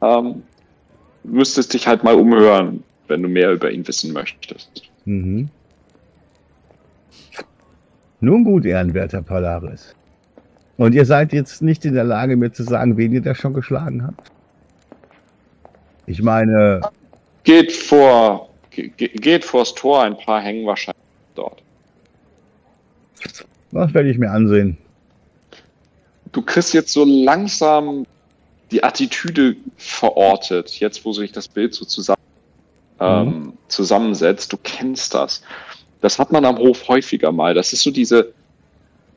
Ähm, 0.00 0.44
du 1.24 1.32
müsstest 1.32 1.74
dich 1.74 1.88
halt 1.88 2.04
mal 2.04 2.14
umhören, 2.14 2.84
wenn 3.08 3.20
du 3.20 3.28
mehr 3.28 3.50
über 3.50 3.68
ihn 3.72 3.84
wissen 3.88 4.12
möchtest. 4.12 4.70
Mhm. 5.06 5.48
Nun 8.20 8.44
gut, 8.44 8.64
ehrenwerter 8.64 9.22
Polaris. 9.22 9.92
Und 10.76 10.94
ihr 10.94 11.04
seid 11.04 11.32
jetzt 11.32 11.62
nicht 11.62 11.84
in 11.84 11.94
der 11.94 12.04
Lage, 12.04 12.36
mir 12.36 12.52
zu 12.52 12.62
sagen, 12.62 12.96
wen 12.96 13.12
ihr 13.12 13.22
da 13.22 13.34
schon 13.34 13.54
geschlagen 13.54 14.06
habt? 14.06 14.30
Ich 16.06 16.22
meine, 16.22 16.80
Geht 17.44 17.72
vor, 17.72 18.48
ge, 18.70 18.88
ge- 18.96 19.08
geht 19.08 19.44
vors 19.44 19.74
Tor, 19.74 20.02
ein 20.02 20.16
paar 20.16 20.40
hängen 20.40 20.66
wahrscheinlich 20.66 21.02
dort. 21.34 21.62
was 23.70 23.92
werde 23.94 24.10
ich 24.10 24.18
mir 24.18 24.30
ansehen? 24.30 24.78
du 26.32 26.42
kriegst 26.42 26.74
jetzt 26.74 26.92
so 26.92 27.04
langsam 27.04 28.06
die 28.72 28.82
Attitüde 28.82 29.54
verortet, 29.76 30.80
jetzt 30.80 31.04
wo 31.04 31.12
sich 31.12 31.30
das 31.30 31.46
Bild 31.46 31.74
so 31.74 31.84
zusammen, 31.84 32.18
ähm, 32.98 33.52
zusammensetzt. 33.68 34.52
Du 34.52 34.56
kennst 34.64 35.14
das. 35.14 35.42
Das 36.00 36.18
hat 36.18 36.32
man 36.32 36.44
am 36.44 36.58
Hof 36.58 36.88
häufiger 36.88 37.30
mal. 37.30 37.54
Das 37.54 37.72
ist 37.72 37.82
so 37.84 37.92
diese, 37.92 38.32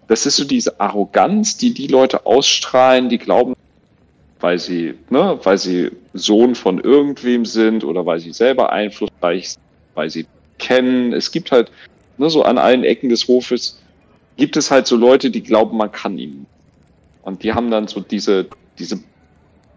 das 0.07 0.27
ist 0.27 0.35
so 0.35 0.43
diese 0.45 0.79
Arroganz, 0.79 1.57
die 1.57 1.73
die 1.73 1.87
Leute 1.87 2.23
ausstrahlen, 2.27 3.09
die 3.09 3.17
glauben, 3.17 3.55
weil 4.39 4.59
sie, 4.59 4.95
ne, 5.09 5.39
weil 5.43 5.57
sie 5.57 5.91
Sohn 6.13 6.55
von 6.55 6.79
irgendwem 6.79 7.45
sind 7.45 7.83
oder 7.83 8.05
weil 8.05 8.19
sie 8.19 8.33
selber 8.33 8.71
einflussreich 8.71 9.51
sind, 9.51 9.63
weil 9.95 10.09
sie 10.09 10.25
kennen. 10.59 11.13
Es 11.13 11.31
gibt 11.31 11.51
halt, 11.51 11.71
ne, 12.17 12.29
so 12.29 12.43
an 12.43 12.57
allen 12.57 12.83
Ecken 12.83 13.09
des 13.09 13.27
Hofes 13.27 13.79
gibt 14.37 14.55
es 14.55 14.69
halt 14.71 14.87
so 14.87 14.95
Leute, 14.95 15.31
die 15.31 15.43
glauben, 15.43 15.77
man 15.77 15.91
kann 15.91 16.17
ihnen. 16.17 16.45
Und 17.23 17.43
die 17.43 17.53
haben 17.53 17.71
dann 17.71 17.87
so 17.87 17.99
diese, 17.99 18.47
diese, 18.79 18.99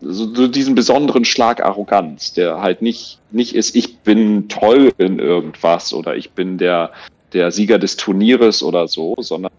so, 0.01 0.35
so 0.35 0.47
diesen 0.47 0.75
besonderen 0.75 1.25
Schlag 1.25 1.65
Arroganz, 1.65 2.33
der 2.33 2.61
halt 2.61 2.83
nicht, 2.83 3.19
nicht 3.31 3.55
ist, 3.55 3.75
ich 3.75 3.99
bin 3.99 4.49
toll 4.49 4.93
in 4.99 5.19
irgendwas 5.19 5.93
oder 5.93 6.17
ich 6.17 6.31
bin 6.33 6.59
der, 6.59 6.93
der 7.33 7.51
Sieger 7.51 7.79
des 7.79 7.97
Turnieres 7.97 8.63
oder 8.63 8.87
so, 8.87 9.15
sondern 9.19 9.53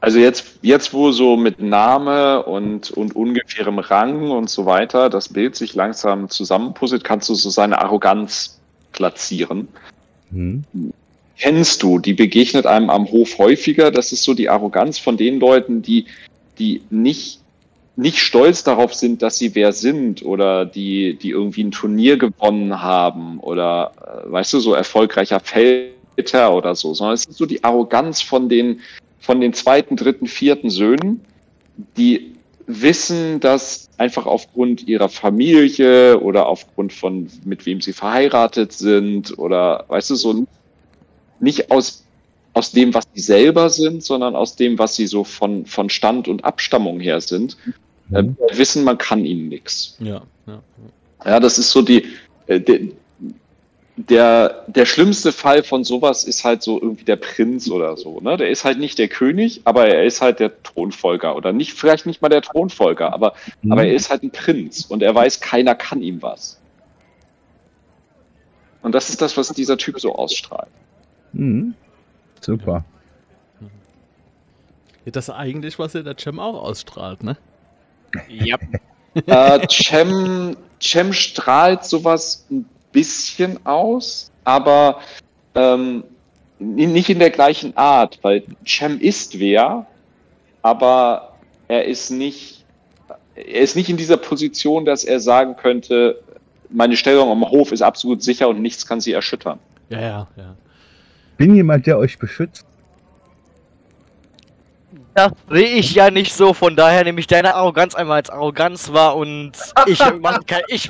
also 0.00 0.18
jetzt, 0.18 0.58
jetzt 0.62 0.94
wo 0.94 1.10
so 1.10 1.36
mit 1.36 1.60
Name 1.60 2.42
und, 2.44 2.90
und 2.92 3.16
ungefährem 3.16 3.78
Rang 3.78 4.30
und 4.30 4.48
so 4.48 4.64
weiter 4.66 5.10
das 5.10 5.28
Bild 5.28 5.56
sich 5.56 5.74
langsam 5.74 6.28
zusammenpuzzelt, 6.28 7.04
kannst 7.04 7.28
du 7.28 7.34
so 7.34 7.50
seine 7.50 7.80
Arroganz 7.80 8.60
platzieren 8.92 9.68
Hm? 10.30 10.64
kennst 11.38 11.82
du, 11.82 11.98
die 11.98 12.14
begegnet 12.14 12.66
einem 12.66 12.90
am 12.90 13.10
Hof 13.10 13.38
häufiger. 13.38 13.90
Das 13.90 14.12
ist 14.12 14.24
so 14.24 14.34
die 14.34 14.48
Arroganz 14.48 14.98
von 14.98 15.16
den 15.16 15.40
Leuten, 15.40 15.82
die, 15.82 16.06
die 16.58 16.82
nicht, 16.90 17.40
nicht 17.96 18.18
stolz 18.18 18.64
darauf 18.64 18.94
sind, 18.94 19.22
dass 19.22 19.38
sie 19.38 19.54
wer 19.54 19.72
sind 19.72 20.24
oder 20.24 20.66
die, 20.66 21.14
die 21.14 21.30
irgendwie 21.30 21.64
ein 21.64 21.70
Turnier 21.70 22.16
gewonnen 22.16 22.82
haben 22.82 23.38
oder, 23.40 23.92
äh, 24.00 24.32
weißt 24.32 24.54
du, 24.54 24.60
so 24.60 24.74
erfolgreicher 24.74 25.40
Feldherr 25.40 26.52
oder 26.52 26.74
so, 26.74 26.92
sondern 26.94 27.14
es 27.14 27.24
ist 27.24 27.38
so 27.38 27.46
die 27.46 27.62
Arroganz 27.62 28.20
von 28.20 28.48
den, 28.48 28.80
von 29.28 29.42
den 29.42 29.52
zweiten, 29.52 29.94
dritten, 29.94 30.26
vierten 30.26 30.70
Söhnen, 30.70 31.20
die 31.98 32.34
wissen, 32.66 33.40
dass 33.40 33.90
einfach 33.98 34.24
aufgrund 34.24 34.88
ihrer 34.88 35.10
Familie 35.10 36.18
oder 36.20 36.46
aufgrund 36.46 36.94
von 36.94 37.28
mit 37.44 37.66
wem 37.66 37.82
sie 37.82 37.92
verheiratet 37.92 38.72
sind 38.72 39.38
oder 39.38 39.84
weißt 39.88 40.08
du 40.08 40.14
so 40.14 40.46
nicht 41.40 41.70
aus 41.70 42.06
aus 42.54 42.72
dem, 42.72 42.94
was 42.94 43.04
sie 43.12 43.20
selber 43.20 43.68
sind, 43.68 44.02
sondern 44.02 44.34
aus 44.34 44.56
dem, 44.56 44.78
was 44.78 44.96
sie 44.96 45.06
so 45.06 45.24
von 45.24 45.66
von 45.66 45.90
Stand 45.90 46.26
und 46.26 46.46
Abstammung 46.46 46.98
her 46.98 47.20
sind, 47.20 47.58
äh, 48.12 48.22
Mhm. 48.22 48.34
wissen, 48.52 48.82
man 48.82 48.96
kann 48.96 49.26
ihnen 49.26 49.50
nichts. 49.50 49.98
Ja, 50.00 50.22
ja. 50.46 50.62
Ja, 51.26 51.38
das 51.38 51.58
ist 51.58 51.70
so 51.70 51.82
die 51.82 52.06
äh, 52.46 52.58
de, 52.58 52.92
der 53.98 54.64
der 54.68 54.86
schlimmste 54.86 55.32
Fall 55.32 55.62
von 55.64 55.82
sowas 55.84 56.24
ist 56.24 56.44
halt 56.44 56.62
so 56.62 56.80
irgendwie 56.80 57.04
der 57.04 57.16
Prinz 57.16 57.68
oder 57.70 57.96
so, 57.96 58.20
ne? 58.20 58.36
Der 58.36 58.48
ist 58.50 58.64
halt 58.64 58.78
nicht 58.78 58.98
der 58.98 59.08
König, 59.08 59.62
aber 59.64 59.88
er 59.88 60.04
ist 60.04 60.20
halt 60.20 60.38
der 60.40 60.62
Thronfolger 60.62 61.34
oder 61.36 61.52
nicht 61.52 61.72
vielleicht 61.74 62.06
nicht 62.06 62.22
mal 62.22 62.28
der 62.28 62.42
Thronfolger, 62.42 63.12
aber 63.12 63.34
Mhm. 63.62 63.72
aber 63.72 63.84
er 63.86 63.94
ist 63.94 64.10
halt 64.10 64.22
ein 64.22 64.30
Prinz 64.30 64.84
und 64.86 65.02
er 65.02 65.14
weiß, 65.14 65.40
keiner 65.40 65.74
kann 65.74 66.00
ihm 66.02 66.22
was. 66.22 66.62
Und 68.82 68.92
das 68.94 69.08
ist 69.10 69.20
das, 69.20 69.36
was 69.36 69.48
dieser 69.48 69.76
Typ 69.76 69.98
so 70.00 70.14
ausstrahlt. 70.14 70.70
Mhm. 71.32 71.74
Super. 72.40 72.84
Ja, 75.04 75.12
Das 75.12 75.28
ist 75.28 75.34
eigentlich, 75.34 75.78
was 75.78 75.94
ja 75.94 76.02
der 76.02 76.16
Cem 76.18 76.38
auch 76.38 76.62
ausstrahlt, 76.62 77.22
ne? 77.22 77.36
Ja, 78.28 78.56
äh, 79.26 79.66
Cem, 79.68 80.56
Cem 80.80 81.12
strahlt 81.12 81.84
sowas 81.84 82.46
ein 82.50 82.66
bisschen 82.92 83.64
aus, 83.66 84.30
aber 84.44 85.00
ähm, 85.54 86.04
nicht 86.58 87.08
in 87.08 87.18
der 87.18 87.30
gleichen 87.30 87.76
Art, 87.76 88.18
weil 88.22 88.42
Cem 88.66 89.00
ist 89.00 89.38
wer, 89.38 89.86
aber 90.62 91.34
er 91.68 91.84
ist 91.84 92.10
nicht, 92.10 92.64
er 93.34 93.60
ist 93.60 93.76
nicht 93.76 93.88
in 93.88 93.96
dieser 93.96 94.16
Position, 94.16 94.84
dass 94.84 95.04
er 95.04 95.20
sagen 95.20 95.56
könnte, 95.56 96.20
meine 96.70 96.96
Stellung 96.96 97.30
am 97.30 97.48
Hof 97.48 97.72
ist 97.72 97.82
absolut 97.82 98.22
sicher 98.22 98.48
und 98.48 98.60
nichts 98.60 98.86
kann 98.86 99.00
sie 99.00 99.12
erschüttern. 99.12 99.58
Ja, 99.88 100.00
ja, 100.00 100.28
ja. 100.36 100.54
Bin 101.36 101.54
jemand, 101.54 101.86
der 101.86 101.98
euch 101.98 102.18
beschützt? 102.18 102.66
Das 105.18 105.32
sehe 105.50 105.66
ich 105.78 105.94
ja 105.96 106.12
nicht 106.12 106.32
so, 106.32 106.54
von 106.54 106.76
daher 106.76 107.02
nehme 107.02 107.18
ich 107.18 107.26
deine 107.26 107.56
Arroganz 107.56 107.96
einmal 107.96 108.18
als 108.18 108.30
Arroganz 108.30 108.92
wahr 108.92 109.16
und 109.16 109.50
ich 109.86 109.98
mache 110.20 110.40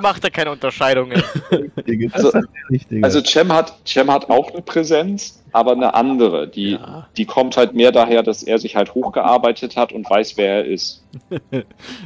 mach 0.03 0.19
da 0.19 0.29
keine 0.29 0.51
Unterscheidungen. 0.51 1.23
Also-. 2.13 2.33
Also 3.01 3.23
Cem 3.23 3.51
hat, 3.51 3.73
Cem 3.87 4.11
hat 4.11 4.29
auch 4.29 4.53
eine 4.53 4.61
Präsenz, 4.61 5.43
aber 5.53 5.73
eine 5.73 5.95
andere. 5.95 6.47
Die, 6.47 6.73
Ja. 6.73 7.09
die 7.17 7.25
kommt 7.25 7.57
halt 7.57 7.73
mehr 7.73 7.91
daher, 7.91 8.23
dass 8.23 8.43
er 8.43 8.59
sich 8.59 8.77
halt 8.77 8.95
hochgearbeitet 8.95 9.77
hat 9.79 9.93
und 9.93 10.09
weiß, 10.11 10.37
wer 10.37 10.57
er 10.57 10.65
ist. 10.67 11.03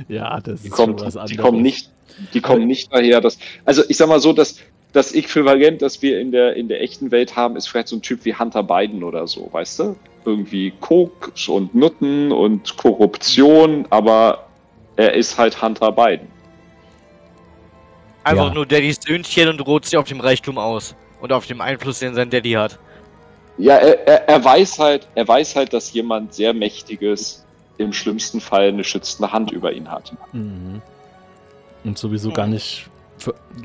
Ja, 0.08 0.38
das 0.40 0.62
Die, 0.62 0.68
ist 0.68 0.74
kommt, 0.74 1.00
schon 1.00 1.06
was 1.08 1.16
anderes. 1.16 1.30
die 1.32 1.36
kommen 1.38 1.60
nicht, 1.60 1.90
die 2.34 2.40
kommen 2.40 2.68
nicht 2.68 2.92
daher, 2.94 3.20
dass. 3.20 3.36
Also 3.64 3.82
ich 3.88 3.96
sag 3.96 4.08
mal 4.08 4.20
so, 4.20 4.32
dass 4.32 4.58
das 4.92 5.12
Äquivalent, 5.12 5.82
das 5.82 6.02
wir 6.02 6.20
in 6.20 6.30
der, 6.30 6.54
in 6.54 6.68
der 6.68 6.82
echten 6.82 7.10
Welt 7.10 7.34
haben, 7.34 7.56
ist 7.56 7.66
vielleicht 7.66 7.88
so 7.88 7.96
ein 7.96 8.02
Typ 8.02 8.24
wie 8.24 8.34
Hunter 8.34 8.62
Biden 8.62 9.02
oder 9.02 9.26
so, 9.26 9.48
weißt 9.50 9.80
du? 9.80 9.96
Irgendwie 10.24 10.72
Koks 10.80 11.48
und 11.48 11.74
Nutten 11.74 12.30
und 12.32 12.76
Korruption, 12.76 13.86
aber 13.90 14.46
er 14.96 15.14
ist 15.14 15.36
halt 15.38 15.60
Hunter 15.60 15.90
Biden. 15.92 16.28
Einfach 18.24 18.48
Ja. 18.48 18.54
nur 18.54 18.66
Daddys 18.66 19.00
Söhnchen 19.04 19.48
und 19.48 19.60
ruht 19.66 19.84
sich 19.84 19.96
auf 19.96 20.06
dem 20.06 20.20
Reichtum 20.20 20.58
aus. 20.58 20.94
Und 21.20 21.32
auf 21.32 21.46
dem 21.46 21.60
Einfluss, 21.60 22.00
den 22.00 22.14
sein 22.14 22.30
Daddy 22.30 22.52
hat. 22.52 22.78
Ja, 23.58 23.76
er, 23.76 24.06
er, 24.08 24.28
er 24.28 24.44
weiß 24.44 24.78
halt, 24.78 25.06
er 25.14 25.26
weiß 25.26 25.54
halt, 25.56 25.72
dass 25.72 25.92
jemand 25.92 26.34
sehr 26.34 26.52
Mächtiges 26.52 27.44
im 27.78 27.92
schlimmsten 27.92 28.40
Fall 28.40 28.68
eine 28.68 28.82
schützende 28.84 29.32
Hand 29.32 29.50
über 29.52 29.72
ihn 29.72 29.90
hat. 29.90 30.12
Mhm. 30.32 30.80
Und 31.84 31.98
sowieso 31.98 32.30
gar 32.32 32.46
nicht. 32.46 32.88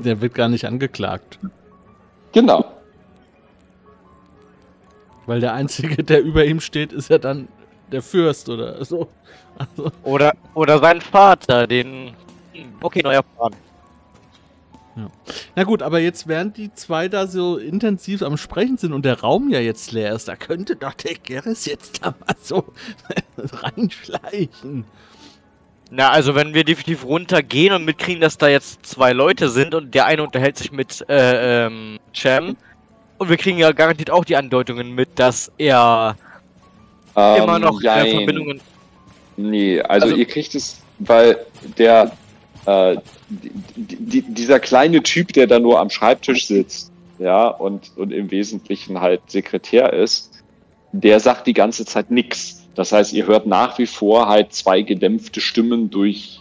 Der 0.04 0.20
wird 0.20 0.34
gar 0.34 0.48
nicht 0.48 0.66
angeklagt. 0.66 1.38
Genau. 2.32 2.64
Weil 5.28 5.40
der 5.40 5.52
Einzige, 5.52 6.02
der 6.04 6.22
über 6.22 6.46
ihm 6.46 6.58
steht, 6.58 6.90
ist 6.90 7.10
ja 7.10 7.18
dann 7.18 7.48
der 7.92 8.00
Fürst 8.02 8.48
oder 8.48 8.82
so. 8.84 9.08
Also, 9.58 9.92
Oder, 10.02 10.32
oder 10.54 10.78
sein 10.78 11.00
Vater, 11.00 11.66
den. 11.66 12.14
Okay, 12.80 13.02
neuer 13.02 13.22
Plan. 13.22 13.52
na 15.54 15.64
gut, 15.64 15.82
aber 15.82 15.98
jetzt 15.98 16.28
während 16.28 16.56
die 16.56 16.72
zwei 16.74 17.08
da 17.08 17.26
so 17.26 17.58
intensiv 17.58 18.22
am 18.22 18.36
Sprechen 18.36 18.78
sind 18.78 18.92
und 18.92 19.04
der 19.04 19.20
Raum 19.20 19.50
ja 19.50 19.60
jetzt 19.60 19.92
leer 19.92 20.12
ist, 20.14 20.28
da 20.28 20.36
könnte 20.36 20.76
doch 20.76 20.94
der 20.94 21.14
Gerris 21.14 21.66
jetzt 21.66 22.04
da 22.04 22.14
mal 22.20 22.36
so 22.40 22.72
reinschleichen. 23.36 24.84
Na, 25.90 26.10
also 26.10 26.34
wenn 26.34 26.54
wir 26.54 26.64
definitiv 26.64 27.04
runtergehen 27.04 27.74
und 27.74 27.84
mitkriegen, 27.84 28.20
dass 28.20 28.38
da 28.38 28.48
jetzt 28.48 28.86
zwei 28.86 29.12
Leute 29.12 29.50
sind 29.50 29.74
und 29.74 29.94
der 29.94 30.06
eine 30.06 30.22
unterhält 30.22 30.56
sich 30.56 30.72
mit 30.72 31.04
äh, 31.08 31.66
ähm, 31.66 31.98
Cham 32.12 32.56
und 33.18 33.28
wir 33.28 33.36
kriegen 33.36 33.58
ja 33.58 33.72
garantiert 33.72 34.10
auch 34.10 34.24
die 34.24 34.36
Andeutungen 34.36 34.94
mit, 34.94 35.10
dass 35.16 35.50
er 35.58 36.16
Ähm, 37.16 37.42
immer 37.42 37.58
noch 37.58 37.82
äh. 37.82 38.10
Verbindungen. 38.10 38.60
Nee, 39.36 39.80
also, 39.80 40.06
Also- 40.06 40.16
ihr 40.16 40.26
kriegt 40.26 40.54
es, 40.54 40.80
weil 40.98 41.38
der 41.76 42.12
äh, 42.66 42.96
die, 43.28 43.96
die, 43.96 44.22
dieser 44.22 44.60
kleine 44.60 45.02
Typ, 45.02 45.32
der 45.32 45.46
da 45.46 45.58
nur 45.58 45.78
am 45.80 45.90
Schreibtisch 45.90 46.46
sitzt, 46.46 46.90
ja, 47.18 47.48
und, 47.48 47.90
und 47.96 48.12
im 48.12 48.30
Wesentlichen 48.30 49.00
halt 49.00 49.20
Sekretär 49.28 49.92
ist, 49.92 50.42
der 50.92 51.20
sagt 51.20 51.46
die 51.46 51.52
ganze 51.52 51.84
Zeit 51.84 52.10
nix. 52.10 52.66
Das 52.74 52.92
heißt, 52.92 53.12
ihr 53.12 53.26
hört 53.26 53.46
nach 53.46 53.78
wie 53.78 53.86
vor 53.86 54.28
halt 54.28 54.52
zwei 54.52 54.82
gedämpfte 54.82 55.40
Stimmen 55.40 55.90
durch, 55.90 56.40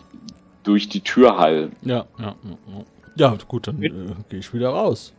durch 0.64 0.88
die 0.88 1.02
Tür 1.02 1.38
hallen. 1.38 1.76
Ja, 1.82 2.06
ja, 2.20 2.26
ja. 2.26 2.36
ja. 2.68 2.86
Ja, 3.16 3.36
gut, 3.48 3.68
dann 3.68 3.82
äh, 3.82 3.90
gehe 4.30 4.40
ich 4.40 4.54
wieder 4.54 4.70
raus. 4.70 5.14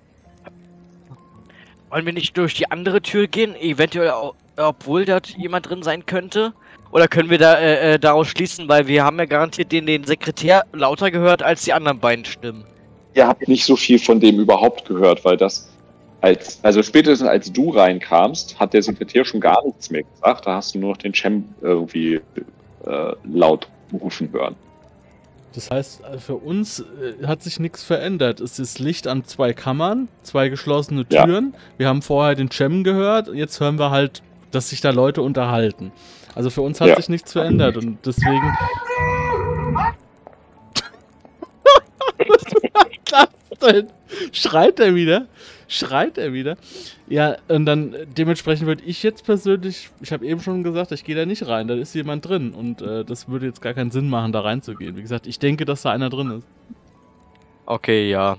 Wollen 1.90 2.04
wir 2.04 2.12
nicht 2.12 2.36
durch 2.36 2.54
die 2.54 2.70
andere 2.70 3.00
Tür 3.00 3.26
gehen? 3.26 3.54
Eventuell, 3.56 4.12
obwohl 4.56 5.04
dort 5.04 5.28
jemand 5.28 5.68
drin 5.68 5.82
sein 5.82 6.04
könnte? 6.04 6.52
Oder 6.90 7.08
können 7.08 7.30
wir 7.30 7.38
da 7.38 7.58
äh, 7.58 7.94
äh, 7.94 7.98
daraus 7.98 8.28
schließen, 8.28 8.68
weil 8.68 8.86
wir 8.86 9.04
haben 9.04 9.18
ja 9.18 9.26
garantiert 9.26 9.72
den, 9.72 9.86
den 9.86 10.04
Sekretär 10.04 10.64
lauter 10.72 11.10
gehört 11.10 11.42
als 11.42 11.64
die 11.64 11.72
anderen 11.72 11.98
beiden 11.98 12.24
Stimmen. 12.24 12.64
Ihr 13.14 13.26
habt 13.26 13.46
nicht 13.48 13.64
so 13.64 13.76
viel 13.76 13.98
von 13.98 14.20
dem 14.20 14.38
überhaupt 14.38 14.86
gehört, 14.86 15.24
weil 15.24 15.36
das 15.36 15.68
als, 16.20 16.62
also 16.62 16.82
spätestens 16.82 17.28
als 17.28 17.52
du 17.52 17.70
reinkamst, 17.70 18.58
hat 18.58 18.74
der 18.74 18.82
Sekretär 18.82 19.24
schon 19.24 19.40
gar 19.40 19.64
nichts 19.64 19.90
mehr 19.90 20.02
gesagt. 20.02 20.46
Da 20.46 20.56
hast 20.56 20.74
du 20.74 20.78
nur 20.78 20.90
noch 20.90 20.96
den 20.98 21.14
Cem 21.14 21.44
irgendwie 21.60 22.20
äh, 22.86 23.12
laut 23.24 23.68
rufen 23.92 24.30
hören. 24.32 24.54
Das 25.58 25.72
heißt, 25.72 26.02
für 26.24 26.36
uns 26.36 26.78
äh, 26.78 27.26
hat 27.26 27.42
sich 27.42 27.58
nichts 27.58 27.82
verändert. 27.82 28.38
Es 28.38 28.60
ist 28.60 28.78
Licht 28.78 29.08
an 29.08 29.24
zwei 29.24 29.52
Kammern, 29.52 30.06
zwei 30.22 30.48
geschlossene 30.50 31.04
Ja. 31.10 31.24
Türen. 31.24 31.52
Wir 31.78 31.88
haben 31.88 32.00
vorher 32.00 32.36
den 32.36 32.48
Cem 32.48 32.84
gehört. 32.84 33.26
Jetzt 33.34 33.58
hören 33.58 33.76
wir 33.76 33.90
halt, 33.90 34.22
dass 34.52 34.70
sich 34.70 34.80
da 34.80 34.90
Leute 34.90 35.20
unterhalten. 35.20 35.90
Also 36.36 36.50
für 36.50 36.60
uns 36.62 36.80
hat 36.80 36.86
Ja. 36.90 36.94
sich 36.94 37.08
nichts 37.08 37.32
verändert 37.32 37.76
und 37.76 37.98
deswegen. 38.06 38.40
Was 42.28 42.44
war 43.12 43.28
das 43.50 43.72
denn? 43.72 43.88
Schreit 44.30 44.78
er 44.78 44.94
wieder? 44.94 45.26
Schreit 45.68 46.16
er 46.16 46.32
wieder? 46.32 46.56
Ja, 47.08 47.36
und 47.48 47.66
dann 47.66 47.94
dementsprechend 48.16 48.66
würde 48.66 48.82
ich 48.84 49.02
jetzt 49.02 49.24
persönlich, 49.24 49.90
ich 50.00 50.12
habe 50.12 50.26
eben 50.26 50.40
schon 50.40 50.62
gesagt, 50.62 50.92
ich 50.92 51.04
gehe 51.04 51.14
da 51.14 51.26
nicht 51.26 51.46
rein, 51.46 51.68
da 51.68 51.74
ist 51.74 51.94
jemand 51.94 52.26
drin 52.26 52.52
und 52.52 52.80
äh, 52.80 53.04
das 53.04 53.28
würde 53.28 53.46
jetzt 53.46 53.60
gar 53.60 53.74
keinen 53.74 53.90
Sinn 53.90 54.08
machen, 54.08 54.32
da 54.32 54.40
reinzugehen. 54.40 54.96
Wie 54.96 55.02
gesagt, 55.02 55.26
ich 55.26 55.38
denke, 55.38 55.66
dass 55.66 55.82
da 55.82 55.92
einer 55.92 56.08
drin 56.08 56.30
ist. 56.38 56.46
Okay, 57.66 58.10
ja. 58.10 58.38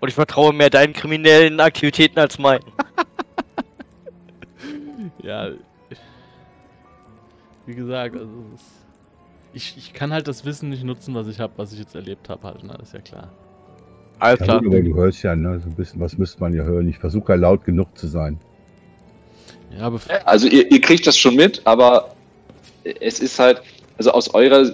Und 0.00 0.08
ich 0.08 0.14
vertraue 0.14 0.52
mehr 0.52 0.68
deinen 0.68 0.92
kriminellen 0.92 1.58
Aktivitäten 1.60 2.18
als 2.18 2.38
meinen. 2.38 2.64
Ja, 5.22 5.50
wie 7.66 7.74
gesagt, 7.74 8.14
also 8.16 8.44
ich, 9.52 9.76
ich 9.76 9.92
kann 9.92 10.12
halt 10.12 10.28
das 10.28 10.44
Wissen 10.44 10.68
nicht 10.68 10.84
nutzen, 10.84 11.14
was 11.14 11.26
ich 11.26 11.40
habe, 11.40 11.52
was 11.56 11.72
ich 11.72 11.80
jetzt 11.80 11.96
erlebt 11.96 12.28
habe, 12.28 12.46
halt, 12.46 12.62
ne? 12.62 12.74
Das 12.78 12.88
ist 12.88 12.94
ja 12.94 13.00
klar. 13.00 13.32
Alles 14.18 14.40
Ja, 14.40 14.44
klar. 14.46 14.56
aber 14.58 14.80
du 14.82 14.94
hörst 14.94 15.22
ja, 15.22 15.36
ne, 15.36 15.60
so 15.60 15.68
ein 15.68 15.74
bisschen, 15.74 16.00
was 16.00 16.16
müsste 16.16 16.40
man 16.40 16.54
ja 16.54 16.62
hören. 16.62 16.88
Ich 16.88 16.98
versuche 16.98 17.32
ja 17.32 17.36
laut 17.36 17.64
genug 17.64 17.96
zu 17.98 18.06
sein. 18.06 18.38
Ja, 19.76 19.82
aber 19.86 20.00
Also 20.24 20.46
ihr, 20.48 20.70
ihr 20.70 20.80
kriegt 20.80 21.06
das 21.06 21.18
schon 21.18 21.36
mit, 21.36 21.60
aber 21.64 22.14
es 23.00 23.20
ist 23.20 23.38
halt, 23.38 23.62
also 23.98 24.12
aus 24.12 24.32
eurer, 24.32 24.72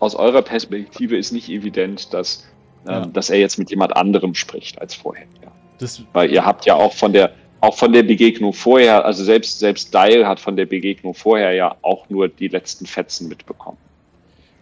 aus 0.00 0.14
eurer 0.14 0.42
Perspektive 0.42 1.16
ist 1.16 1.32
nicht 1.32 1.48
evident, 1.48 2.12
dass, 2.12 2.44
Ja. 2.86 3.02
ähm, 3.04 3.12
dass 3.12 3.30
er 3.30 3.38
jetzt 3.38 3.58
mit 3.58 3.70
jemand 3.70 3.96
anderem 3.96 4.34
spricht 4.34 4.80
als 4.80 4.94
vorher. 4.94 5.26
Ja. 5.42 5.50
das, 5.78 6.02
Weil 6.12 6.30
ihr 6.30 6.44
habt 6.44 6.66
ja 6.66 6.74
auch 6.74 6.92
von 6.92 7.12
der, 7.12 7.32
auch 7.62 7.76
von 7.76 7.92
der 7.92 8.02
Begegnung 8.04 8.52
vorher, 8.52 9.04
also 9.04 9.24
selbst, 9.24 9.58
selbst 9.58 9.92
Dial 9.92 10.26
hat 10.26 10.38
von 10.38 10.56
der 10.56 10.66
Begegnung 10.66 11.14
vorher 11.14 11.52
ja 11.54 11.74
auch 11.82 12.08
nur 12.10 12.28
die 12.28 12.48
letzten 12.48 12.86
Fetzen 12.86 13.28
mitbekommen. 13.28 13.78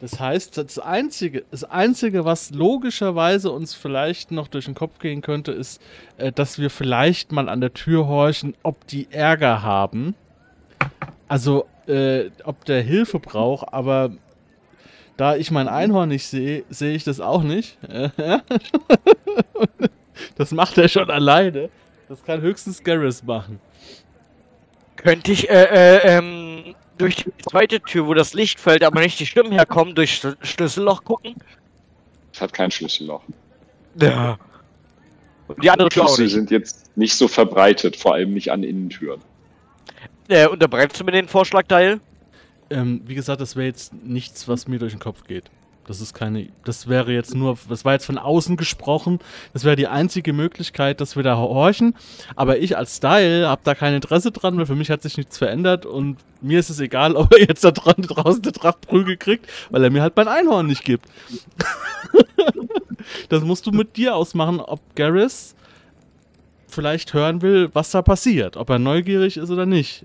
Das 0.01 0.21
heißt, 0.21 0.59
das 0.59 0.79
Einzige, 0.79 1.45
das 1.51 1.65
Einzige, 1.65 2.25
was 2.25 2.51
logischerweise 2.51 3.51
uns 3.51 3.75
vielleicht 3.75 4.33
noch 4.33 4.49
durch 4.49 4.67
den 4.67 4.75
Kopf 4.75 4.99
gehen 4.99 5.23
könnte, 5.23 5.53
ist, 5.53 5.81
äh, 6.19 6.33
dass 6.33 6.59
wir 6.59 6.71
vielleicht 6.71 7.33
mal 7.33 7.49
an 7.49 7.61
der 7.61 7.73
Tür 7.73 8.07
horchen, 8.07 8.55
ob 8.63 8.87
die 8.87 9.09
Ärger 9.11 9.63
haben. 9.63 10.15
Also, 11.29 11.67
äh, 11.87 12.31
ob 12.45 12.65
der 12.65 12.83
Hilfe 12.83 13.19
braucht, 13.19 13.73
aber 13.73 14.11
da 15.17 15.37
ich 15.37 15.51
mein 15.51 15.69
Einhorn 15.69 16.09
nicht 16.09 16.27
sehe, 16.27 16.65
sehe 16.71 16.95
ich 16.95 17.05
das 17.05 17.21
auch 17.21 17.43
nicht. 17.43 17.79
das 20.37 20.51
macht 20.51 20.77
er 20.77 20.89
schon 20.89 21.11
alleine. 21.11 21.71
Das 22.09 22.25
kann 22.25 22.41
höchstens 22.41 22.83
Garrus 22.83 23.23
machen. 23.23 23.61
Könnte 24.97 25.33
ich 25.33 25.49
äh, 25.49 25.65
äh, 25.65 26.19
ähm, 26.19 26.44
durch 26.99 27.17
die 27.17 27.33
zweite 27.49 27.81
Tür, 27.81 28.07
wo 28.07 28.15
das 28.15 28.35
Licht 28.35 28.61
fällt, 28.61 28.85
aber 28.85 29.01
nicht 29.01 29.19
die 29.19 29.27
Stimmen 29.27 29.53
herkommen, 29.53 29.95
durch 29.95 30.15
Sch 30.15 30.37
Schlüsselloch 30.43 31.05
gucken? 31.05 31.35
Es 32.33 32.41
hat 32.41 32.53
kein 32.53 32.71
Schlüsselloch. 32.71 33.23
Ja. 34.01 34.39
Und 35.49 35.63
die 35.63 35.71
andere 35.71 35.89
Tür 35.89 36.07
Schlüssel 36.09 36.29
sind 36.29 36.51
jetzt 36.51 36.97
nicht 36.97 37.15
so 37.15 37.29
verbreitet, 37.29 37.97
vor 37.97 38.15
allem 38.15 38.33
nicht 38.33 38.51
an 38.51 38.63
Innentüren. 38.63 39.21
Äh, 40.29 40.49
unterbreitest 40.49 41.01
du 41.01 41.05
mir 41.05 41.13
den 41.13 41.29
Vorschlag, 41.29 41.65
Teil? 41.67 42.01
Ähm, 42.71 43.03
wie 43.05 43.15
gesagt, 43.15 43.41
das 43.41 43.57
wäre 43.57 43.67
jetzt 43.67 43.93
nichts, 43.93 44.49
was 44.49 44.67
mir 44.67 44.79
durch 44.79 44.93
den 44.93 45.01
Kopf 45.01 45.25
geht. 45.25 45.51
Das 45.87 46.01
ist 46.01 46.15
keine. 46.15 46.49
Das 46.65 46.89
wäre 46.89 47.13
jetzt 47.13 47.35
nur. 47.35 47.59
Das 47.69 47.85
war 47.85 47.93
jetzt 47.93 48.07
von 48.07 48.19
außen 48.19 48.57
gesprochen. 48.57 49.19
Das 49.53 49.65
wäre 49.65 49.77
die 49.77 49.87
einzige 49.87 50.33
Möglichkeit, 50.33 51.01
dass 51.01 51.17
wir 51.17 51.23
da 51.23 51.37
horchen. 51.37 51.95
Aber 52.37 52.59
ich 52.59 52.77
als 52.77 52.97
Style 52.97 53.49
habe 53.49 53.61
da 53.65 53.75
kein 53.75 53.95
Interesse 53.95 54.31
dran, 54.31 54.57
weil 54.57 54.67
für 54.67 54.75
mich 54.75 54.91
hat 54.91 55.03
sich 55.03 55.17
nichts 55.17 55.37
verändert 55.37 55.85
und 55.85 56.17
mir 56.41 56.59
ist 56.59 56.71
es 56.71 56.81
egal, 56.81 57.17
ob 57.17 57.33
er 57.35 57.41
jetzt 57.41 57.65
da 57.65 57.71
dran, 57.71 57.97
draußen 57.99 58.43
der 58.43 58.53
Tracht 58.53 58.83
Prügel 58.83 59.17
kriegt, 59.17 59.47
weil 59.71 59.85
er 59.85 59.91
mir 59.91 60.03
halt 60.03 60.17
mein 60.17 60.29
Einhorn 60.29 60.67
nicht 60.67 60.85
gibt. 60.85 61.07
das 63.29 63.43
musst 63.43 63.67
du 63.67 63.71
mit 63.71 63.97
dir 63.97 64.15
ausmachen, 64.17 64.61
ob 64.61 64.81
Garrus 64.95 65.55
vielleicht 66.69 67.15
hören 67.15 67.43
will, 67.43 67.71
was 67.73 67.91
da 67.91 68.03
passiert. 68.03 68.57
Ob 68.57 68.71
er 68.71 68.79
neugierig 68.79 69.37
ist 69.37 69.51
oder 69.51 69.67
nicht. 69.67 70.05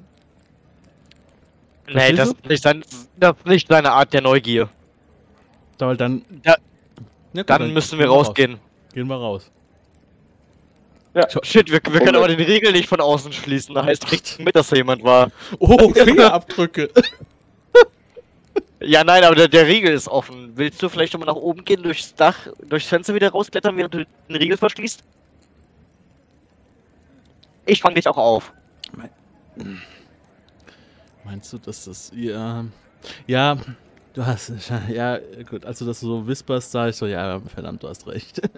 Nee, 1.87 2.13
das 2.13 2.29
ist, 2.29 2.45
nicht 2.45 2.63
sein, 2.63 2.83
das 3.17 3.35
ist 3.37 3.45
nicht 3.47 3.67
seine 3.67 3.91
Art 3.91 4.13
der 4.13 4.21
Neugier. 4.21 4.69
Da, 5.79 5.87
weil 5.87 5.97
dann. 5.97 6.23
Ja, 6.45 6.55
Ja, 7.33 7.41
gut, 7.41 7.49
Dann 7.49 7.73
müssen 7.73 7.97
wir 7.97 8.05
gehen 8.05 8.13
raus. 8.13 8.27
rausgehen. 8.27 8.59
Gehen 8.93 9.07
wir 9.07 9.15
raus. 9.15 9.49
Shit, 11.41 11.69
wir, 11.71 11.79
wir 11.91 11.99
können 12.01 12.15
aber 12.15 12.27
den 12.27 12.39
Riegel 12.39 12.71
nicht 12.71 12.87
von 12.87 13.01
außen 13.01 13.33
schließen. 13.33 13.73
Da 13.75 13.83
heißt, 13.83 14.05
kriegt 14.05 14.39
mit, 14.39 14.55
dass 14.55 14.69
da 14.69 14.75
jemand 14.75 15.03
war. 15.03 15.31
Oh, 15.57 15.89
Fingerabdrücke. 15.93 16.89
Ja, 18.81 19.03
nein, 19.03 19.23
aber 19.23 19.35
der, 19.35 19.47
der 19.47 19.67
Riegel 19.67 19.91
ist 19.93 20.07
offen. 20.07 20.51
Willst 20.55 20.81
du 20.81 20.87
vielleicht 20.87 21.13
nochmal 21.13 21.27
nach 21.27 21.35
oben 21.35 21.65
gehen, 21.65 21.83
durchs 21.83 22.15
Dach, 22.15 22.47
durchs 22.63 22.87
Fenster 22.87 23.13
wieder 23.15 23.31
rausklettern, 23.31 23.75
während 23.75 23.93
du 23.93 24.05
den 24.29 24.35
Riegel 24.35 24.55
verschließt? 24.57 25.03
Ich 27.65 27.81
fang 27.81 27.95
dich 27.95 28.07
auch 28.07 28.17
auf. 28.17 28.53
Meinst 31.25 31.51
du, 31.51 31.57
dass 31.57 31.85
das. 31.85 32.11
Ja. 32.15 32.65
Ja, 33.27 33.57
du 34.13 34.25
hast. 34.25 34.51
Ja, 34.89 35.19
gut, 35.49 35.65
als 35.65 35.79
du 35.79 35.85
das 35.85 35.99
so 35.99 36.27
wisperst, 36.27 36.71
sag 36.71 36.89
ich 36.89 36.95
so, 36.95 37.05
ja, 37.07 37.39
verdammt, 37.41 37.83
du 37.83 37.87
hast 37.89 38.07
recht. 38.07 38.41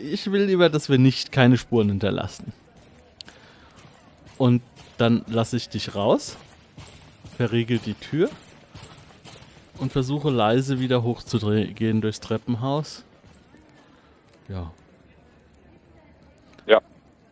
Ich 0.00 0.30
will 0.30 0.44
lieber, 0.44 0.70
dass 0.70 0.88
wir 0.88 0.96
nicht 0.96 1.32
keine 1.32 1.56
Spuren 1.58 1.88
hinterlassen. 1.88 2.52
Und 4.38 4.62
dann 4.96 5.24
lasse 5.26 5.56
ich 5.56 5.68
dich 5.68 5.96
raus, 5.96 6.36
verriegel 7.36 7.78
die 7.78 7.94
Tür 7.94 8.30
und 9.78 9.90
versuche 9.90 10.30
leise 10.30 10.78
wieder 10.78 11.02
hochzugehen 11.02 12.00
durchs 12.00 12.20
Treppenhaus. 12.20 13.02
Ja. 14.48 14.70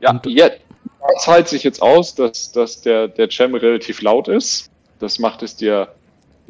Ja, 0.00 0.10
Und- 0.10 0.26
ja, 0.26 0.48
das 0.48 1.22
zahlt 1.24 1.46
sich 1.46 1.62
jetzt 1.62 1.80
aus, 1.80 2.16
dass, 2.16 2.50
dass 2.50 2.80
der, 2.80 3.06
der 3.06 3.28
Jam 3.30 3.54
relativ 3.54 4.02
laut 4.02 4.26
ist. 4.26 4.68
Das 4.98 5.20
macht 5.20 5.44
es 5.44 5.54
dir 5.54 5.94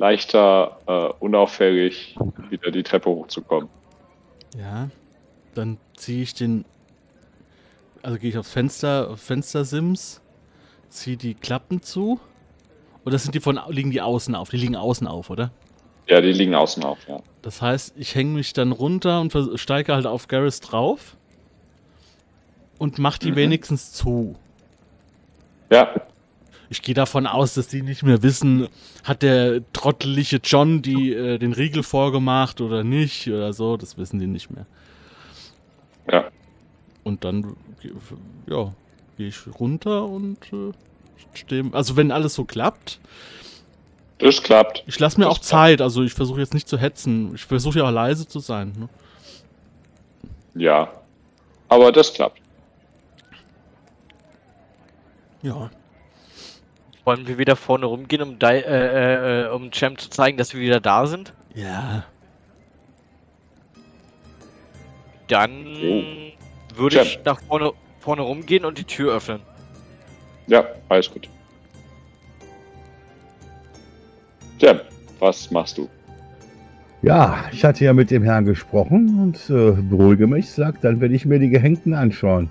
leichter, 0.03 0.79
äh, 0.89 1.13
unauffällig 1.25 2.17
wieder 2.51 2.73
die 2.73 2.83
Treppe 2.83 3.09
hochzukommen. 3.09 3.69
Ja, 4.59 4.91
dann 5.55 5.79
ziehe 5.97 6.25
ich 6.25 6.35
den. 6.35 6.65
Also 8.03 8.19
gehe 8.19 8.31
ich 8.31 8.37
aufs 8.37 8.51
Fenster, 8.51 9.11
auf 9.11 9.21
Fenstersims, 9.21 10.21
ziehe 10.89 11.17
die 11.17 11.35
Klappen 11.35 11.83
zu. 11.83 12.19
Oder 13.05 13.17
sind 13.19 13.37
die 13.37 13.41
von 13.41 13.61
liegen 13.69 13.93
die 13.93 14.01
außen 14.01 14.35
auf? 14.35 14.51
Die 14.51 14.57
liegen 14.57 14.75
außen 14.75 15.07
auf, 15.07 15.31
oder? 15.31 15.53
Ja, 16.09 16.21
die 16.21 16.33
liegen 16.33 16.57
außen 16.57 16.83
auf, 16.83 16.99
ja. 17.07 17.21
Das 17.43 17.63
heißt, 17.63 17.95
ich 17.97 18.17
hänge 18.17 18.35
mich 18.35 18.53
dann 18.53 18.73
runter 18.73 19.21
und 19.21 19.33
steige 19.55 19.95
halt 19.95 20.07
auf 20.07 20.27
Garrus 20.27 20.59
drauf 20.59 21.17
und 22.79 22.99
mach 22.99 23.19
die 23.19 23.31
Mhm. 23.31 23.37
wenigstens 23.37 23.93
zu. 23.93 24.35
Ja, 25.71 25.95
Ich 26.73 26.81
gehe 26.81 26.95
davon 26.95 27.27
aus, 27.27 27.53
dass 27.53 27.69
die 27.69 27.83
nicht 27.83 28.03
mehr 28.03 28.23
wissen, 28.23 28.67
hat 29.05 29.21
der 29.21 29.61
trottelige 29.75 30.41
John 30.43 30.81
die, 30.81 31.13
äh, 31.13 31.37
den 31.37 31.53
Riegel 31.53 31.83
vorgemacht 31.83 32.63
oder 32.63 32.83
nicht 32.83 33.29
oder 33.29 33.53
so. 33.53 33.77
Das 33.77 33.99
wissen 33.99 34.19
die 34.19 34.27
nicht 34.27 34.51
mehr. 34.51 34.65
ja. 36.11 36.25
Und 37.05 37.25
dann, 37.25 37.57
ja, 38.47 38.73
gehe 39.19 39.29
ich 39.29 39.37
runter 39.61 40.07
und 40.07 40.39
äh, 40.51 40.73
stehe. 41.35 41.69
Also, 41.73 41.97
wenn 41.97 42.11
alles 42.11 42.33
so 42.35 42.45
klappt, 42.47 43.01
Das 44.17 44.43
klappt. 44.43 44.83
ich 44.87 44.99
lasse 44.99 45.19
mir 45.21 45.27
Das 45.27 45.33
auch 45.33 45.39
klappt. 45.41 45.49
Zeit. 45.49 45.81
Also, 45.83 46.03
ich 46.05 46.15
versuche 46.15 46.41
jetzt 46.41 46.55
nicht 46.55 46.69
zu 46.69 46.79
hetzen. 46.79 47.35
Ich 47.35 47.45
versuche 47.45 47.81
ja 47.81 47.85
auch 47.85 47.91
leise 47.91 48.27
zu 48.27 48.39
sein. 48.39 48.73
Ne? 48.79 48.89
Ja. 50.55 50.91
Aber 51.69 51.93
das 51.93 52.15
klappt. 52.15 52.41
Ja. 55.43 55.71
Wollen 57.05 57.27
wir 57.27 57.37
wieder 57.39 57.57
vorne 57.57 57.87
rumgehen, 57.87 58.23
um, 58.23 58.39
Di 58.39 58.47
äh, 58.47 58.61
äh, 58.61 59.43
äh, 59.43 59.49
um 59.49 59.71
Champ 59.73 60.01
zu 60.01 60.09
zeigen, 60.09 60.39
dass 60.39 60.55
wir 60.55 60.61
wieder 60.61 60.81
da 60.81 61.07
sind? 61.07 61.33
Ja. 61.55 62.05
Dann 65.29 65.67
Oh. 65.83 66.77
würde 66.77 66.97
Champ. 66.97 67.07
ich 67.09 67.21
nach 67.25 67.41
vorne, 67.43 67.73
vorne 68.01 68.23
rumgehen 68.23 68.65
und 68.65 68.79
die 68.79 68.85
Tür 68.85 69.17
öffnen. 69.17 69.41
Ja, 70.47 70.65
alles 70.89 71.11
gut. 71.11 71.29
Jam, 74.59 74.81
was 75.19 75.51
machst 75.51 75.79
du? 75.79 75.89
Ja, 77.03 77.47
ich 77.51 77.65
hatte 77.65 77.85
ja 77.85 77.93
mit 77.93 78.13
dem 78.13 78.23
Herrn 78.23 78.45
gesprochen 78.45 79.19
und 79.21 79.51
äh, 79.51 79.73
beruhige 79.73 80.29
mich, 80.29 80.49
sagt, 80.51 80.85
dann 80.85 81.01
werde 81.01 81.15
ich 81.17 81.25
mir 81.27 81.41
die 81.41 81.49
Gehängten 81.51 81.95
anschauen. 81.95 82.49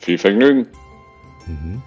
Viel 0.00 0.18
Vergnügen. 0.18 0.66
Mhm. 1.46 1.82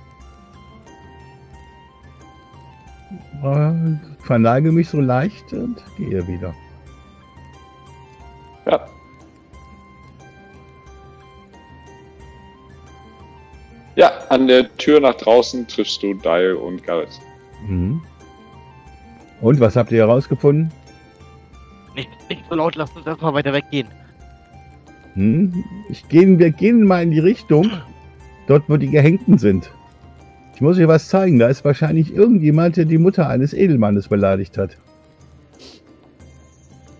Verneige 4.19 4.71
mich 4.71 4.89
so 4.89 5.01
leicht 5.01 5.51
und 5.53 5.83
gehe 5.97 6.25
wieder. 6.27 6.53
Ja. 8.65 8.87
Ja, 13.95 14.11
an 14.29 14.47
der 14.47 14.75
Tür 14.77 14.99
nach 14.99 15.15
draußen 15.15 15.67
triffst 15.67 16.01
du 16.01 16.13
Dial 16.13 16.53
und 16.53 16.83
Garrett. 16.83 17.19
Mhm. 17.67 18.01
Und 19.41 19.59
was 19.59 19.75
habt 19.75 19.91
ihr 19.91 19.99
herausgefunden? 19.99 20.71
Nicht, 21.95 22.09
nicht 22.29 22.43
so 22.49 22.55
laut, 22.55 22.75
lasst 22.75 22.95
uns 22.95 23.05
erstmal 23.05 23.33
weiter 23.33 23.51
weggehen. 23.51 23.87
Hm? 25.15 25.63
Ich 25.89 26.07
gehen, 26.07 26.39
wir 26.39 26.51
gehen 26.51 26.85
mal 26.85 27.03
in 27.03 27.11
die 27.11 27.19
Richtung, 27.19 27.69
dort 28.47 28.63
wo 28.69 28.77
die 28.77 28.89
Gehängten 28.89 29.37
sind. 29.37 29.71
Ich 30.61 30.63
muss 30.63 30.77
euch 30.77 30.87
was 30.87 31.07
zeigen. 31.07 31.39
Da 31.39 31.47
ist 31.47 31.65
wahrscheinlich 31.65 32.13
irgendjemand, 32.13 32.77
der 32.77 32.85
die 32.85 32.99
Mutter 32.99 33.27
eines 33.27 33.51
Edelmannes 33.51 34.09
beleidigt 34.09 34.59
hat. 34.59 34.77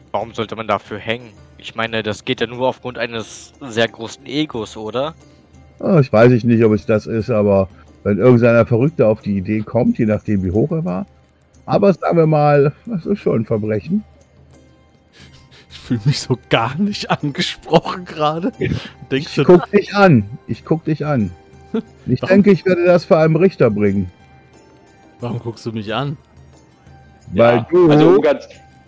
Warum 0.10 0.34
sollte 0.34 0.56
man 0.56 0.68
dafür 0.68 0.98
hängen? 0.98 1.30
Ich 1.60 1.76
meine, 1.76 2.02
das 2.02 2.26
geht 2.26 2.42
ja 2.42 2.48
nur 2.48 2.68
aufgrund 2.68 2.98
eines 2.98 3.54
sehr 3.62 3.88
großen 3.88 4.26
Egos, 4.26 4.76
oder? 4.78 5.14
Oh, 5.78 6.00
ich 6.00 6.12
weiß 6.12 6.32
ich 6.32 6.44
nicht, 6.44 6.64
ob 6.64 6.74
es 6.74 6.88
das 6.88 7.06
ist, 7.06 7.30
aber 7.30 7.70
wenn 8.02 8.18
irgendeiner 8.18 8.66
Verrückter 8.66 9.08
auf 9.08 9.22
die 9.22 9.38
Idee 9.38 9.62
kommt, 9.62 10.00
je 10.00 10.08
nachdem 10.08 10.44
wie 10.44 10.50
hoch 10.50 10.72
er 10.72 10.84
war. 10.84 11.06
Aber 11.68 11.94
sagen 11.94 12.18
wir 12.18 12.26
mal, 12.26 12.74
das 12.88 13.06
ist 13.06 13.20
schon 13.20 13.42
ein 13.42 13.46
Verbrechen. 13.46 14.04
Ich 15.70 15.78
fühle 15.78 16.02
mich 16.06 16.20
so 16.20 16.36
gar 16.50 16.74
nicht 16.80 17.12
angesprochen 17.12 18.06
gerade. 18.06 18.54
Denkst 19.12 19.28
Ich 19.28 19.36
du, 19.36 19.44
guck 19.44 19.70
dich 19.70 19.94
an. 19.94 20.24
Ich 20.48 20.66
guck 20.66 20.84
dich 20.84 21.06
an. 21.06 21.30
Ich 22.08 22.22
Warum? 22.22 22.34
denke, 22.36 22.52
ich 22.52 22.66
werde 22.66 22.86
das 22.86 23.06
vor 23.06 23.18
einem 23.18 23.36
Richter 23.36 23.70
bringen. 23.70 24.12
warum 25.20 25.40
guckst 25.40 25.66
du 25.66 25.72
mich 25.72 25.94
an? 25.94 26.18
Weil 27.34 27.58
Ja, 27.58 27.68
du 27.70 27.90
also 27.90 28.08
um 28.10 28.22
ganz, 28.22 28.48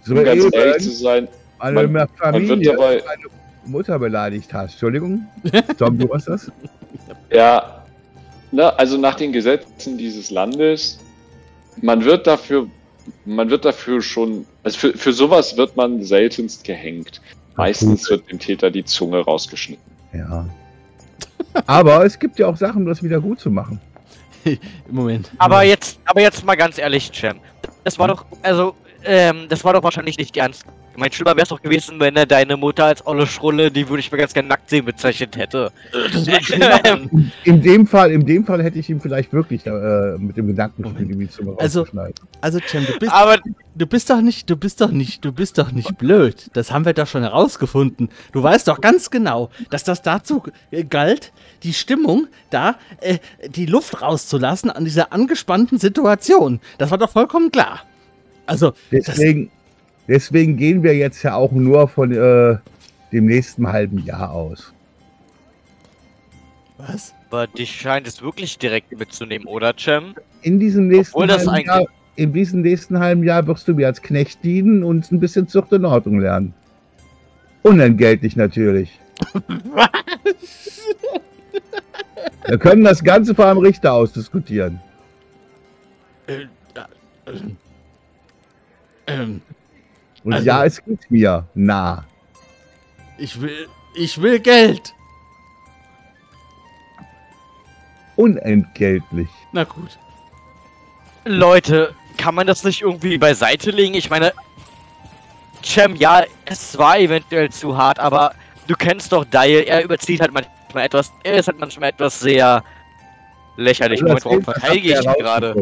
um 0.09 0.15
ganz 0.23 0.45
ehrlich 0.53 0.84
zu 0.84 0.91
sein, 0.91 1.27
eine 1.59 1.75
man- 1.88 1.91
man 1.93 2.07
Familie, 2.17 2.71
dabei, 2.73 3.01
meine 3.05 3.23
Mutter 3.65 3.97
beleidigt 3.99 4.53
hast. 4.53 4.71
Entschuldigung. 4.73 5.25
Tom, 5.77 5.97
du 5.97 6.13
hast 6.13 6.27
das? 6.27 6.51
ja, 7.31 7.84
ne, 8.51 8.77
also 8.77 8.97
nach 8.97 9.15
den 9.15 9.31
Gesetzen 9.31 9.97
dieses 9.97 10.29
Landes, 10.31 10.99
man 11.81 12.03
wird 12.03 12.27
dafür, 12.27 12.67
man 13.25 13.49
wird 13.49 13.63
dafür 13.63 14.01
schon, 14.01 14.45
also 14.63 14.77
für, 14.77 14.97
für 14.97 15.13
sowas 15.13 15.55
wird 15.55 15.75
man 15.77 16.03
seltenst 16.03 16.63
gehängt. 16.65 17.21
Meistens 17.55 18.09
wird 18.09 18.29
dem 18.31 18.39
Täter 18.39 18.71
die 18.71 18.84
Zunge 18.84 19.19
rausgeschnitten. 19.19 19.84
Ja. 20.11 20.45
Aber 21.65 22.05
es 22.05 22.17
gibt 22.17 22.39
ja 22.39 22.47
auch 22.47 22.57
Sachen, 22.57 22.83
um 22.83 22.87
das 22.87 23.03
wieder 23.03 23.19
gut 23.19 23.39
zu 23.39 23.49
machen. 23.49 23.79
Moment. 24.89 25.31
Aber 25.37 25.63
jetzt, 25.63 25.99
aber 26.05 26.21
jetzt 26.21 26.43
mal 26.45 26.55
ganz 26.55 26.77
ehrlich, 26.77 27.11
Champ. 27.11 27.39
Das 27.83 27.97
war 27.99 28.07
doch, 28.07 28.25
also, 28.41 28.75
ähm, 29.03 29.45
das 29.49 29.63
war 29.63 29.73
doch 29.73 29.83
wahrscheinlich 29.83 30.17
nicht 30.17 30.35
ernst. 30.37 30.65
Ich 30.93 30.99
meine, 30.99 31.11
schlimmer 31.11 31.31
wäre 31.31 31.41
es 31.41 31.49
doch 31.49 31.59
gewesen, 31.59 31.99
wenn 31.99 32.15
er 32.15 32.27
deine 32.27 32.55
Mutter 32.55 32.85
als 32.85 33.03
olle 33.07 33.25
Schrulle, 33.25 33.71
die 33.71 33.89
würde 33.89 34.01
ich 34.01 34.11
mir 34.11 34.19
ganz 34.19 34.31
gerne 34.31 34.47
nackt 34.47 34.69
sehen, 34.69 34.85
bezeichnet 34.85 35.35
hätte. 35.35 35.71
schon 36.43 36.59
machen. 36.59 37.31
In 37.43 37.63
dem 37.63 37.87
Fall, 37.87 38.11
in 38.11 38.23
dem 38.27 38.45
Fall 38.45 38.61
hätte 38.63 38.77
ich 38.77 38.91
ihm 38.91 39.01
vielleicht 39.01 39.33
wirklich 39.33 39.65
äh, 39.65 39.71
mit 40.19 40.37
dem 40.37 40.45
Gedankenspiel 40.45 41.09
irgendwie 41.09 41.27
zum 41.29 41.59
Also- 41.59 41.79
rausgeschneiden. 41.79 42.13
Also, 42.41 42.59
Cem, 42.67 42.85
du 42.85 42.99
bist, 42.99 43.11
Aber 43.11 43.37
du 43.73 43.87
bist 43.87 44.11
doch 44.11 44.21
nicht, 44.21 44.47
du 44.51 44.55
bist 44.55 44.81
doch 44.81 44.91
nicht, 44.91 45.25
du 45.25 45.31
bist 45.31 45.57
doch 45.57 45.71
nicht 45.71 45.97
blöd. 45.97 46.51
Das 46.53 46.71
haben 46.71 46.85
wir 46.85 46.93
doch 46.93 47.07
schon 47.07 47.23
herausgefunden. 47.23 48.09
Du 48.31 48.43
weißt 48.43 48.67
doch 48.67 48.79
ganz 48.79 49.09
genau, 49.09 49.49
dass 49.71 49.83
das 49.83 50.03
dazu 50.03 50.43
äh, 50.69 50.83
galt, 50.83 51.31
die 51.63 51.73
Stimmung 51.73 52.27
da, 52.51 52.75
äh, 53.01 53.17
die 53.49 53.65
Luft 53.65 53.99
rauszulassen 54.03 54.69
an 54.69 54.85
dieser 54.85 55.11
angespannten 55.11 55.79
Situation. 55.79 56.59
Das 56.77 56.91
war 56.91 56.99
doch 56.99 57.09
vollkommen 57.09 57.51
klar. 57.51 57.81
Also, 58.45 58.73
das, 58.91 59.17
Deswegen, 60.07 60.57
gehen 60.57 60.83
wir 60.83 60.95
jetzt 60.95 61.23
ja 61.23 61.35
auch 61.35 61.51
nur 61.51 61.87
von 61.87 62.11
äh, 62.11 62.57
dem 63.11 63.25
nächsten 63.25 63.71
halben 63.71 64.03
Jahr 64.05 64.31
aus. 64.31 64.73
was? 66.77 67.13
Aber 67.29 67.47
dich 67.47 67.71
scheint 67.71 68.05
es 68.05 68.21
wirklich 68.21 68.59
direkt 68.59 68.97
mitzunehmen, 68.97 69.47
oder, 69.47 69.73
Cem? 69.75 70.13
In 70.43 70.59
diesem 70.59 70.87
nächsten 70.87 71.15
Obwohl 71.15 71.27
das 71.27 71.47
halben 71.47 71.65
Jahr, 71.65 71.85
in 72.15 72.31
diesem 72.31 72.61
nächsten 72.61 72.99
halben 72.99 73.23
Jahr 73.23 73.47
wirst 73.47 73.67
du 73.67 73.73
mir 73.73 73.87
als 73.87 74.01
Knecht 74.01 74.43
dienen 74.43 74.83
und 74.83 75.11
ein 75.11 75.19
bisschen 75.19 75.47
Zucht 75.47 75.73
und 75.73 75.83
Ordnung 75.85 76.19
lernen. 76.19 76.53
Unentgeltlich 77.63 78.35
natürlich. 78.35 78.99
Wir 82.45 82.57
können 82.57 82.83
das 82.83 83.03
Ganze 83.03 83.33
vor 83.33 83.47
einem 83.47 83.59
Richter 83.59 83.93
ausdiskutieren. 83.93 84.79
Äh, 86.27 86.45
ja, 86.75 86.87
ähm, 87.25 87.57
ähm, 89.07 89.41
Und 90.24 90.34
Also- 90.34 90.45
ja, 90.45 90.65
es 90.65 90.84
geht 90.84 91.09
mir 91.11 91.45
nah. 91.53 92.05
ich 93.17 93.39
will, 93.41 93.67
ich 93.95 94.21
will 94.21 94.39
Geld. 94.39 94.93
Unentgeltlich. 98.15 99.30
Na 99.51 99.63
gut. 99.63 99.97
Leute, 101.26 101.93
kann 102.17 102.36
man 102.36 102.47
das 102.47 102.63
nicht 102.63 102.82
irgendwie 102.82 103.17
beiseite 103.17 103.71
legen? 103.71 103.95
Ich 103.95 104.09
meine, 104.09 104.34
Cem, 105.63 105.95
ja, 105.95 106.24
es 106.45 106.78
war 106.78 106.97
eventuell 106.99 107.49
zu 107.49 107.76
hart, 107.78 107.99
aber 107.99 108.34
du 108.67 108.76
kennst 108.76 109.11
doch 109.11 109.24
Dial, 109.26 109.63
er 109.65 109.84
überzieht 109.84 110.19
halt 110.21 110.32
manchmal 110.34 110.86
etwas, 110.86 111.11
er 111.24 111.36
ist 111.36 111.47
halt 111.47 111.59
manchmal 111.59 111.89
etwas 111.89 112.19
sehr 112.19 112.63
lächerlich. 113.55 114.01
Also 114.01 114.07
Moment, 114.07 114.26
warum 114.26 114.43
verteidige 114.43 114.89
ich 114.89 114.95
habt 114.97 115.05
ihn 115.05 115.13
ihr 115.17 115.24
gerade? 115.24 115.55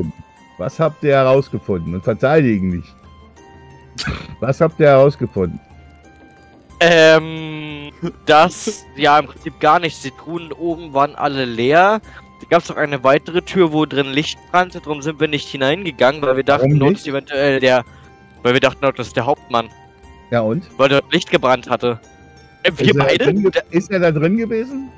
Was 0.58 0.80
habt 0.80 1.04
ihr 1.04 1.14
herausgefunden? 1.16 1.94
Und 1.96 2.04
verteidigen 2.04 2.70
nicht. 2.70 2.96
Was 4.40 4.62
habt 4.62 4.80
ihr 4.80 4.88
herausgefunden? 4.88 5.60
Ähm, 6.80 7.92
das, 8.26 8.84
ja, 8.96 9.20
im 9.20 9.28
Prinzip 9.28 9.60
gar 9.60 9.80
nichts. 9.80 10.02
Die 10.02 10.12
Truhen 10.12 10.52
oben 10.52 10.94
waren 10.94 11.16
alle 11.16 11.46
leer. 11.46 12.02
Da 12.42 12.48
gab 12.50 12.64
es 12.64 12.70
noch 12.70 12.78
eine 12.78 13.04
weitere 13.04 13.42
Tür, 13.44 13.72
wo 13.72 13.86
drin 13.86 14.08
Licht 14.08 14.40
brannte. 14.52 14.80
Darum 14.80 15.02
sind 15.04 15.20
wir 15.20 15.28
nicht 15.28 15.48
hineingegangen, 15.48 16.22
weil 16.24 16.38
wir 16.38 16.44
dachten, 16.44 16.82
ist 16.88 17.08
eventuell 17.08 17.60
der, 17.60 17.86
weil 18.42 18.54
wir 18.54 18.60
dachten, 18.60 18.80
dort 18.82 18.98
ist 18.98 19.16
der 19.16 19.28
Hauptmann, 19.28 19.70
Ja 20.32 20.42
und? 20.42 20.64
weil 20.78 20.90
dort 20.90 21.12
Licht 21.14 21.30
gebrannt 21.30 21.70
hatte. 21.70 22.00
Äh, 22.64 22.72
wir 22.78 22.88
ist, 22.88 22.96
er 22.96 23.04
beide? 23.06 23.52
Da- 23.52 23.60
ist 23.70 23.92
er 23.92 24.00
da 24.00 24.12
drin 24.12 24.38
gewesen? 24.38 24.90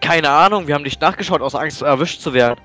Keine 0.00 0.30
Ahnung, 0.30 0.66
wir 0.66 0.74
haben 0.74 0.82
nicht 0.84 1.00
nachgeschaut, 1.02 1.42
aus 1.42 1.54
Angst 1.54 1.82
erwischt 1.82 2.20
zu 2.22 2.32
werden. 2.32 2.60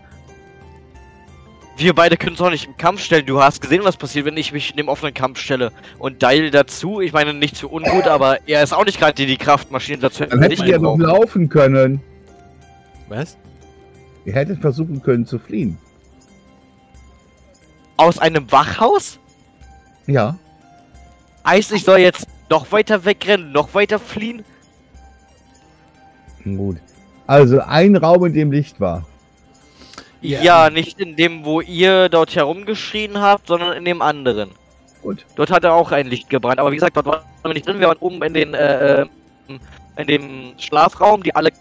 Wir 1.79 1.93
beide 1.95 2.17
können 2.17 2.31
uns 2.31 2.41
auch 2.41 2.49
nicht 2.49 2.65
im 2.67 2.75
Kampf 2.75 2.99
stellen. 3.01 3.25
Du 3.25 3.41
hast 3.41 3.61
gesehen, 3.61 3.85
was 3.85 3.95
passiert, 3.95 4.25
wenn 4.25 4.35
ich 4.35 4.51
mich 4.51 4.71
in 4.71 4.75
dem 4.75 4.89
offenen 4.89 5.13
Kampf 5.13 5.39
stelle. 5.39 5.71
Und 5.97 6.21
Dial 6.21 6.51
dazu, 6.51 6.99
ich 6.99 7.13
meine 7.13 7.33
nicht 7.33 7.55
zu 7.55 7.71
ungut, 7.71 8.05
aber 8.05 8.37
er 8.49 8.61
ist 8.61 8.73
auch 8.73 8.83
nicht 8.83 8.99
gerade 8.99 9.13
die, 9.13 9.25
die 9.25 9.37
Kraftmaschine 9.37 9.99
dazu. 9.99 10.23
hätten 10.23 10.31
Dann 10.31 10.39
wir 10.41 10.43
hättet 10.49 10.59
nicht 10.59 10.67
ihr 10.67 10.77
doch 10.79 10.97
gebraucht. 10.97 11.19
laufen 11.21 11.47
können. 11.47 12.01
Was? 13.07 13.37
Ihr 14.25 14.33
hättet 14.33 14.59
versuchen 14.59 15.01
können 15.01 15.25
zu 15.25 15.39
fliehen. 15.39 15.77
Aus 17.95 18.19
einem 18.19 18.51
Wachhaus? 18.51 19.17
Ja. 20.05 20.37
Heißt, 21.47 21.71
ich 21.71 21.85
soll 21.85 21.99
jetzt 21.99 22.27
noch 22.49 22.73
weiter 22.73 23.05
wegrennen, 23.05 23.53
noch 23.53 23.73
weiter 23.73 23.99
fliehen? 23.99 24.43
Gut. 26.43 26.77
Also 27.25 27.61
ein 27.61 27.95
Raum, 27.95 28.25
in 28.25 28.33
dem 28.33 28.51
Licht 28.51 28.81
war. 28.81 29.05
Ja. 30.21 30.41
Ja. 30.41 30.69
nicht 30.69 30.99
in 30.99 31.15
dem, 31.15 31.45
wo 31.45 31.61
ihr 31.61 32.09
dort 32.09 32.35
herumgeschrien 32.35 33.19
habt, 33.19 33.47
sondern 33.47 33.77
in 33.77 33.85
dem 33.85 34.01
anderen. 34.01 34.51
Gut. 35.01 35.25
Dort 35.35 35.49
hat 35.49 35.63
er 35.63 35.73
auch 35.73 35.91
ein 35.91 36.07
Licht 36.07 36.29
gebrannt. 36.29 36.59
Aber 36.59 36.71
wie 36.71 36.75
gesagt, 36.75 36.97
dort 36.97 37.05
waren 37.05 37.23
wir 37.43 37.53
nicht 37.53 37.65
drin. 37.65 37.79
Wir 37.79 37.87
waren 37.87 37.97
oben 37.99 38.21
in 38.23 38.33
den, 38.33 38.53
äh, 38.53 39.01
äh, 39.01 39.05
in 39.97 40.07
dem 40.07 40.53
Schlafraum. 40.57 41.23
Die 41.23 41.33
alle 41.33 41.51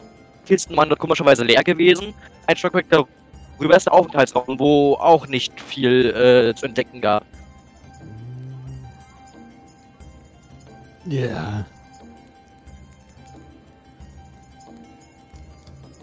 Kisten 0.47 0.77
waren 0.77 0.89
dort 0.89 0.99
komischerweise 0.99 1.45
leer 1.45 1.63
gewesen. 1.63 2.15
Ein 2.47 2.57
Stockwerk 2.57 2.87
darüber 2.91 3.77
ist 3.77 3.87
der 3.87 3.93
Aufenthaltsraum, 3.93 4.59
wo 4.59 4.95
auch 4.95 5.29
nicht 5.29 5.61
viel 5.61 6.11
äh, 6.11 6.55
zu 6.55 6.67
entdecken 6.67 7.01
gab. 7.01 7.25
Ja. 11.05 11.65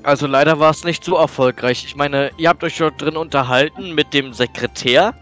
Also 0.06 0.28
leider 0.28 0.60
war 0.60 0.70
es 0.70 0.84
nicht 0.84 1.04
so 1.04 1.16
erfolgreich. 1.16 1.84
Ich 1.84 1.96
meine, 1.96 2.30
ihr 2.38 2.50
habt 2.50 2.64
euch 2.64 2.78
dort 2.78 3.02
drin 3.02 3.18
unterhalten 3.18 3.96
mit 3.96 4.14
dem 4.14 4.34
Sekretär. 4.34 5.16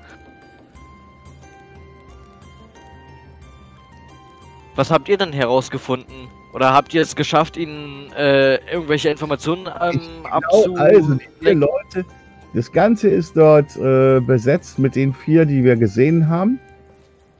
Was 4.76 4.92
habt 4.92 5.08
ihr 5.08 5.18
denn 5.18 5.32
herausgefunden? 5.32 6.28
Oder 6.54 6.74
habt 6.74 6.94
ihr 6.94 7.02
es 7.02 7.16
geschafft, 7.16 7.56
ihnen 7.56 8.12
äh, 8.12 8.56
irgendwelche 8.72 9.10
Informationen 9.10 9.70
ähm, 9.82 10.02
Genau, 10.24 10.76
also 10.76 11.14
die 11.16 11.30
vier 11.40 11.56
Leute. 11.56 12.06
Das 12.54 12.70
Ganze 12.70 13.08
ist 13.08 13.38
dort 13.38 13.78
äh, 13.78 14.20
besetzt 14.20 14.80
mit 14.80 14.96
den 14.98 15.14
vier, 15.14 15.46
die 15.46 15.64
wir 15.64 15.78
gesehen 15.78 16.28
haben. 16.28 16.60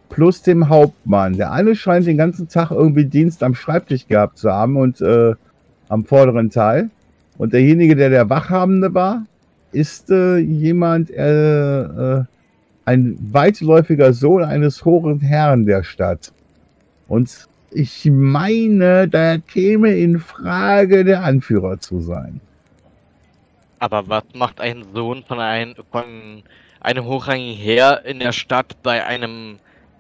Plus 0.08 0.42
dem 0.42 0.70
Hauptmann. 0.70 1.36
Der 1.36 1.52
eine 1.52 1.76
scheint 1.76 2.08
den 2.08 2.18
ganzen 2.18 2.48
Tag 2.48 2.72
irgendwie 2.72 3.06
Dienst 3.06 3.44
am 3.44 3.54
Schreibtisch 3.54 4.08
gehabt 4.08 4.38
zu 4.38 4.50
haben 4.50 4.78
und 4.78 5.02
äh, 5.02 5.34
am 5.90 6.06
vorderen 6.06 6.50
Teil. 6.50 6.90
Und 7.38 7.54
derjenige, 7.54 7.96
der 7.96 8.10
der 8.10 8.30
Wachhabende 8.30 8.94
war, 8.94 9.26
ist 9.72 10.10
äh, 10.12 10.38
jemand, 10.38 11.10
äh, 11.10 11.82
äh, 11.82 12.24
ein 12.86 13.18
weitläufiger 13.32 14.14
Sohn 14.14 14.44
eines 14.44 14.84
hohen 14.86 15.20
Herrn 15.20 15.66
der 15.66 15.84
Stadt. 15.84 16.32
Und 17.08 17.48
ich 17.72 18.06
meine, 18.12 19.08
da 19.08 19.38
käme 19.38 19.96
in 19.96 20.20
Frage, 20.20 21.04
der 21.04 21.24
Anführer 21.24 21.80
zu 21.80 22.02
sein. 22.02 22.40
Aber 23.80 24.08
was 24.08 24.24
macht 24.34 24.62
ein 24.62 24.84
Sohn 24.94 25.24
von, 25.28 25.40
ein, 25.40 25.76
von 25.92 26.44
einem 26.80 27.06
hochrangigen 27.06 27.58
Heer 27.58 28.04
in 28.06 28.20
der 28.20 28.32
Stadt 28.32 28.82
bei 28.84 29.06
einem 29.06 29.58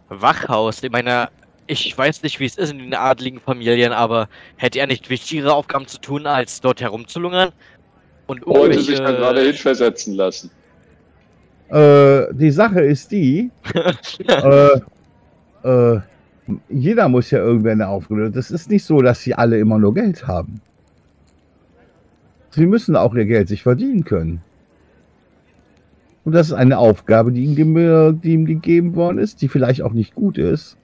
Wachhaus? 0.09 0.83
Ich 0.83 0.91
meine, 0.91 1.29
ich 1.73 1.97
weiß 1.97 2.23
nicht, 2.23 2.39
wie 2.39 2.45
es 2.45 2.57
ist 2.57 2.71
in 2.71 2.79
den 2.79 2.93
adligen 2.93 3.39
Familien, 3.39 3.91
aber 3.91 4.29
hätte 4.57 4.79
er 4.79 4.87
nicht 4.87 5.09
wichtigere 5.09 5.53
Aufgaben 5.53 5.87
zu 5.87 5.99
tun, 5.99 6.25
als 6.27 6.61
dort 6.61 6.81
herumzulungern? 6.81 7.51
Und 8.27 8.45
Wollte 8.45 8.79
sich 8.79 8.97
da 8.97 9.09
irgendwelche- 9.09 9.17
gerade 9.19 9.41
hinversetzen 9.41 10.15
lassen. 10.15 10.51
Äh, 11.69 12.33
die 12.33 12.51
Sache 12.51 12.81
ist 12.81 13.11
die, 13.11 13.49
äh, 14.27 14.79
äh, 15.63 15.99
jeder 16.69 17.09
muss 17.09 17.31
ja 17.31 17.39
irgendwer 17.39 17.71
eine 17.71 17.87
Aufgabe. 17.87 18.29
Das 18.29 18.51
ist 18.51 18.69
nicht 18.69 18.85
so, 18.85 19.01
dass 19.01 19.21
sie 19.21 19.33
alle 19.33 19.57
immer 19.57 19.79
nur 19.79 19.93
Geld 19.93 20.27
haben. 20.27 20.61
Sie 22.51 22.65
müssen 22.67 22.95
auch 22.95 23.15
ihr 23.15 23.25
Geld 23.25 23.47
sich 23.47 23.63
verdienen 23.63 24.03
können. 24.03 24.41
Und 26.25 26.33
das 26.33 26.47
ist 26.47 26.53
eine 26.53 26.77
Aufgabe, 26.77 27.31
die 27.31 27.43
ihm, 27.43 28.21
die 28.21 28.33
ihm 28.33 28.45
gegeben 28.45 28.95
worden 28.95 29.17
ist, 29.17 29.41
die 29.41 29.47
vielleicht 29.47 29.81
auch 29.81 29.93
nicht 29.93 30.13
gut 30.15 30.37
ist. 30.37 30.77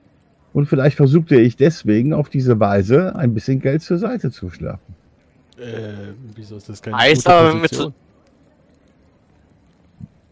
Und 0.53 0.65
vielleicht 0.65 0.97
versuchte 0.97 1.39
ich 1.39 1.55
deswegen 1.55 2.13
auf 2.13 2.29
diese 2.29 2.59
Weise 2.59 3.15
ein 3.15 3.33
bisschen 3.33 3.59
Geld 3.59 3.81
zur 3.81 3.97
Seite 3.99 4.31
zu 4.31 4.49
schlafen. 4.49 4.95
Äh, 5.57 6.13
wieso 6.35 6.57
ist 6.57 6.69
das 6.69 6.81
keine 6.81 6.97
Heißt 6.97 7.25
gute 7.25 7.35
aber, 7.35 7.47
wenn 7.49 7.61
wir 7.61 7.69
Position? 7.69 7.93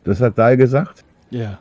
Das 0.04 0.22
hat 0.22 0.38
Dai 0.38 0.56
gesagt. 0.56 1.04
Ja. 1.30 1.60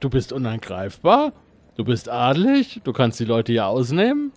Du 0.00 0.10
bist 0.10 0.32
unangreifbar. 0.32 1.32
Du 1.76 1.84
bist 1.84 2.08
adelig. 2.08 2.80
Du 2.84 2.92
kannst 2.92 3.18
die 3.20 3.24
Leute 3.24 3.52
hier 3.52 3.66
ausnehmen. 3.66 4.32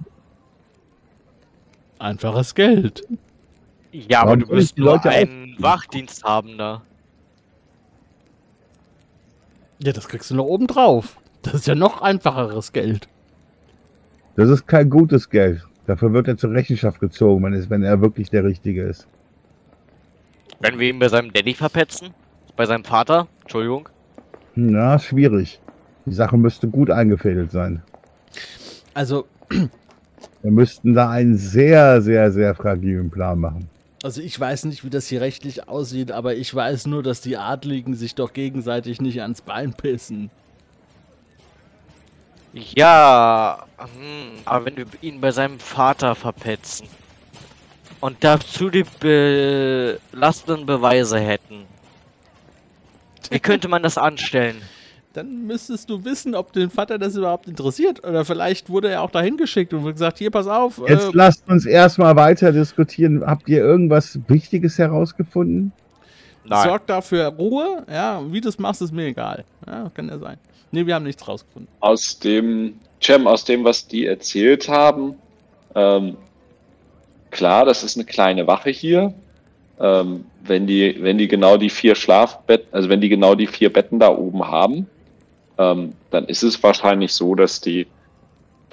Einfaches 2.00 2.56
Geld. 2.56 3.04
Ja, 3.92 4.22
aber 4.22 4.32
Warum 4.32 4.40
du 4.40 4.48
bist 4.48 4.78
nur 4.78 4.94
Leute 4.94 5.10
ein 5.10 5.56
Wachdiensthabender. 5.60 6.82
Ja, 9.84 9.92
das 9.92 10.08
kriegst 10.08 10.32
du 10.32 10.36
noch 10.36 10.46
oben 10.46 10.68
drauf. 10.68 11.18
Das 11.42 11.56
ist 11.56 11.68
ja 11.68 11.76
noch 11.76 12.02
einfacheres 12.02 12.72
Geld. 12.72 13.08
Das 14.36 14.50
ist 14.50 14.66
kein 14.66 14.90
gutes 14.90 15.30
Geld. 15.30 15.64
Dafür 15.86 16.14
wird 16.14 16.28
er 16.28 16.38
zur 16.38 16.52
Rechenschaft 16.52 17.00
gezogen, 17.00 17.44
wenn, 17.44 17.54
es, 17.54 17.70
wenn 17.70 17.84
er 17.84 18.02
wirklich 18.02 18.30
der 18.30 18.46
Richtige 18.46 18.84
ist. 18.84 19.08
Wenn 20.62 20.80
wir 20.80 20.90
ihn 20.90 21.00
bei 21.00 21.10
seinem 21.10 21.34
Daddy 21.34 21.54
verpetzen? 21.54 22.12
Bei 22.56 22.66
seinem 22.66 22.86
Vater? 22.86 23.28
Entschuldigung. 23.42 23.90
Na, 24.56 24.98
schwierig. 24.98 25.60
Die 26.06 26.14
Sache 26.14 26.38
müsste 26.38 26.70
gut 26.70 26.90
eingefädelt 26.90 27.52
sein. 27.52 27.84
Also, 28.94 29.26
Wir 30.44 30.52
müssten 30.52 30.94
da 30.94 31.10
einen 31.10 31.38
sehr, 31.38 32.02
sehr, 32.02 32.30
sehr 32.30 32.54
fragilen 32.54 33.10
Plan 33.10 33.40
machen. 33.40 33.70
Also 34.04 34.22
ich 34.22 34.38
weiß 34.38 34.66
nicht, 34.66 34.84
wie 34.84 34.90
das 34.90 35.08
hier 35.08 35.22
rechtlich 35.22 35.70
aussieht, 35.70 36.12
aber 36.12 36.36
ich 36.36 36.54
weiß 36.54 36.88
nur, 36.88 37.02
dass 37.02 37.22
die 37.22 37.38
Adligen 37.38 37.96
sich 37.96 38.16
doch 38.16 38.34
gegenseitig 38.34 39.00
nicht 39.00 39.22
ans 39.22 39.42
Bein 39.42 39.74
pissen. 39.74 40.30
Ja, 42.52 43.66
hm, 43.78 44.42
aber 44.46 44.66
wenn 44.66 44.78
wir 44.78 44.86
ihn 45.02 45.22
bei 45.22 45.32
seinem 45.32 45.60
Vater 45.60 46.16
verpetzen 46.16 46.88
und 48.02 48.24
dazu 48.24 48.70
die 48.70 48.86
belastenden 49.00 50.66
Beweise 50.66 51.20
hätten, 51.20 51.66
wie 53.32 53.40
könnte 53.40 53.70
man 53.70 53.82
das 53.82 53.98
anstellen? 53.98 54.62
Dann 55.14 55.46
müsstest 55.46 55.92
du 55.92 56.04
wissen, 56.04 56.34
ob 56.34 56.54
den 56.54 56.72
Vater 56.72 56.98
das 56.98 57.16
überhaupt 57.16 57.48
interessiert. 57.48 58.04
Oder 58.04 58.26
vielleicht 58.26 58.70
wurde 58.70 58.90
er 58.90 59.04
auch 59.04 59.12
dahin 59.12 59.38
geschickt 59.38 59.72
und 59.72 59.84
wurde 59.84 59.94
gesagt, 59.94 60.18
hier, 60.18 60.32
pass 60.32 60.48
auf. 60.48 60.82
Jetzt 60.88 61.10
äh, 61.10 61.12
lasst 61.14 61.48
uns 61.48 61.68
erstmal 61.68 62.16
weiter 62.16 62.52
diskutieren. 62.52 63.24
Habt 63.24 63.48
ihr 63.48 63.60
irgendwas 63.60 64.20
Wichtiges 64.28 64.80
herausgefunden? 64.80 65.72
Nein. 66.46 66.68
sorg 66.68 66.88
dafür 66.88 67.28
Ruhe. 67.28 67.84
Ja, 67.90 68.22
wie 68.32 68.42
du 68.42 68.50
es 68.50 68.58
machst, 68.58 68.82
ist 68.82 68.92
mir 68.92 69.06
egal. 69.06 69.46
Ja, 69.68 69.92
kann 69.94 70.10
ja 70.10 70.18
sein. 70.18 70.38
Nee, 70.72 70.86
wir 70.88 70.96
haben 70.96 71.04
nichts 71.04 71.28
rausgefunden. 71.28 71.68
Aus 71.80 72.18
dem, 72.18 72.80
Cem, 73.00 73.28
aus 73.28 73.46
dem, 73.46 73.64
was 73.64 73.88
die 73.88 74.08
erzählt 74.08 74.68
haben, 74.68 75.16
ähm, 75.76 76.18
klar, 77.30 77.66
das 77.66 77.84
ist 77.84 77.98
eine 77.98 78.06
kleine 78.06 78.48
Wache 78.48 78.72
hier. 78.72 79.14
Ähm, 79.80 80.26
wenn 80.42 80.66
die, 80.66 80.98
wenn 81.02 81.20
die 81.20 81.28
genau 81.28 81.58
die 81.58 81.70
vier 81.70 81.94
Schlafbetten, 81.94 82.68
also 82.72 82.90
wenn 82.90 83.00
die 83.00 83.10
genau 83.10 83.36
die 83.36 83.48
vier 83.48 83.72
Betten 83.72 84.00
da 84.00 84.10
oben 84.10 84.44
haben, 84.44 84.88
ähm, 85.58 85.94
dann 86.12 86.26
ist 86.26 86.44
es 86.44 86.62
wahrscheinlich 86.64 87.14
so, 87.14 87.36
dass 87.36 87.62
die, 87.62 87.88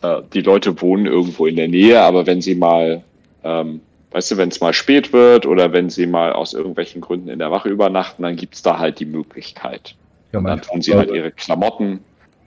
äh, 0.03 0.23
die 0.33 0.43
Leute 0.43 0.81
wohnen 0.81 1.07
irgendwo 1.07 1.47
in 1.47 1.57
der 1.57 1.69
Nähe, 1.69 2.01
aber 2.01 2.27
wenn 2.27 2.41
sie 2.41 2.55
mal 2.55 3.03
ähm, 3.45 3.81
weißt 4.11 4.33
du, 4.33 4.37
wenn 4.37 4.49
es 4.49 4.61
mal 4.61 4.73
spät 4.73 5.13
wird 5.13 5.47
oder 5.47 5.73
wenn 5.73 5.91
sie 5.91 6.07
mal 6.07 6.33
aus 6.33 6.53
irgendwelchen 6.53 7.01
Gründen 7.01 7.29
in 7.29 7.39
der 7.39 7.51
Wache 7.51 7.69
übernachten, 7.69 8.23
dann 8.23 8.37
gibt 8.37 8.55
es 8.55 8.63
da 8.63 8.79
halt 8.79 8.99
die 9.01 9.07
Möglichkeit. 9.07 9.95
Ja, 10.33 10.41
dann 10.41 10.63
tun 10.63 10.83
sie 10.83 10.95
halt 10.95 11.11
ihre 11.11 11.31
Klamotten, 11.31 12.01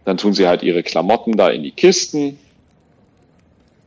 dann 0.06 0.18
tun 0.18 0.34
sie 0.34 0.48
halt 0.48 0.64
ihre 0.64 0.84
Klamotten 0.84 1.38
da 1.38 1.50
in 1.50 1.64
die 1.64 1.72
Kisten, 1.72 2.38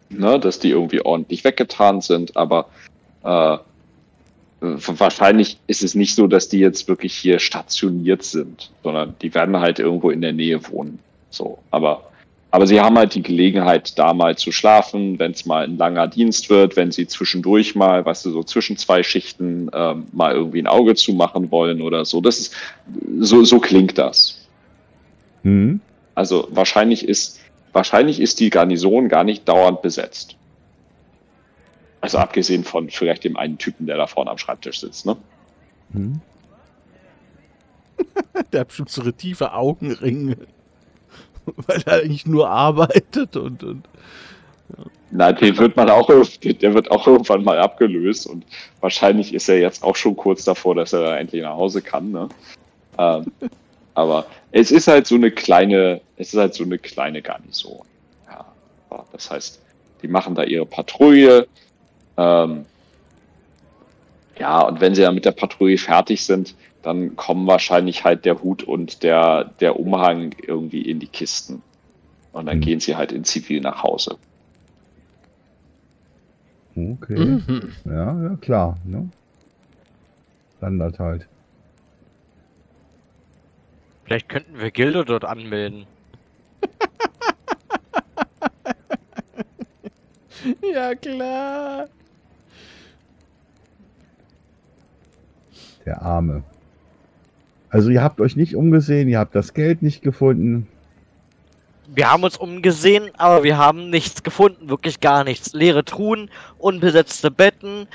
ne, 0.08 0.38
dass 0.38 0.58
die 0.58 0.70
irgendwie 0.70 1.00
ordentlich 1.00 1.44
weggetan 1.44 2.00
sind, 2.00 2.36
aber 2.36 2.66
äh, 3.24 3.58
wahrscheinlich 4.60 5.58
ist 5.66 5.82
es 5.82 5.94
nicht 5.94 6.14
so, 6.14 6.26
dass 6.26 6.48
die 6.48 6.58
jetzt 6.58 6.88
wirklich 6.88 7.14
hier 7.14 7.38
stationiert 7.38 8.22
sind, 8.22 8.70
sondern 8.82 9.14
die 9.20 9.34
werden 9.34 9.58
halt 9.58 9.78
irgendwo 9.78 10.10
in 10.10 10.20
der 10.20 10.32
Nähe 10.32 10.60
wohnen. 10.68 10.98
So, 11.30 11.58
aber 11.70 12.06
aber 12.56 12.66
sie 12.66 12.80
haben 12.80 12.96
halt 12.96 13.14
die 13.14 13.22
Gelegenheit, 13.22 13.98
da 13.98 14.14
mal 14.14 14.38
zu 14.38 14.52
schlafen, 14.52 15.18
wenn 15.18 15.32
es 15.32 15.44
mal 15.44 15.64
ein 15.64 15.76
langer 15.76 16.06
Dienst 16.08 16.48
wird, 16.48 16.76
wenn 16.76 16.90
sie 16.90 17.06
zwischendurch 17.06 17.74
mal, 17.74 18.06
weißt 18.06 18.24
du, 18.24 18.30
so 18.30 18.42
zwischen 18.42 18.76
zwei 18.78 19.02
Schichten 19.02 19.68
ähm, 19.74 20.06
mal 20.12 20.32
irgendwie 20.32 20.62
ein 20.62 20.66
Auge 20.66 20.94
zumachen 20.94 21.50
wollen 21.50 21.82
oder 21.82 22.04
so. 22.04 22.20
Das 22.20 22.38
ist 22.38 22.54
so, 23.18 23.44
so 23.44 23.58
klingt 23.58 23.98
das. 23.98 24.46
Hm? 25.42 25.80
Also 26.14 26.48
wahrscheinlich 26.50 27.06
ist, 27.06 27.40
wahrscheinlich 27.72 28.20
ist 28.20 28.40
die 28.40 28.48
Garnison 28.48 29.08
gar 29.08 29.24
nicht 29.24 29.46
dauernd 29.46 29.82
besetzt. 29.82 30.35
Also 32.00 32.18
abgesehen 32.18 32.64
von 32.64 32.90
vielleicht 32.90 33.24
dem 33.24 33.36
einen 33.36 33.58
Typen, 33.58 33.86
der 33.86 33.96
da 33.96 34.06
vorne 34.06 34.30
am 34.30 34.38
Schreibtisch 34.38 34.80
sitzt, 34.80 35.06
ne? 35.06 35.16
Hm? 35.92 36.20
Der 38.52 38.60
hat 38.60 38.68
bestimmt 38.68 38.90
so 38.90 39.02
eine 39.02 39.12
tiefe 39.12 39.52
Augenringe. 39.52 40.36
Weil 41.66 41.82
er 41.86 42.02
eigentlich 42.02 42.26
nur 42.26 42.50
arbeitet 42.50 43.36
und, 43.36 43.62
und 43.62 43.88
Na, 45.10 45.32
den 45.32 45.56
wird 45.58 45.76
man 45.76 45.88
auch, 45.88 46.08
der 46.08 46.74
wird 46.74 46.90
auch 46.90 47.06
irgendwann 47.06 47.44
mal 47.44 47.58
abgelöst 47.58 48.26
und 48.26 48.44
wahrscheinlich 48.80 49.32
ist 49.32 49.48
er 49.48 49.60
jetzt 49.60 49.84
auch 49.84 49.94
schon 49.94 50.16
kurz 50.16 50.44
davor, 50.44 50.74
dass 50.74 50.92
er 50.92 51.02
da 51.02 51.16
endlich 51.16 51.42
nach 51.42 51.54
Hause 51.54 51.82
kann, 51.82 52.10
ne? 52.10 52.28
Ähm, 52.98 53.30
aber 53.94 54.26
es 54.50 54.72
ist 54.72 54.88
halt 54.88 55.06
so 55.06 55.14
eine 55.14 55.30
kleine, 55.30 56.00
es 56.16 56.32
ist 56.34 56.38
halt 56.38 56.54
so 56.54 56.64
eine 56.64 56.78
kleine 56.78 57.22
Garnison. 57.22 57.86
Ja, 58.26 58.44
ja, 58.90 59.04
das 59.12 59.30
heißt, 59.30 59.60
die 60.02 60.08
machen 60.08 60.34
da 60.34 60.42
ihre 60.42 60.66
Patrouille. 60.66 61.46
Ähm, 62.16 62.66
ja, 64.38 64.60
und 64.60 64.80
wenn 64.80 64.94
sie 64.94 65.02
dann 65.02 65.14
mit 65.14 65.24
der 65.24 65.32
Patrouille 65.32 65.78
fertig 65.78 66.24
sind, 66.24 66.54
dann 66.82 67.16
kommen 67.16 67.46
wahrscheinlich 67.46 68.04
halt 68.04 68.24
der 68.24 68.42
Hut 68.42 68.62
und 68.62 69.02
der, 69.02 69.44
der 69.60 69.80
Umhang 69.80 70.34
irgendwie 70.42 70.82
in 70.82 71.00
die 71.00 71.08
Kisten. 71.08 71.62
Und 72.32 72.46
dann 72.46 72.58
Mhm. 72.58 72.62
gehen 72.62 72.80
sie 72.80 72.96
halt 72.96 73.12
in 73.12 73.24
Zivil 73.24 73.60
nach 73.60 73.82
Hause. 73.82 74.18
Okay. 76.76 77.16
Mhm. 77.16 77.72
Ja, 77.86 78.22
ja, 78.22 78.36
klar. 78.36 78.78
Ne? 78.84 79.10
Standard 80.58 80.98
halt. 80.98 81.28
Vielleicht 84.04 84.28
könnten 84.28 84.58
wir 84.58 84.70
Gilde 84.70 85.04
dort 85.04 85.24
anmelden. 85.24 85.86
Ja, 90.62 90.94
klar. 90.94 91.88
Der 95.86 96.02
Arme. 96.02 96.42
Also 97.70 97.90
ihr 97.90 98.02
habt 98.02 98.20
euch 98.20 98.36
nicht 98.36 98.56
umgesehen, 98.56 99.08
ihr 99.08 99.18
habt 99.18 99.34
das 99.34 99.54
Geld 99.54 99.82
nicht 99.82 100.02
gefunden. 100.02 100.68
Wir 101.94 102.10
haben 102.10 102.24
uns 102.24 102.36
umgesehen, 102.36 103.10
aber 103.16 103.44
wir 103.44 103.58
haben 103.58 103.90
nichts 103.90 104.22
gefunden, 104.24 104.68
wirklich 104.68 105.00
gar 105.00 105.22
nichts. 105.24 105.52
Leere 105.52 105.84
Truhen, 105.84 106.30
unbesetzte 106.58 107.30
Betten, 107.30 107.86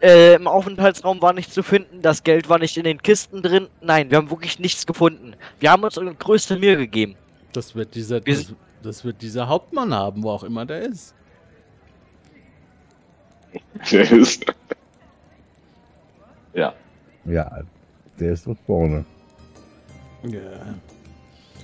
äh, 0.00 0.34
im 0.34 0.46
Aufenthaltsraum 0.46 1.20
war 1.22 1.32
nichts 1.32 1.54
zu 1.54 1.62
finden, 1.62 2.02
das 2.02 2.22
Geld 2.22 2.48
war 2.48 2.58
nicht 2.58 2.76
in 2.76 2.84
den 2.84 3.02
Kisten 3.02 3.42
drin. 3.42 3.68
Nein, 3.82 4.10
wir 4.10 4.18
haben 4.18 4.30
wirklich 4.30 4.58
nichts 4.58 4.86
gefunden. 4.86 5.34
Wir 5.60 5.70
haben 5.70 5.82
uns 5.82 5.98
unsere 5.98 6.16
größte 6.16 6.58
Mühe 6.58 6.76
gegeben. 6.76 7.16
Das 7.52 7.74
wird 7.74 7.94
dieser, 7.94 8.24
Wir 8.24 8.34
das, 8.34 8.54
das 8.82 9.04
wird 9.04 9.20
dieser 9.22 9.48
Hauptmann 9.48 9.92
haben, 9.92 10.22
wo 10.22 10.30
auch 10.30 10.44
immer 10.44 10.66
der 10.66 10.82
ist. 10.82 11.14
ja. 16.54 16.74
Ja, 17.26 17.60
der 18.20 18.32
ist 18.32 18.46
dort 18.46 18.58
vorne. 18.66 19.04
Ja. 20.24 20.40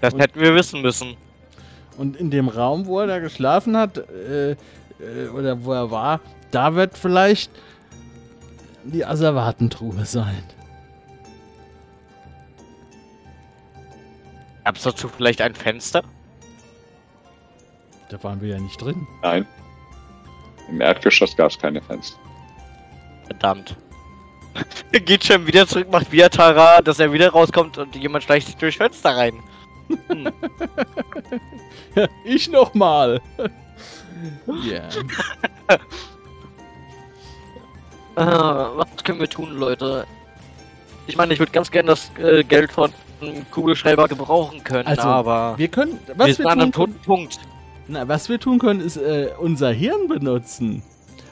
Das 0.01 0.15
Und- 0.15 0.21
hätten 0.21 0.41
wir 0.41 0.55
wissen 0.55 0.83
müssen. 0.83 1.17
Und 1.99 2.17
in 2.17 2.31
dem 2.31 2.49
Raum, 2.49 2.87
wo 2.87 3.01
er 3.01 3.07
da 3.07 3.19
geschlafen 3.19 3.77
hat, 3.77 3.99
äh, 3.99 4.53
äh, 4.53 4.57
oder 5.35 5.63
wo 5.65 5.73
er 5.73 5.91
war, 5.91 6.21
da 6.51 6.75
wird 6.75 6.97
vielleicht 6.97 7.51
die 8.85 9.05
Asservatentruhe 9.05 10.05
sein. 10.07 10.43
Gab 14.65 14.77
es 14.77 14.83
dazu 14.83 15.09
vielleicht 15.09 15.41
ein 15.43 15.55
Fenster? 15.55 16.03
Da 18.09 18.23
waren 18.23 18.41
wir 18.41 18.49
ja 18.51 18.59
nicht 18.61 18.81
drin. 18.81 19.07
Nein. 19.23 19.47
Im 20.69 20.81
Erdgeschoss 20.81 21.37
gab 21.37 21.51
es 21.51 21.59
keine 21.59 21.81
Fenster. 21.83 22.19
Verdammt. 23.27 23.77
Er 24.93 25.01
geht 25.01 25.25
schon 25.25 25.47
wieder 25.47 25.67
zurück, 25.67 25.89
macht 25.91 26.11
wieder 26.11 26.29
Tara, 26.31 26.81
dass 26.83 26.99
er 26.99 27.13
wieder 27.13 27.31
rauskommt 27.31 27.79
und 27.79 27.95
jemand 27.95 28.25
schleicht 28.25 28.47
sich 28.49 28.57
durchs 28.57 28.77
Fenster 28.77 29.17
rein. 29.17 29.35
Hm. 30.09 30.31
ich 32.25 32.49
nochmal. 32.51 33.21
Ja. 34.69 34.83
Ah, 38.17 38.71
was 38.77 39.03
können 39.03 39.19
wir 39.21 39.29
tun, 39.29 39.57
Leute? 39.57 40.07
Ich 41.07 41.17
meine, 41.17 41.33
ich 41.33 41.39
würde 41.39 41.53
ganz 41.53 41.71
gerne 41.71 41.89
das 41.89 42.11
äh, 42.19 42.45
Geld 42.45 42.71
von 42.71 42.93
Kugelschreiber 43.51 44.09
gebrauchen 44.09 44.63
können, 44.63 44.87
Also, 44.87 45.03
aber 45.03 45.55
Wir 45.57 45.69
können, 45.69 45.99
wir 46.07 46.19
was 46.19 46.37
sind 46.37 46.45
wir, 46.45 46.51
an 46.51 46.61
einem 46.61 46.73
tun, 46.73 46.87
toten 46.93 47.03
Punkt. 47.05 47.39
na, 47.89 48.07
was 48.09 48.29
wir 48.29 48.39
tun 48.39 48.59
können, 48.59 48.81
ist 48.81 48.97
äh, 48.99 49.31
unser 49.39 49.71
Hirn 49.73 50.09
benutzen. 50.09 50.83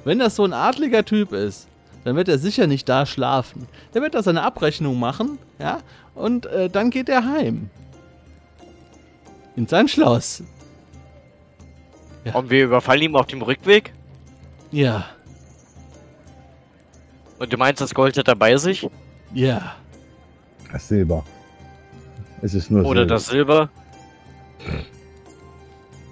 Wenn 0.05 0.19
das 0.19 0.37
so 0.37 0.45
ein 0.45 0.53
adliger 0.55 1.05
Typ 1.05 1.33
ist, 1.33 1.68
dann 2.05 2.17
wird 2.17 2.29
er 2.29 2.39
sicher 2.39 2.67
nicht 2.67 2.89
da 2.89 3.07
schlafen. 3.07 3.67
Der 3.95 4.03
wird 4.03 4.15
da 4.15 4.23
seine 4.23 4.43
Abrechnung 4.43 4.99
machen, 4.99 5.39
ja, 5.59 5.79
und 6.15 6.47
äh, 6.47 6.69
dann 6.71 6.91
geht 6.91 7.09
er 7.09 7.25
heim. 7.25 7.71
In 9.57 9.67
sein 9.67 9.89
Schloss. 9.89 10.43
Ja. 12.25 12.35
Und 12.35 12.51
wir 12.51 12.65
überfallen 12.65 13.03
ihn 13.03 13.17
auf 13.17 13.27
dem 13.27 13.43
Rückweg? 13.43 13.93
Ja, 14.71 15.07
Und 17.39 17.53
du 17.53 17.57
meinst, 17.57 17.81
das 17.81 17.95
Gold 17.95 18.17
hat 18.19 18.29
er 18.29 18.37
bei 18.37 18.57
sich? 18.57 18.89
ja. 19.35 19.75
Das 20.71 20.87
Silber. 20.89 21.25
Es 22.43 22.53
ist 22.53 22.71
nur 22.71 22.85
Oder 22.85 23.01
Silber. 23.01 23.15
das 23.15 23.27
Silber? 23.27 23.71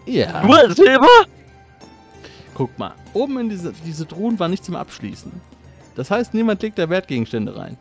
Ja. 0.07 0.43
Nur 0.47 0.75
Silber? 0.75 1.07
Guck 2.55 2.79
mal, 2.79 2.95
oben 3.13 3.39
in 3.41 3.49
diese, 3.51 3.73
diese 3.85 4.07
Truhen 4.09 4.39
war 4.39 4.49
nichts 4.49 4.65
zum 4.67 4.77
Abschließen. 4.77 5.31
Das 5.97 6.11
heißt, 6.11 6.35
niemand 6.35 6.63
legt 6.63 6.79
da 6.79 6.89
Wertgegenstände 6.89 7.57
rein. 7.57 7.77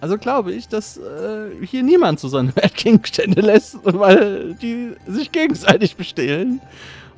Also 0.00 0.18
glaube 0.18 0.52
ich, 0.52 0.68
dass 0.68 0.96
äh, 0.96 1.50
hier 1.64 1.82
niemand 1.82 2.20
so 2.20 2.28
seine 2.28 2.54
Wertgegenstände 2.56 3.40
lässt, 3.40 3.78
weil 3.84 4.54
die 4.54 4.92
sich 5.06 5.32
gegenseitig 5.32 5.96
bestehlen. 5.96 6.60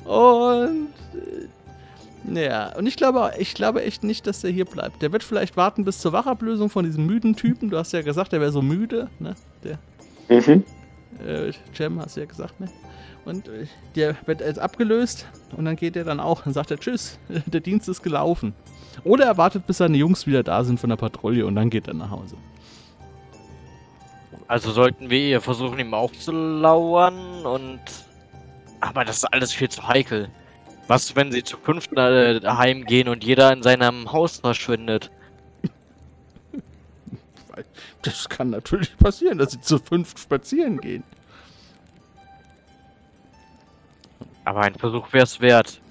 Und 0.03 0.87
äh, 1.13 2.43
ja, 2.43 2.75
und 2.75 2.87
ich 2.87 2.95
glaube, 2.95 3.33
ich 3.37 3.53
glaube 3.53 3.83
echt 3.83 4.03
nicht, 4.03 4.25
dass 4.27 4.41
der 4.41 4.51
hier 4.51 4.65
bleibt. 4.65 5.01
Der 5.01 5.11
wird 5.11 5.23
vielleicht 5.23 5.57
warten 5.57 5.83
bis 5.85 5.99
zur 5.99 6.11
Wachablösung 6.13 6.69
von 6.69 6.85
diesem 6.85 7.05
müden 7.05 7.35
Typen. 7.35 7.69
Du 7.69 7.77
hast 7.77 7.91
ja 7.91 8.01
gesagt, 8.01 8.31
der 8.33 8.41
wäre 8.41 8.51
so 8.51 8.61
müde, 8.61 9.09
ne? 9.19 9.35
Der 9.63 9.79
Mhm. 10.27 10.63
äh, 11.25 11.51
Cem, 11.75 11.99
hast 11.99 12.15
du 12.17 12.21
ja 12.21 12.25
gesagt, 12.25 12.59
ne? 12.59 12.67
Und 13.25 13.47
äh, 13.47 13.65
der 13.95 14.15
wird 14.27 14.41
jetzt 14.41 14.59
abgelöst 14.59 15.25
und 15.57 15.65
dann 15.65 15.75
geht 15.75 15.95
er 15.95 16.03
dann 16.03 16.19
auch. 16.19 16.43
Dann 16.43 16.53
sagt 16.53 16.71
er 16.71 16.79
Tschüss, 16.79 17.19
der 17.47 17.61
Dienst 17.61 17.89
ist 17.89 18.03
gelaufen. 18.03 18.53
Oder 19.03 19.25
er 19.25 19.37
wartet, 19.37 19.67
bis 19.67 19.77
seine 19.77 19.97
Jungs 19.97 20.27
wieder 20.27 20.43
da 20.43 20.63
sind 20.63 20.79
von 20.79 20.89
der 20.89 20.97
Patrouille 20.97 21.45
und 21.45 21.55
dann 21.55 21.69
geht 21.69 21.87
er 21.87 21.95
nach 21.95 22.11
Hause. 22.11 22.37
Also 24.47 24.71
sollten 24.71 25.09
wir 25.09 25.19
ihr 25.19 25.41
versuchen, 25.41 25.79
ihm 25.79 25.93
aufzulauern 25.93 27.45
und... 27.45 27.79
Aber 28.79 29.03
das 29.03 29.17
ist 29.17 29.25
alles 29.25 29.51
viel 29.51 29.69
zu 29.69 29.87
heikel. 29.87 30.29
Was, 30.87 31.15
wenn 31.15 31.31
sie 31.31 31.43
zu 31.43 31.57
fünft 31.57 31.93
äh, 31.93 32.39
heimgehen 32.45 33.09
und 33.09 33.23
jeder 33.23 33.51
in 33.51 33.63
seinem 33.63 34.11
Haus 34.11 34.37
verschwindet? 34.37 35.09
Das 38.03 38.29
kann 38.29 38.51
natürlich 38.51 38.95
passieren, 38.97 39.39
dass 39.39 39.51
sie 39.51 39.61
zu 39.61 39.79
fünf 39.79 40.15
spazieren 40.19 40.79
gehen. 40.79 41.03
Aber 44.45 44.61
ein 44.61 44.75
Versuch 44.75 45.11
wäre 45.11 45.23
es 45.23 45.41
wert. 45.41 45.81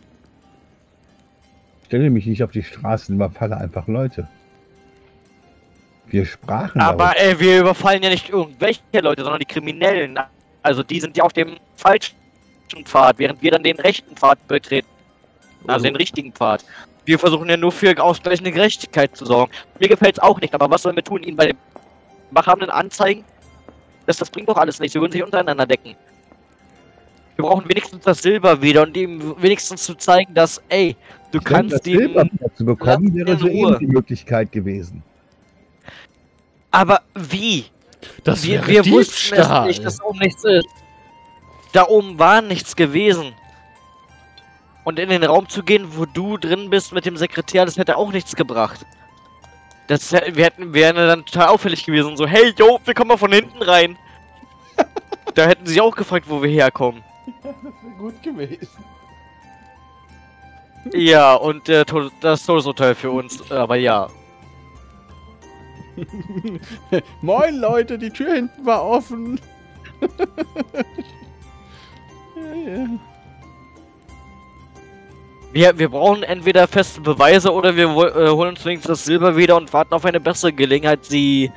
Stelle 1.86 2.08
mich 2.10 2.26
nicht 2.26 2.42
auf 2.42 2.52
die 2.52 2.62
Straßen, 2.62 3.14
überfalle 3.14 3.56
einfach 3.56 3.86
Leute. 3.86 4.28
Wir 6.06 6.24
sprachen 6.24 6.80
Aber 6.80 7.18
äh, 7.20 7.38
wir 7.38 7.60
überfallen 7.60 8.02
ja 8.02 8.10
nicht 8.10 8.30
irgendwelche 8.30 8.80
Leute, 9.00 9.22
sondern 9.22 9.40
die 9.40 9.46
Kriminellen. 9.46 10.18
Also 10.62 10.82
die 10.82 11.00
sind 11.00 11.16
ja 11.16 11.24
auf 11.24 11.32
dem 11.32 11.56
falschen 11.76 12.14
Pfad, 12.84 13.18
während 13.18 13.42
wir 13.42 13.50
dann 13.50 13.62
den 13.62 13.78
rechten 13.78 14.16
Pfad 14.16 14.46
betreten. 14.46 14.88
Also 15.66 15.84
den 15.84 15.96
richtigen 15.96 16.32
Pfad. 16.32 16.64
Wir 17.04 17.18
versuchen 17.18 17.48
ja 17.48 17.56
nur 17.56 17.72
für 17.72 17.98
ausgleichende 18.02 18.52
Gerechtigkeit 18.52 19.16
zu 19.16 19.26
sorgen. 19.26 19.52
Mir 19.78 19.88
gefällt 19.88 20.16
es 20.16 20.22
auch 20.22 20.40
nicht, 20.40 20.54
aber 20.54 20.70
was 20.70 20.82
sollen 20.82 20.96
wir 20.96 21.04
tun? 21.04 21.22
Ihnen 21.22 21.36
bei 21.36 21.48
den 21.48 21.58
Wachhabenden 22.30 22.70
anzeigen? 22.70 23.24
Das, 24.06 24.18
das 24.18 24.30
bringt 24.30 24.48
doch 24.48 24.56
alles 24.56 24.78
nichts. 24.80 24.94
Wir 24.94 25.00
würden 25.00 25.12
sich 25.12 25.22
untereinander 25.22 25.66
decken. 25.66 25.96
Wir 27.36 27.44
brauchen 27.44 27.68
wenigstens 27.68 28.04
das 28.04 28.22
Silber 28.22 28.60
wieder 28.62 28.82
und 28.82 28.96
ihm 28.96 29.34
wenigstens 29.38 29.84
zu 29.84 29.94
zeigen, 29.94 30.34
dass, 30.34 30.62
ey, 30.68 30.96
du 31.32 31.38
Ich 31.38 31.44
denke, 31.44 31.62
das 31.62 31.70
kannst 31.70 31.86
ihn. 31.86 31.98
Silber 31.98 32.26
zu 32.54 32.64
bekommen, 32.64 33.14
wäre 33.14 33.36
soeben 33.36 33.64
Ruhe. 33.64 33.78
die 33.78 33.86
Möglichkeit 33.86 34.52
gewesen. 34.52 35.02
Aber 36.70 37.02
wie? 37.14 37.66
Das 38.22 38.44
wir 38.44 38.66
wäre 38.66 38.84
wir 38.84 38.92
wussten 38.92 39.34
es 39.34 39.66
nicht, 39.66 39.84
dass 39.84 40.02
oben 40.02 40.18
nichts 40.18 40.44
ist. 40.44 40.66
Da 41.72 41.86
oben 41.88 42.18
war 42.18 42.40
nichts 42.42 42.76
gewesen. 42.76 43.32
Und 44.84 44.98
in 44.98 45.08
den 45.08 45.24
Raum 45.24 45.48
zu 45.48 45.62
gehen, 45.62 45.86
wo 45.96 46.04
du 46.04 46.36
drin 46.36 46.70
bist 46.70 46.92
mit 46.92 47.06
dem 47.06 47.16
Sekretär, 47.16 47.64
das 47.64 47.78
hätte 47.78 47.96
auch 47.96 48.12
nichts 48.12 48.36
gebracht. 48.36 48.84
Das 49.86 50.12
wir 50.12 50.44
hätten, 50.44 50.72
wären 50.72 50.96
dann 50.96 51.24
total 51.24 51.48
auffällig 51.48 51.84
gewesen. 51.84 52.16
So, 52.16 52.26
hey, 52.26 52.54
yo, 52.58 52.78
wir 52.84 52.94
kommen 52.94 53.08
mal 53.08 53.16
von 53.16 53.32
hinten 53.32 53.62
rein. 53.62 53.96
da 55.34 55.46
hätten 55.46 55.66
sie 55.66 55.80
auch 55.80 55.94
gefragt, 55.96 56.26
wo 56.28 56.42
wir 56.42 56.50
herkommen. 56.50 57.02
Das 57.42 57.54
wäre 57.62 57.94
gut 57.98 58.22
gewesen. 58.22 58.68
Ja, 60.92 61.34
und 61.34 61.68
äh, 61.68 61.84
Tod- 61.84 62.12
das 62.20 62.44
Todesurteil 62.44 62.94
für 62.94 63.10
uns, 63.10 63.50
aber 63.50 63.76
ja. 63.76 64.08
Moin 67.22 67.56
Leute, 67.56 67.98
die 67.98 68.10
Tür 68.10 68.34
hinten 68.34 68.66
war 68.66 68.84
offen. 68.84 69.40
ja, 72.36 72.54
ja. 72.54 72.86
Wir, 75.52 75.78
wir 75.78 75.88
brauchen 75.88 76.24
entweder 76.24 76.66
feste 76.66 77.00
Beweise 77.00 77.52
oder 77.52 77.76
wir 77.76 77.84
äh, 77.86 78.28
holen 78.30 78.50
uns 78.50 78.64
wenigstens 78.64 78.88
das 78.88 79.04
Silber 79.04 79.36
wieder 79.36 79.56
und 79.56 79.72
warten 79.72 79.94
auf 79.94 80.04
eine 80.04 80.20
bessere 80.20 80.52
Gelegenheit, 80.52 81.04
sie. 81.04 81.50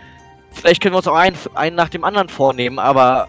Vielleicht 0.52 0.82
können 0.82 0.94
wir 0.94 0.98
uns 1.00 1.08
auch 1.08 1.16
einen, 1.16 1.36
einen 1.56 1.76
nach 1.76 1.90
dem 1.90 2.04
anderen 2.04 2.30
vornehmen, 2.30 2.80
aber. 2.80 3.28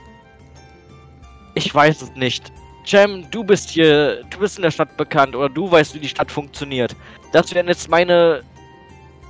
Ich 1.58 1.74
weiß 1.74 2.02
es 2.02 2.14
nicht. 2.14 2.52
Jam, 2.84 3.28
du 3.32 3.42
bist 3.42 3.70
hier, 3.70 4.22
du 4.30 4.38
bist 4.38 4.58
in 4.58 4.62
der 4.62 4.70
Stadt 4.70 4.96
bekannt 4.96 5.34
oder 5.34 5.48
du 5.48 5.68
weißt, 5.68 5.92
wie 5.94 5.98
die 5.98 6.08
Stadt 6.08 6.30
funktioniert. 6.30 6.94
Das 7.32 7.52
wären 7.52 7.66
jetzt 7.66 7.88
meine 7.88 8.42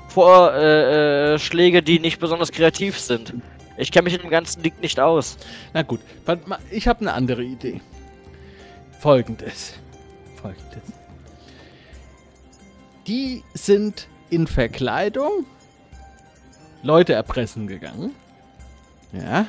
Vorschläge, 0.09 1.35
äh, 1.35 1.39
Schläge, 1.39 1.83
die 1.83 1.99
nicht 1.99 2.21
besonders 2.21 2.53
kreativ 2.53 3.01
sind. 3.01 3.33
Ich 3.79 3.91
kenne 3.91 4.05
mich 4.05 4.15
in 4.15 4.21
dem 4.21 4.31
ganzen 4.31 4.63
Ding 4.63 4.75
nicht 4.83 5.01
aus. 5.01 5.39
Na 5.73 5.81
gut, 5.83 6.01
ich 6.71 6.87
habe 6.87 7.01
eine 7.01 7.15
andere 7.15 7.43
Idee. 7.43 7.81
Folgendes. 9.01 9.75
Folgendes. 10.37 10.83
Die 13.07 13.43
sind 13.55 14.07
in 14.29 14.47
Verkleidung 14.47 15.47
Leute 16.83 17.15
erpressen 17.15 17.67
gegangen. 17.67 18.15
Ja. 19.13 19.47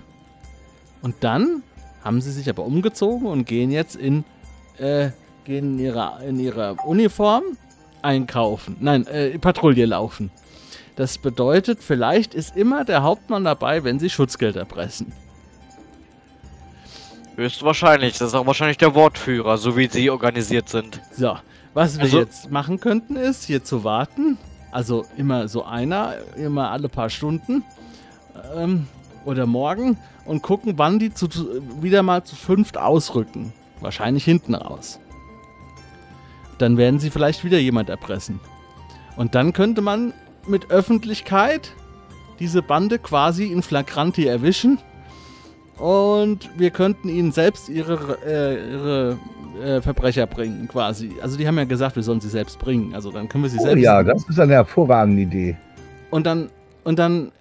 Und 1.02 1.16
dann 1.22 1.62
haben 2.04 2.22
sie 2.22 2.32
sich 2.32 2.50
aber 2.50 2.64
umgezogen 2.66 3.28
und 3.28 3.46
gehen 3.46 3.72
jetzt 3.72 3.96
in, 3.96 4.24
äh, 4.78 5.10
gehen 5.46 5.78
in 5.78 5.80
ihrer, 5.80 6.22
in 6.22 6.40
ihrer 6.40 6.76
Uniform 6.86 7.44
einkaufen. 8.02 8.78
Nein, 8.80 9.06
äh, 9.08 9.38
Patrouille 9.38 9.86
laufen. 9.86 10.32
Das 10.96 11.18
bedeutet, 11.18 11.80
vielleicht 11.82 12.34
ist 12.34 12.58
immer 12.58 12.84
der 12.86 13.04
Hauptmann 13.04 13.44
dabei, 13.46 13.84
wenn 13.84 14.00
sie 14.00 14.10
Schutzgeld 14.10 14.56
erpressen. 14.56 15.14
Höchstwahrscheinlich. 17.36 18.18
Das 18.18 18.30
ist 18.30 18.34
auch 18.36 18.46
wahrscheinlich 18.46 18.78
der 18.78 18.96
Wortführer, 18.96 19.58
so 19.58 19.78
wie 19.78 19.88
sie 19.88 20.10
organisiert 20.10 20.68
sind. 20.68 21.00
So, 21.16 21.38
was 21.74 21.96
wir 21.98 22.04
Also- 22.04 22.20
jetzt 22.20 22.52
machen 22.52 22.80
könnten, 22.80 23.16
ist 23.16 23.46
hier 23.46 23.64
zu 23.64 23.84
warten. 23.84 24.38
Also 24.72 25.06
immer 25.18 25.48
so 25.48 25.64
einer, 25.64 26.16
immer 26.36 26.70
alle 26.72 26.90
paar 26.90 27.10
Stunden 27.10 27.64
ähm, 28.56 28.88
oder 29.26 29.46
morgen 29.46 29.98
und 30.30 30.44
gucken, 30.44 30.74
wann 30.78 31.00
die 31.00 31.12
zu, 31.12 31.28
wieder 31.82 32.04
mal 32.04 32.24
zu 32.24 32.36
fünft 32.36 32.78
ausrücken. 32.78 33.52
Wahrscheinlich 33.82 34.24
hinten 34.24 34.54
raus. 34.54 35.00
Dann 36.60 36.78
werden 36.78 37.00
sie 37.00 37.10
vielleicht 37.10 37.44
wieder 37.44 37.58
jemand 37.58 37.90
erpressen. 37.90 38.40
Und 39.18 39.34
dann 39.34 39.54
könnte 39.54 39.82
man 39.82 40.14
mit 40.48 40.70
Öffentlichkeit 40.70 41.72
diese 42.40 42.62
Bande 42.62 43.00
quasi 43.00 43.46
in 43.46 43.64
Flagranti 43.64 44.28
erwischen. 44.28 44.78
Und 45.78 46.50
wir 46.58 46.70
könnten 46.70 47.10
ihnen 47.10 47.32
selbst 47.32 47.68
ihre, 47.70 48.18
äh, 48.24 48.72
ihre 48.72 49.18
äh, 49.64 49.82
Verbrecher 49.82 50.28
bringen, 50.28 50.68
quasi. 50.68 51.12
Also 51.22 51.38
die 51.38 51.48
haben 51.48 51.58
ja 51.58 51.64
gesagt, 51.64 51.96
wir 51.96 52.04
sollen 52.04 52.22
sie 52.22 52.30
selbst 52.30 52.60
bringen. 52.60 52.94
Also 52.94 53.12
dann 53.12 53.30
können 53.30 53.44
wir 53.46 53.50
sie 53.50 53.58
Oh 53.60 53.64
selbst. 53.64 53.84
ja, 53.84 54.04
das 54.04 54.28
ist 54.30 54.40
eine 54.40 54.54
hervorragende 54.54 55.24
Idee. 55.24 55.58
Und 56.12 56.28
dann 56.28 56.50
und 56.84 57.00
dann 57.00 57.32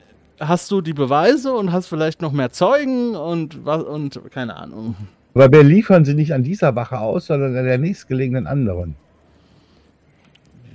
hast 0.40 0.70
du 0.70 0.80
die 0.80 0.92
Beweise 0.92 1.52
und 1.52 1.72
hast 1.72 1.86
vielleicht 1.86 2.22
noch 2.22 2.32
mehr 2.32 2.50
Zeugen 2.50 3.16
und 3.16 3.64
was 3.64 3.82
und 3.82 4.20
keine 4.30 4.56
Ahnung. 4.56 4.96
Aber 5.34 5.50
wir 5.52 5.62
liefern 5.62 6.04
sie 6.04 6.14
nicht 6.14 6.32
an 6.32 6.42
dieser 6.42 6.74
Wache 6.74 6.98
aus, 6.98 7.26
sondern 7.26 7.56
an 7.56 7.64
der 7.64 7.78
nächstgelegenen 7.78 8.46
anderen. 8.46 8.96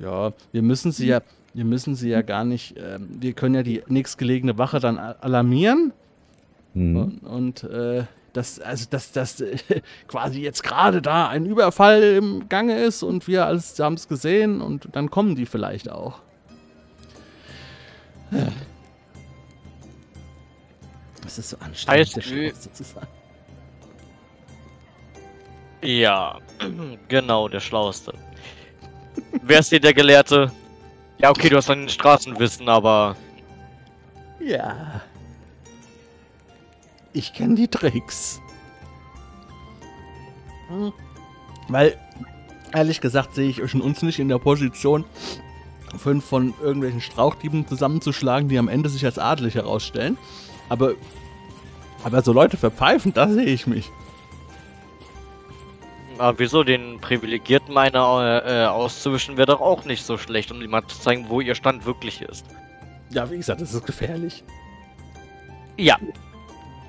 Ja, 0.02 0.32
wir 0.52 0.62
müssen 0.62 0.92
sie 0.92 1.08
ja, 1.08 1.22
wir 1.54 1.66
müssen 1.66 1.96
sie 1.96 2.10
ja 2.10 2.22
gar 2.22 2.46
nicht. 2.46 2.76
Ähm, 2.78 3.08
wir 3.20 3.34
können 3.34 3.56
ja 3.56 3.64
die 3.64 3.84
nächstgelegene 3.88 4.58
Wache 4.58 4.80
dann 4.80 4.98
alarmieren 4.98 5.94
Hm. 6.74 6.96
und, 6.96 7.20
und 7.24 7.64
äh, 7.64 8.04
dass 8.34 8.60
also 8.60 8.88
dass 8.90 9.12
das 9.12 9.42
äh, 9.42 9.58
quasi 10.08 10.42
jetzt 10.42 10.64
gerade 10.64 11.02
da 11.02 11.28
ein 11.28 11.46
Überfall 11.46 12.02
im 12.02 12.50
Gange 12.50 12.80
ist 12.80 13.04
und 13.04 13.28
wir 13.28 13.46
alles 13.46 13.80
haben 13.80 13.94
es 13.94 14.08
gesehen 14.08 14.62
und 14.62 14.90
dann 14.94 15.12
kommen 15.12 15.36
die 15.36 15.46
vielleicht 15.46 15.90
auch. 15.90 16.20
Ja. 18.32 18.48
Das 21.24 21.38
ist 21.38 21.50
so 21.50 21.58
anstrengend, 21.58 22.16
Heißt, 22.16 22.16
der 22.16 22.74
zu 22.74 22.84
sein. 22.84 23.08
Ja, 25.82 26.40
genau, 27.08 27.48
der 27.48 27.60
Schlauste. 27.60 28.14
Wer 29.42 29.60
ist 29.60 29.70
hier 29.70 29.80
der 29.80 29.94
Gelehrte? 29.94 30.52
Ja, 31.18 31.30
okay, 31.30 31.50
du 31.50 31.58
hast 31.58 31.70
ein 31.70 31.90
Straßenwissen, 31.90 32.68
aber 32.70 33.16
Ja. 34.40 35.02
Ich 37.14 37.34
kenne 37.34 37.56
die 37.56 37.68
Tricks. 37.68 38.42
Hm. 40.68 40.92
Weil, 41.68 41.98
ehrlich 42.74 43.02
gesagt, 43.02 43.36
sehe 43.36 43.50
ich 43.50 43.70
schon 43.70 43.82
uns 43.82 44.02
nicht 44.02 44.20
in 44.20 44.30
der 44.30 44.40
Position, 44.40 45.06
fünf 45.98 46.26
von 46.26 46.54
irgendwelchen 46.62 47.02
Strauchdieben 47.02 47.68
zusammenzuschlagen, 47.68 48.50
die 48.50 48.58
am 48.58 48.68
Ende 48.68 48.90
sich 48.90 49.06
als 49.06 49.20
adelig 49.20 49.56
herausstellen. 49.56 50.18
Aber, 50.70 50.94
aber 52.04 52.22
so 52.22 52.34
Leute 52.34 52.58
verpfeifen, 52.58 53.14
da 53.14 53.28
sehe 53.28 53.46
ich 53.46 53.68
mich. 53.68 53.90
aber 56.18 56.38
wieso 56.40 56.64
den 56.64 57.00
Privilegierten 57.00 57.78
eine 57.78 58.44
äh, 58.46 58.66
auszuwischen 58.66 59.36
wäre 59.38 59.48
doch 59.48 59.62
auch 59.62 59.86
nicht 59.86 60.06
so 60.06 60.18
schlecht, 60.18 60.52
um 60.52 60.62
ihm 60.62 60.70
mal 60.72 60.86
zu 60.88 61.00
zeigen, 61.00 61.26
wo 61.30 61.42
ihr 61.42 61.56
Stand 61.56 61.86
wirklich 61.86 62.22
ist. 62.22 62.46
Ja, 63.10 63.30
wie 63.30 63.38
gesagt, 63.38 63.62
das 63.62 63.74
ist 63.74 63.86
gefährlich. 63.86 64.44
Ja, 65.78 65.98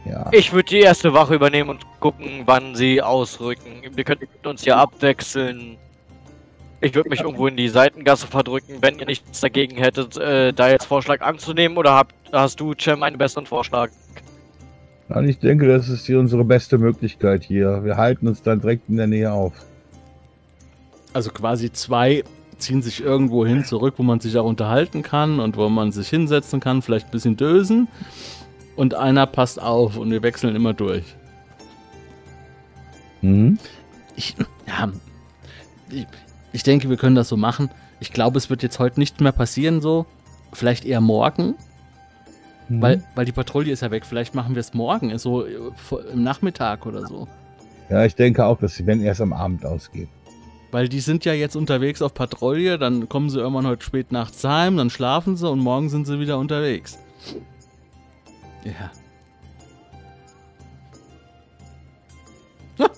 Ja. 0.04 0.28
ich 0.32 0.52
würde 0.52 0.68
die 0.68 0.80
erste 0.80 1.14
Wache 1.14 1.34
übernehmen 1.34 1.70
und 1.70 1.86
gucken, 2.00 2.42
wann 2.44 2.74
sie 2.74 3.00
ausrücken. 3.02 3.82
Wir 3.94 4.04
könnten 4.04 4.28
uns 4.46 4.62
hier 4.62 4.76
abwechseln. 4.76 5.78
Ich 6.84 6.94
würde 6.94 7.08
mich 7.08 7.20
irgendwo 7.20 7.46
in 7.46 7.56
die 7.56 7.68
Seitengasse 7.68 8.26
verdrücken, 8.26 8.76
wenn 8.82 8.98
ihr 8.98 9.06
nichts 9.06 9.40
dagegen 9.40 9.78
hättet, 9.78 10.18
äh, 10.18 10.52
da 10.52 10.68
jetzt 10.68 10.84
Vorschlag 10.84 11.22
anzunehmen. 11.22 11.78
Oder 11.78 11.94
habt, 11.94 12.14
hast 12.30 12.60
du, 12.60 12.74
Cem, 12.78 13.02
einen 13.02 13.16
besseren 13.16 13.46
Vorschlag? 13.46 13.88
Und 15.08 15.26
ich 15.26 15.38
denke, 15.38 15.66
das 15.66 15.88
ist 15.88 16.04
hier 16.04 16.18
unsere 16.18 16.44
beste 16.44 16.76
Möglichkeit 16.76 17.42
hier. 17.42 17.84
Wir 17.84 17.96
halten 17.96 18.28
uns 18.28 18.42
dann 18.42 18.60
direkt 18.60 18.90
in 18.90 18.98
der 18.98 19.06
Nähe 19.06 19.32
auf. 19.32 19.54
Also 21.14 21.30
quasi 21.30 21.72
zwei 21.72 22.22
ziehen 22.58 22.82
sich 22.82 23.02
irgendwo 23.02 23.46
hin 23.46 23.64
zurück, 23.64 23.94
wo 23.96 24.02
man 24.02 24.20
sich 24.20 24.36
auch 24.36 24.44
unterhalten 24.44 25.02
kann 25.02 25.40
und 25.40 25.56
wo 25.56 25.70
man 25.70 25.90
sich 25.90 26.10
hinsetzen 26.10 26.60
kann, 26.60 26.82
vielleicht 26.82 27.06
ein 27.06 27.12
bisschen 27.12 27.38
dösen. 27.38 27.88
Und 28.76 28.92
einer 28.92 29.26
passt 29.26 29.58
auf 29.58 29.96
und 29.96 30.10
wir 30.10 30.22
wechseln 30.22 30.54
immer 30.54 30.74
durch. 30.74 31.16
Mhm. 33.22 33.58
Ich, 34.16 34.36
ja, 34.66 34.92
ich, 35.88 36.06
ich 36.54 36.62
denke, 36.62 36.88
wir 36.88 36.96
können 36.96 37.16
das 37.16 37.28
so 37.28 37.36
machen. 37.36 37.68
Ich 38.00 38.12
glaube, 38.12 38.38
es 38.38 38.48
wird 38.48 38.62
jetzt 38.62 38.78
heute 38.78 38.98
nicht 39.00 39.20
mehr 39.20 39.32
passieren 39.32 39.80
so. 39.82 40.06
Vielleicht 40.52 40.84
eher 40.86 41.00
morgen, 41.02 41.54
Mhm. 42.68 42.80
weil, 42.80 43.04
weil 43.14 43.26
die 43.26 43.32
Patrouille 43.32 43.72
ist 43.72 43.82
ja 43.82 43.90
weg. 43.90 44.06
Vielleicht 44.06 44.34
machen 44.34 44.54
wir 44.54 44.60
es 44.60 44.72
morgen, 44.72 45.16
so 45.18 45.44
im 45.44 46.22
Nachmittag 46.22 46.86
oder 46.86 47.06
so. 47.06 47.28
Ja, 47.90 48.04
ich 48.06 48.14
denke 48.14 48.46
auch, 48.46 48.58
dass 48.58 48.74
sie 48.76 48.86
werden 48.86 49.02
erst 49.02 49.20
am 49.20 49.34
Abend 49.34 49.66
ausgehen. 49.66 50.08
Weil 50.70 50.88
die 50.88 51.00
sind 51.00 51.24
ja 51.26 51.34
jetzt 51.34 51.56
unterwegs 51.56 52.00
auf 52.00 52.14
Patrouille, 52.14 52.78
dann 52.78 53.08
kommen 53.08 53.28
sie 53.30 53.38
irgendwann 53.38 53.66
heute 53.66 53.84
spät 53.84 54.12
nachts 54.12 54.42
heim, 54.44 54.76
dann 54.78 54.88
schlafen 54.90 55.36
sie 55.36 55.48
und 55.48 55.58
morgen 55.60 55.88
sind 55.90 56.06
sie 56.06 56.18
wieder 56.20 56.38
unterwegs. 56.38 56.98
Ja. 58.64 58.90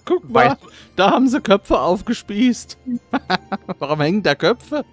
Guck 0.07 0.31
mal, 0.31 0.53
Weißt- 0.53 0.59
da 0.97 1.11
haben 1.11 1.29
sie 1.29 1.41
Köpfe 1.43 1.79
aufgespießt. 1.79 2.79
Warum 3.79 4.01
hängen 4.01 4.23
da 4.23 4.35
Köpfe? 4.35 4.85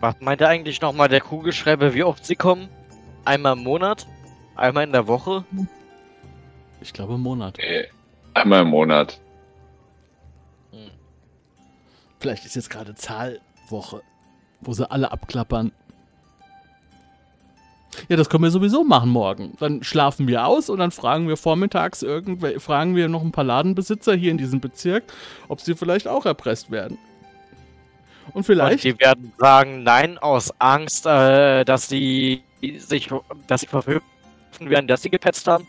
Was 0.00 0.16
meint 0.20 0.40
er 0.40 0.48
eigentlich 0.48 0.80
nochmal 0.80 1.08
der 1.08 1.20
Kugelschreiber, 1.20 1.94
wie 1.94 2.02
oft 2.04 2.24
sie 2.24 2.36
kommen? 2.36 2.68
Einmal 3.24 3.56
im 3.56 3.62
Monat? 3.64 4.06
Einmal 4.56 4.84
in 4.84 4.92
der 4.92 5.06
Woche? 5.06 5.44
Ich 6.80 6.92
glaube 6.92 7.14
im 7.14 7.20
Monat. 7.22 7.58
Äh, 7.58 7.86
einmal 8.34 8.62
im 8.62 8.68
Monat. 8.68 9.20
Vielleicht 12.20 12.44
ist 12.44 12.56
jetzt 12.56 12.70
gerade 12.70 12.94
Zahlwoche, 12.96 14.02
wo 14.60 14.72
sie 14.72 14.90
alle 14.90 15.12
abklappern. 15.12 15.70
Ja, 18.08 18.16
das 18.16 18.28
können 18.28 18.44
wir 18.44 18.50
sowieso 18.50 18.84
machen 18.84 19.10
morgen. 19.10 19.54
Dann 19.58 19.82
schlafen 19.82 20.28
wir 20.28 20.46
aus 20.46 20.68
und 20.70 20.78
dann 20.78 20.90
fragen 20.90 21.28
wir 21.28 21.36
vormittags 21.36 22.02
irgendwelche, 22.02 22.60
fragen 22.60 22.94
wir 22.94 23.08
noch 23.08 23.22
ein 23.22 23.32
paar 23.32 23.44
Ladenbesitzer 23.44 24.14
hier 24.14 24.30
in 24.30 24.38
diesem 24.38 24.60
Bezirk, 24.60 25.04
ob 25.48 25.60
sie 25.60 25.74
vielleicht 25.74 26.06
auch 26.06 26.26
erpresst 26.26 26.70
werden. 26.70 26.98
Und 28.26 28.34
Und 28.34 28.44
vielleicht. 28.44 28.84
die 28.84 28.98
werden 29.00 29.32
sagen, 29.38 29.82
nein, 29.82 30.18
aus 30.18 30.52
Angst, 30.58 31.06
äh, 31.06 31.64
dass 31.64 31.88
sie 31.88 32.42
sich, 32.60 33.08
dass 33.46 33.62
sie 33.62 33.66
verhöfen 33.66 34.02
werden, 34.60 34.86
dass 34.86 35.02
sie 35.02 35.10
gepetzt 35.10 35.46
haben. 35.46 35.66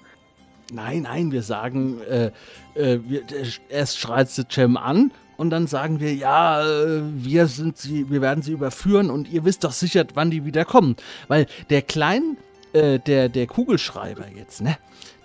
Nein, 0.72 1.04
nein, 1.04 1.32
wir 1.32 1.42
sagen, 1.42 2.02
äh, 2.02 2.32
äh, 2.76 3.00
wir, 3.08 3.24
erst 3.70 3.98
schreit 4.00 4.30
sie 4.30 4.44
Cem 4.50 4.78
an 4.78 5.12
und 5.40 5.52
dann 5.52 5.68
sagen 5.68 6.02
wir, 6.02 6.14
ja, 6.14 6.62
äh, 6.62 7.02
wir 7.02 7.48
sind 7.48 7.78
sie, 7.78 8.10
wir 8.10 8.22
werden 8.22 8.44
sie 8.44 8.52
überführen 8.52 9.10
und 9.10 9.32
ihr 9.32 9.46
wisst 9.46 9.64
doch 9.64 9.72
sicher, 9.72 10.04
wann 10.14 10.30
die 10.30 10.44
wieder 10.44 10.66
kommen. 10.66 10.98
Weil 11.30 11.46
der 11.70 11.82
Klein, 11.82 12.36
äh, 12.74 13.00
der, 13.00 13.30
der 13.30 13.48
Kugelschreiber 13.48 14.26
jetzt, 14.36 14.62
ne, 14.62 14.78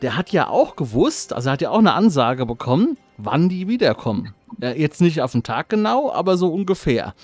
der 0.02 0.16
hat 0.16 0.30
ja 0.30 0.46
auch 0.46 0.76
gewusst, 0.76 1.32
also 1.32 1.50
hat 1.50 1.62
ja 1.62 1.70
auch 1.70 1.80
eine 1.80 1.94
Ansage 1.94 2.46
bekommen, 2.46 2.96
wann 3.16 3.48
die 3.48 3.66
wiederkommen. 3.66 4.34
Ja, 4.60 4.70
jetzt 4.70 5.00
nicht 5.00 5.20
auf 5.20 5.32
den 5.32 5.42
Tag 5.42 5.68
genau, 5.68 6.12
aber 6.12 6.36
so 6.36 6.46
ungefähr. 6.46 7.14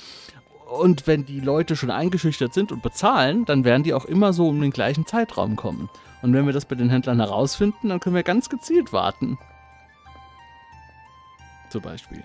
Und 0.69 1.07
wenn 1.07 1.25
die 1.25 1.39
Leute 1.39 1.77
schon 1.77 1.93
eingeschüchtert 1.93 2.53
sind 2.53 2.73
und 2.73 2.83
bezahlen, 2.83 3.45
dann 3.45 3.63
werden 3.63 3.85
die 3.85 3.95
auch 3.95 4.05
immer 4.05 4.33
so 4.33 4.49
um 4.49 4.61
den 4.61 4.73
gleichen 4.73 5.07
Zeitraum 5.07 5.55
kommen. 5.55 5.89
Und 6.23 6.33
wenn 6.33 6.45
wir 6.45 6.53
das 6.53 6.65
bei 6.65 6.75
den 6.75 6.91
Händlern 6.91 7.21
herausfinden, 7.21 7.91
dann 7.91 8.01
können 8.01 8.17
wir 8.17 8.25
ganz 8.25 8.49
gezielt 8.49 8.93
warten. 8.93 9.39
Zum 11.69 11.83
Beispiel. 11.83 12.25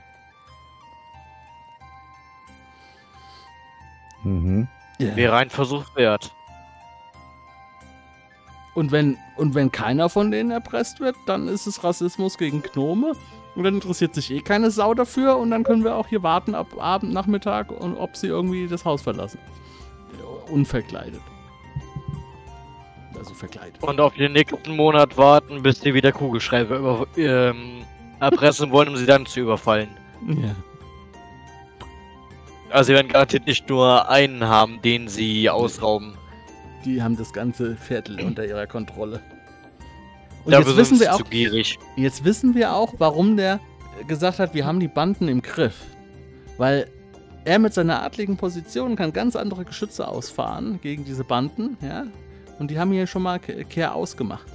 Mhm. 4.26 4.68
Wäre 4.98 5.38
ein 5.38 5.50
Versuch 5.50 5.84
wert. 5.96 6.34
Und 8.74 8.92
wenn, 8.92 9.18
und 9.38 9.56
wenn 9.56 9.72
keiner 9.72 10.10
von 10.10 10.32
denen 10.32 10.52
erpresst 10.52 11.00
wird, 11.00 11.16
dann 11.26 11.48
ist 11.48 11.66
es 11.66 11.84
Rassismus 11.84 12.38
gegen 12.38 12.62
Gnome. 12.62 13.14
Und 13.56 13.64
dann 13.64 13.76
interessiert 13.76 14.14
sich 14.14 14.32
eh 14.32 14.42
keine 14.42 14.70
Sau 14.70 14.94
dafür. 14.94 15.38
Und 15.38 15.52
dann 15.52 15.64
können 15.64 15.84
wir 15.86 15.96
auch 15.96 16.08
hier 16.08 16.24
warten 16.24 16.56
ab 16.56 16.68
Abend, 16.78 17.14
Nachmittag 17.14 17.72
und 17.72 17.96
ob 17.96 18.18
sie 18.18 18.28
irgendwie 18.28 18.68
das 18.68 18.84
Haus 18.84 19.02
verlassen. 19.02 19.40
Unverkleidet. 20.52 21.22
Also 23.18 23.34
verkleidet. 23.34 23.82
Und 23.82 24.00
auf 24.02 24.14
den 24.16 24.34
nächsten 24.34 24.76
Monat 24.76 25.18
warten, 25.18 25.64
bis 25.64 25.80
sie 25.80 25.94
wieder 25.94 26.12
Kugelschreiber 26.12 26.78
über, 26.78 27.08
ähm, 27.16 27.86
erpressen 28.20 28.72
wollen, 28.72 28.90
um 28.90 28.98
sie 28.98 29.06
dann 29.06 29.26
zu 29.26 29.40
überfallen. 29.40 29.90
Ja. 30.28 30.54
Also 32.76 32.88
sie 32.88 32.94
werden 32.94 33.08
garantiert 33.08 33.48
nicht 33.48 33.70
nur 33.70 34.10
einen 34.10 34.44
haben, 34.44 34.82
den 34.82 35.08
sie 35.08 35.50
ausrauben. 35.50 36.18
Die 36.84 37.02
haben 37.02 37.16
das 37.16 37.32
ganze 37.32 37.78
Viertel 37.78 38.20
unter 38.22 38.46
ihrer 38.46 38.68
Kontrolle. 38.68 39.22
Und 40.44 40.52
Dafür 40.52 40.68
jetzt 40.74 40.78
wissen 40.78 41.00
wir 41.00 41.16
auch. 41.16 41.22
Jetzt 41.96 42.26
wissen 42.26 42.54
wir 42.54 42.74
auch, 42.74 42.94
warum 42.98 43.38
der 43.38 43.62
gesagt 44.10 44.40
hat, 44.40 44.54
wir 44.54 44.66
haben 44.66 44.82
die 44.82 44.90
Banden 44.90 45.30
im 45.30 45.42
Griff. 45.42 45.86
Weil 46.58 46.90
er 47.46 47.60
mit 47.60 47.74
seiner 47.74 48.04
adligen 48.04 48.36
Position 48.36 48.98
kann 48.98 49.14
ganz 49.14 49.38
andere 49.38 49.64
Geschütze 49.64 50.06
ausfahren 50.06 50.80
gegen 50.82 51.06
diese 51.06 51.24
Banden, 51.24 51.78
ja. 51.82 52.04
Und 52.60 52.72
die 52.72 52.78
haben 52.78 52.92
hier 52.92 53.08
schon 53.08 53.24
mal 53.24 53.40
Ke- 53.40 53.64
Kehr 53.64 53.96
ausgemacht. 53.96 54.48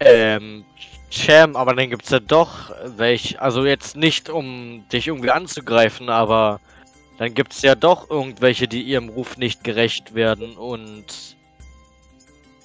Ähm, 0.00 0.64
Cham, 1.10 1.56
aber 1.56 1.74
dann 1.74 1.88
gibt's 1.90 2.10
ja 2.10 2.20
doch 2.20 2.70
welch, 2.84 3.40
also 3.40 3.64
jetzt 3.64 3.96
nicht 3.96 4.28
um 4.28 4.84
dich 4.92 5.08
irgendwie 5.08 5.30
anzugreifen, 5.30 6.10
aber 6.10 6.60
dann 7.16 7.34
gibt's 7.34 7.62
ja 7.62 7.74
doch 7.74 8.10
irgendwelche, 8.10 8.68
die 8.68 8.82
ihrem 8.82 9.08
Ruf 9.08 9.38
nicht 9.38 9.64
gerecht 9.64 10.14
werden 10.14 10.56
und 10.56 11.36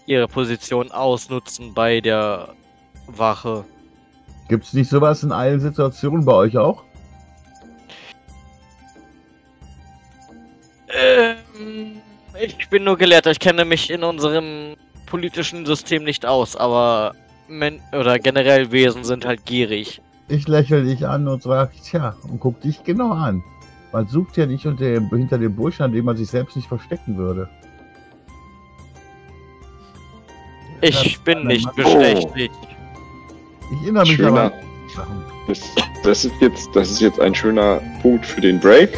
ihre 0.05 0.27
Position 0.27 0.91
ausnutzen 0.91 1.73
bei 1.73 2.01
der 2.01 2.53
Wache. 3.07 3.63
Gibt 4.49 4.65
es 4.65 4.73
nicht 4.73 4.89
sowas 4.89 5.23
in 5.23 5.31
allen 5.31 5.59
Situationen 5.59 6.25
bei 6.25 6.33
euch 6.33 6.57
auch? 6.57 6.83
Ähm, 10.89 12.01
ich 12.39 12.69
bin 12.69 12.83
nur 12.83 12.97
Gelehrter, 12.97 13.31
ich 13.31 13.39
kenne 13.39 13.65
mich 13.65 13.89
in 13.89 14.03
unserem 14.03 14.75
politischen 15.05 15.65
System 15.65 16.03
nicht 16.03 16.25
aus, 16.25 16.55
aber 16.55 17.15
Men 17.53 17.79
oder 17.91 18.17
generell 18.19 18.71
Wesen 18.71 19.03
sind 19.03 19.25
halt 19.25 19.45
gierig. 19.45 20.01
Ich 20.27 20.47
lächle 20.47 20.83
dich 20.83 21.05
an 21.07 21.27
und 21.27 21.43
sage, 21.43 21.71
tja, 21.83 22.15
und 22.29 22.39
guck 22.39 22.59
dich 22.61 22.83
genau 22.83 23.11
an. 23.11 23.43
Man 23.91 24.07
sucht 24.07 24.37
ja 24.37 24.45
nicht 24.47 24.65
unter 24.65 24.85
dem, 24.85 25.09
hinter 25.09 25.37
dem 25.37 25.55
Busch, 25.55 25.79
an 25.79 25.91
dem 25.91 26.05
man 26.05 26.17
sich 26.17 26.29
selbst 26.29 26.55
nicht 26.55 26.67
verstecken 26.67 27.15
würde. 27.17 27.47
Ich 30.81 31.03
Ja, 31.03 31.11
bin 31.23 31.45
nicht 31.47 31.65
mach- 31.65 31.73
bestechlich. 31.75 32.51
Ich 33.71 33.81
erinnere 33.83 34.03
mich 34.03 34.15
Schöner. 34.15 34.27
aber. 34.45 34.51
Das, 35.47 35.61
das, 36.03 36.25
ist 36.25 36.33
jetzt, 36.41 36.69
das 36.75 36.89
ist 36.91 37.01
jetzt 37.01 37.19
ein 37.19 37.33
schöner 37.35 37.81
Punkt 38.01 38.25
für 38.25 38.41
den 38.41 38.59
Break. 38.59 38.97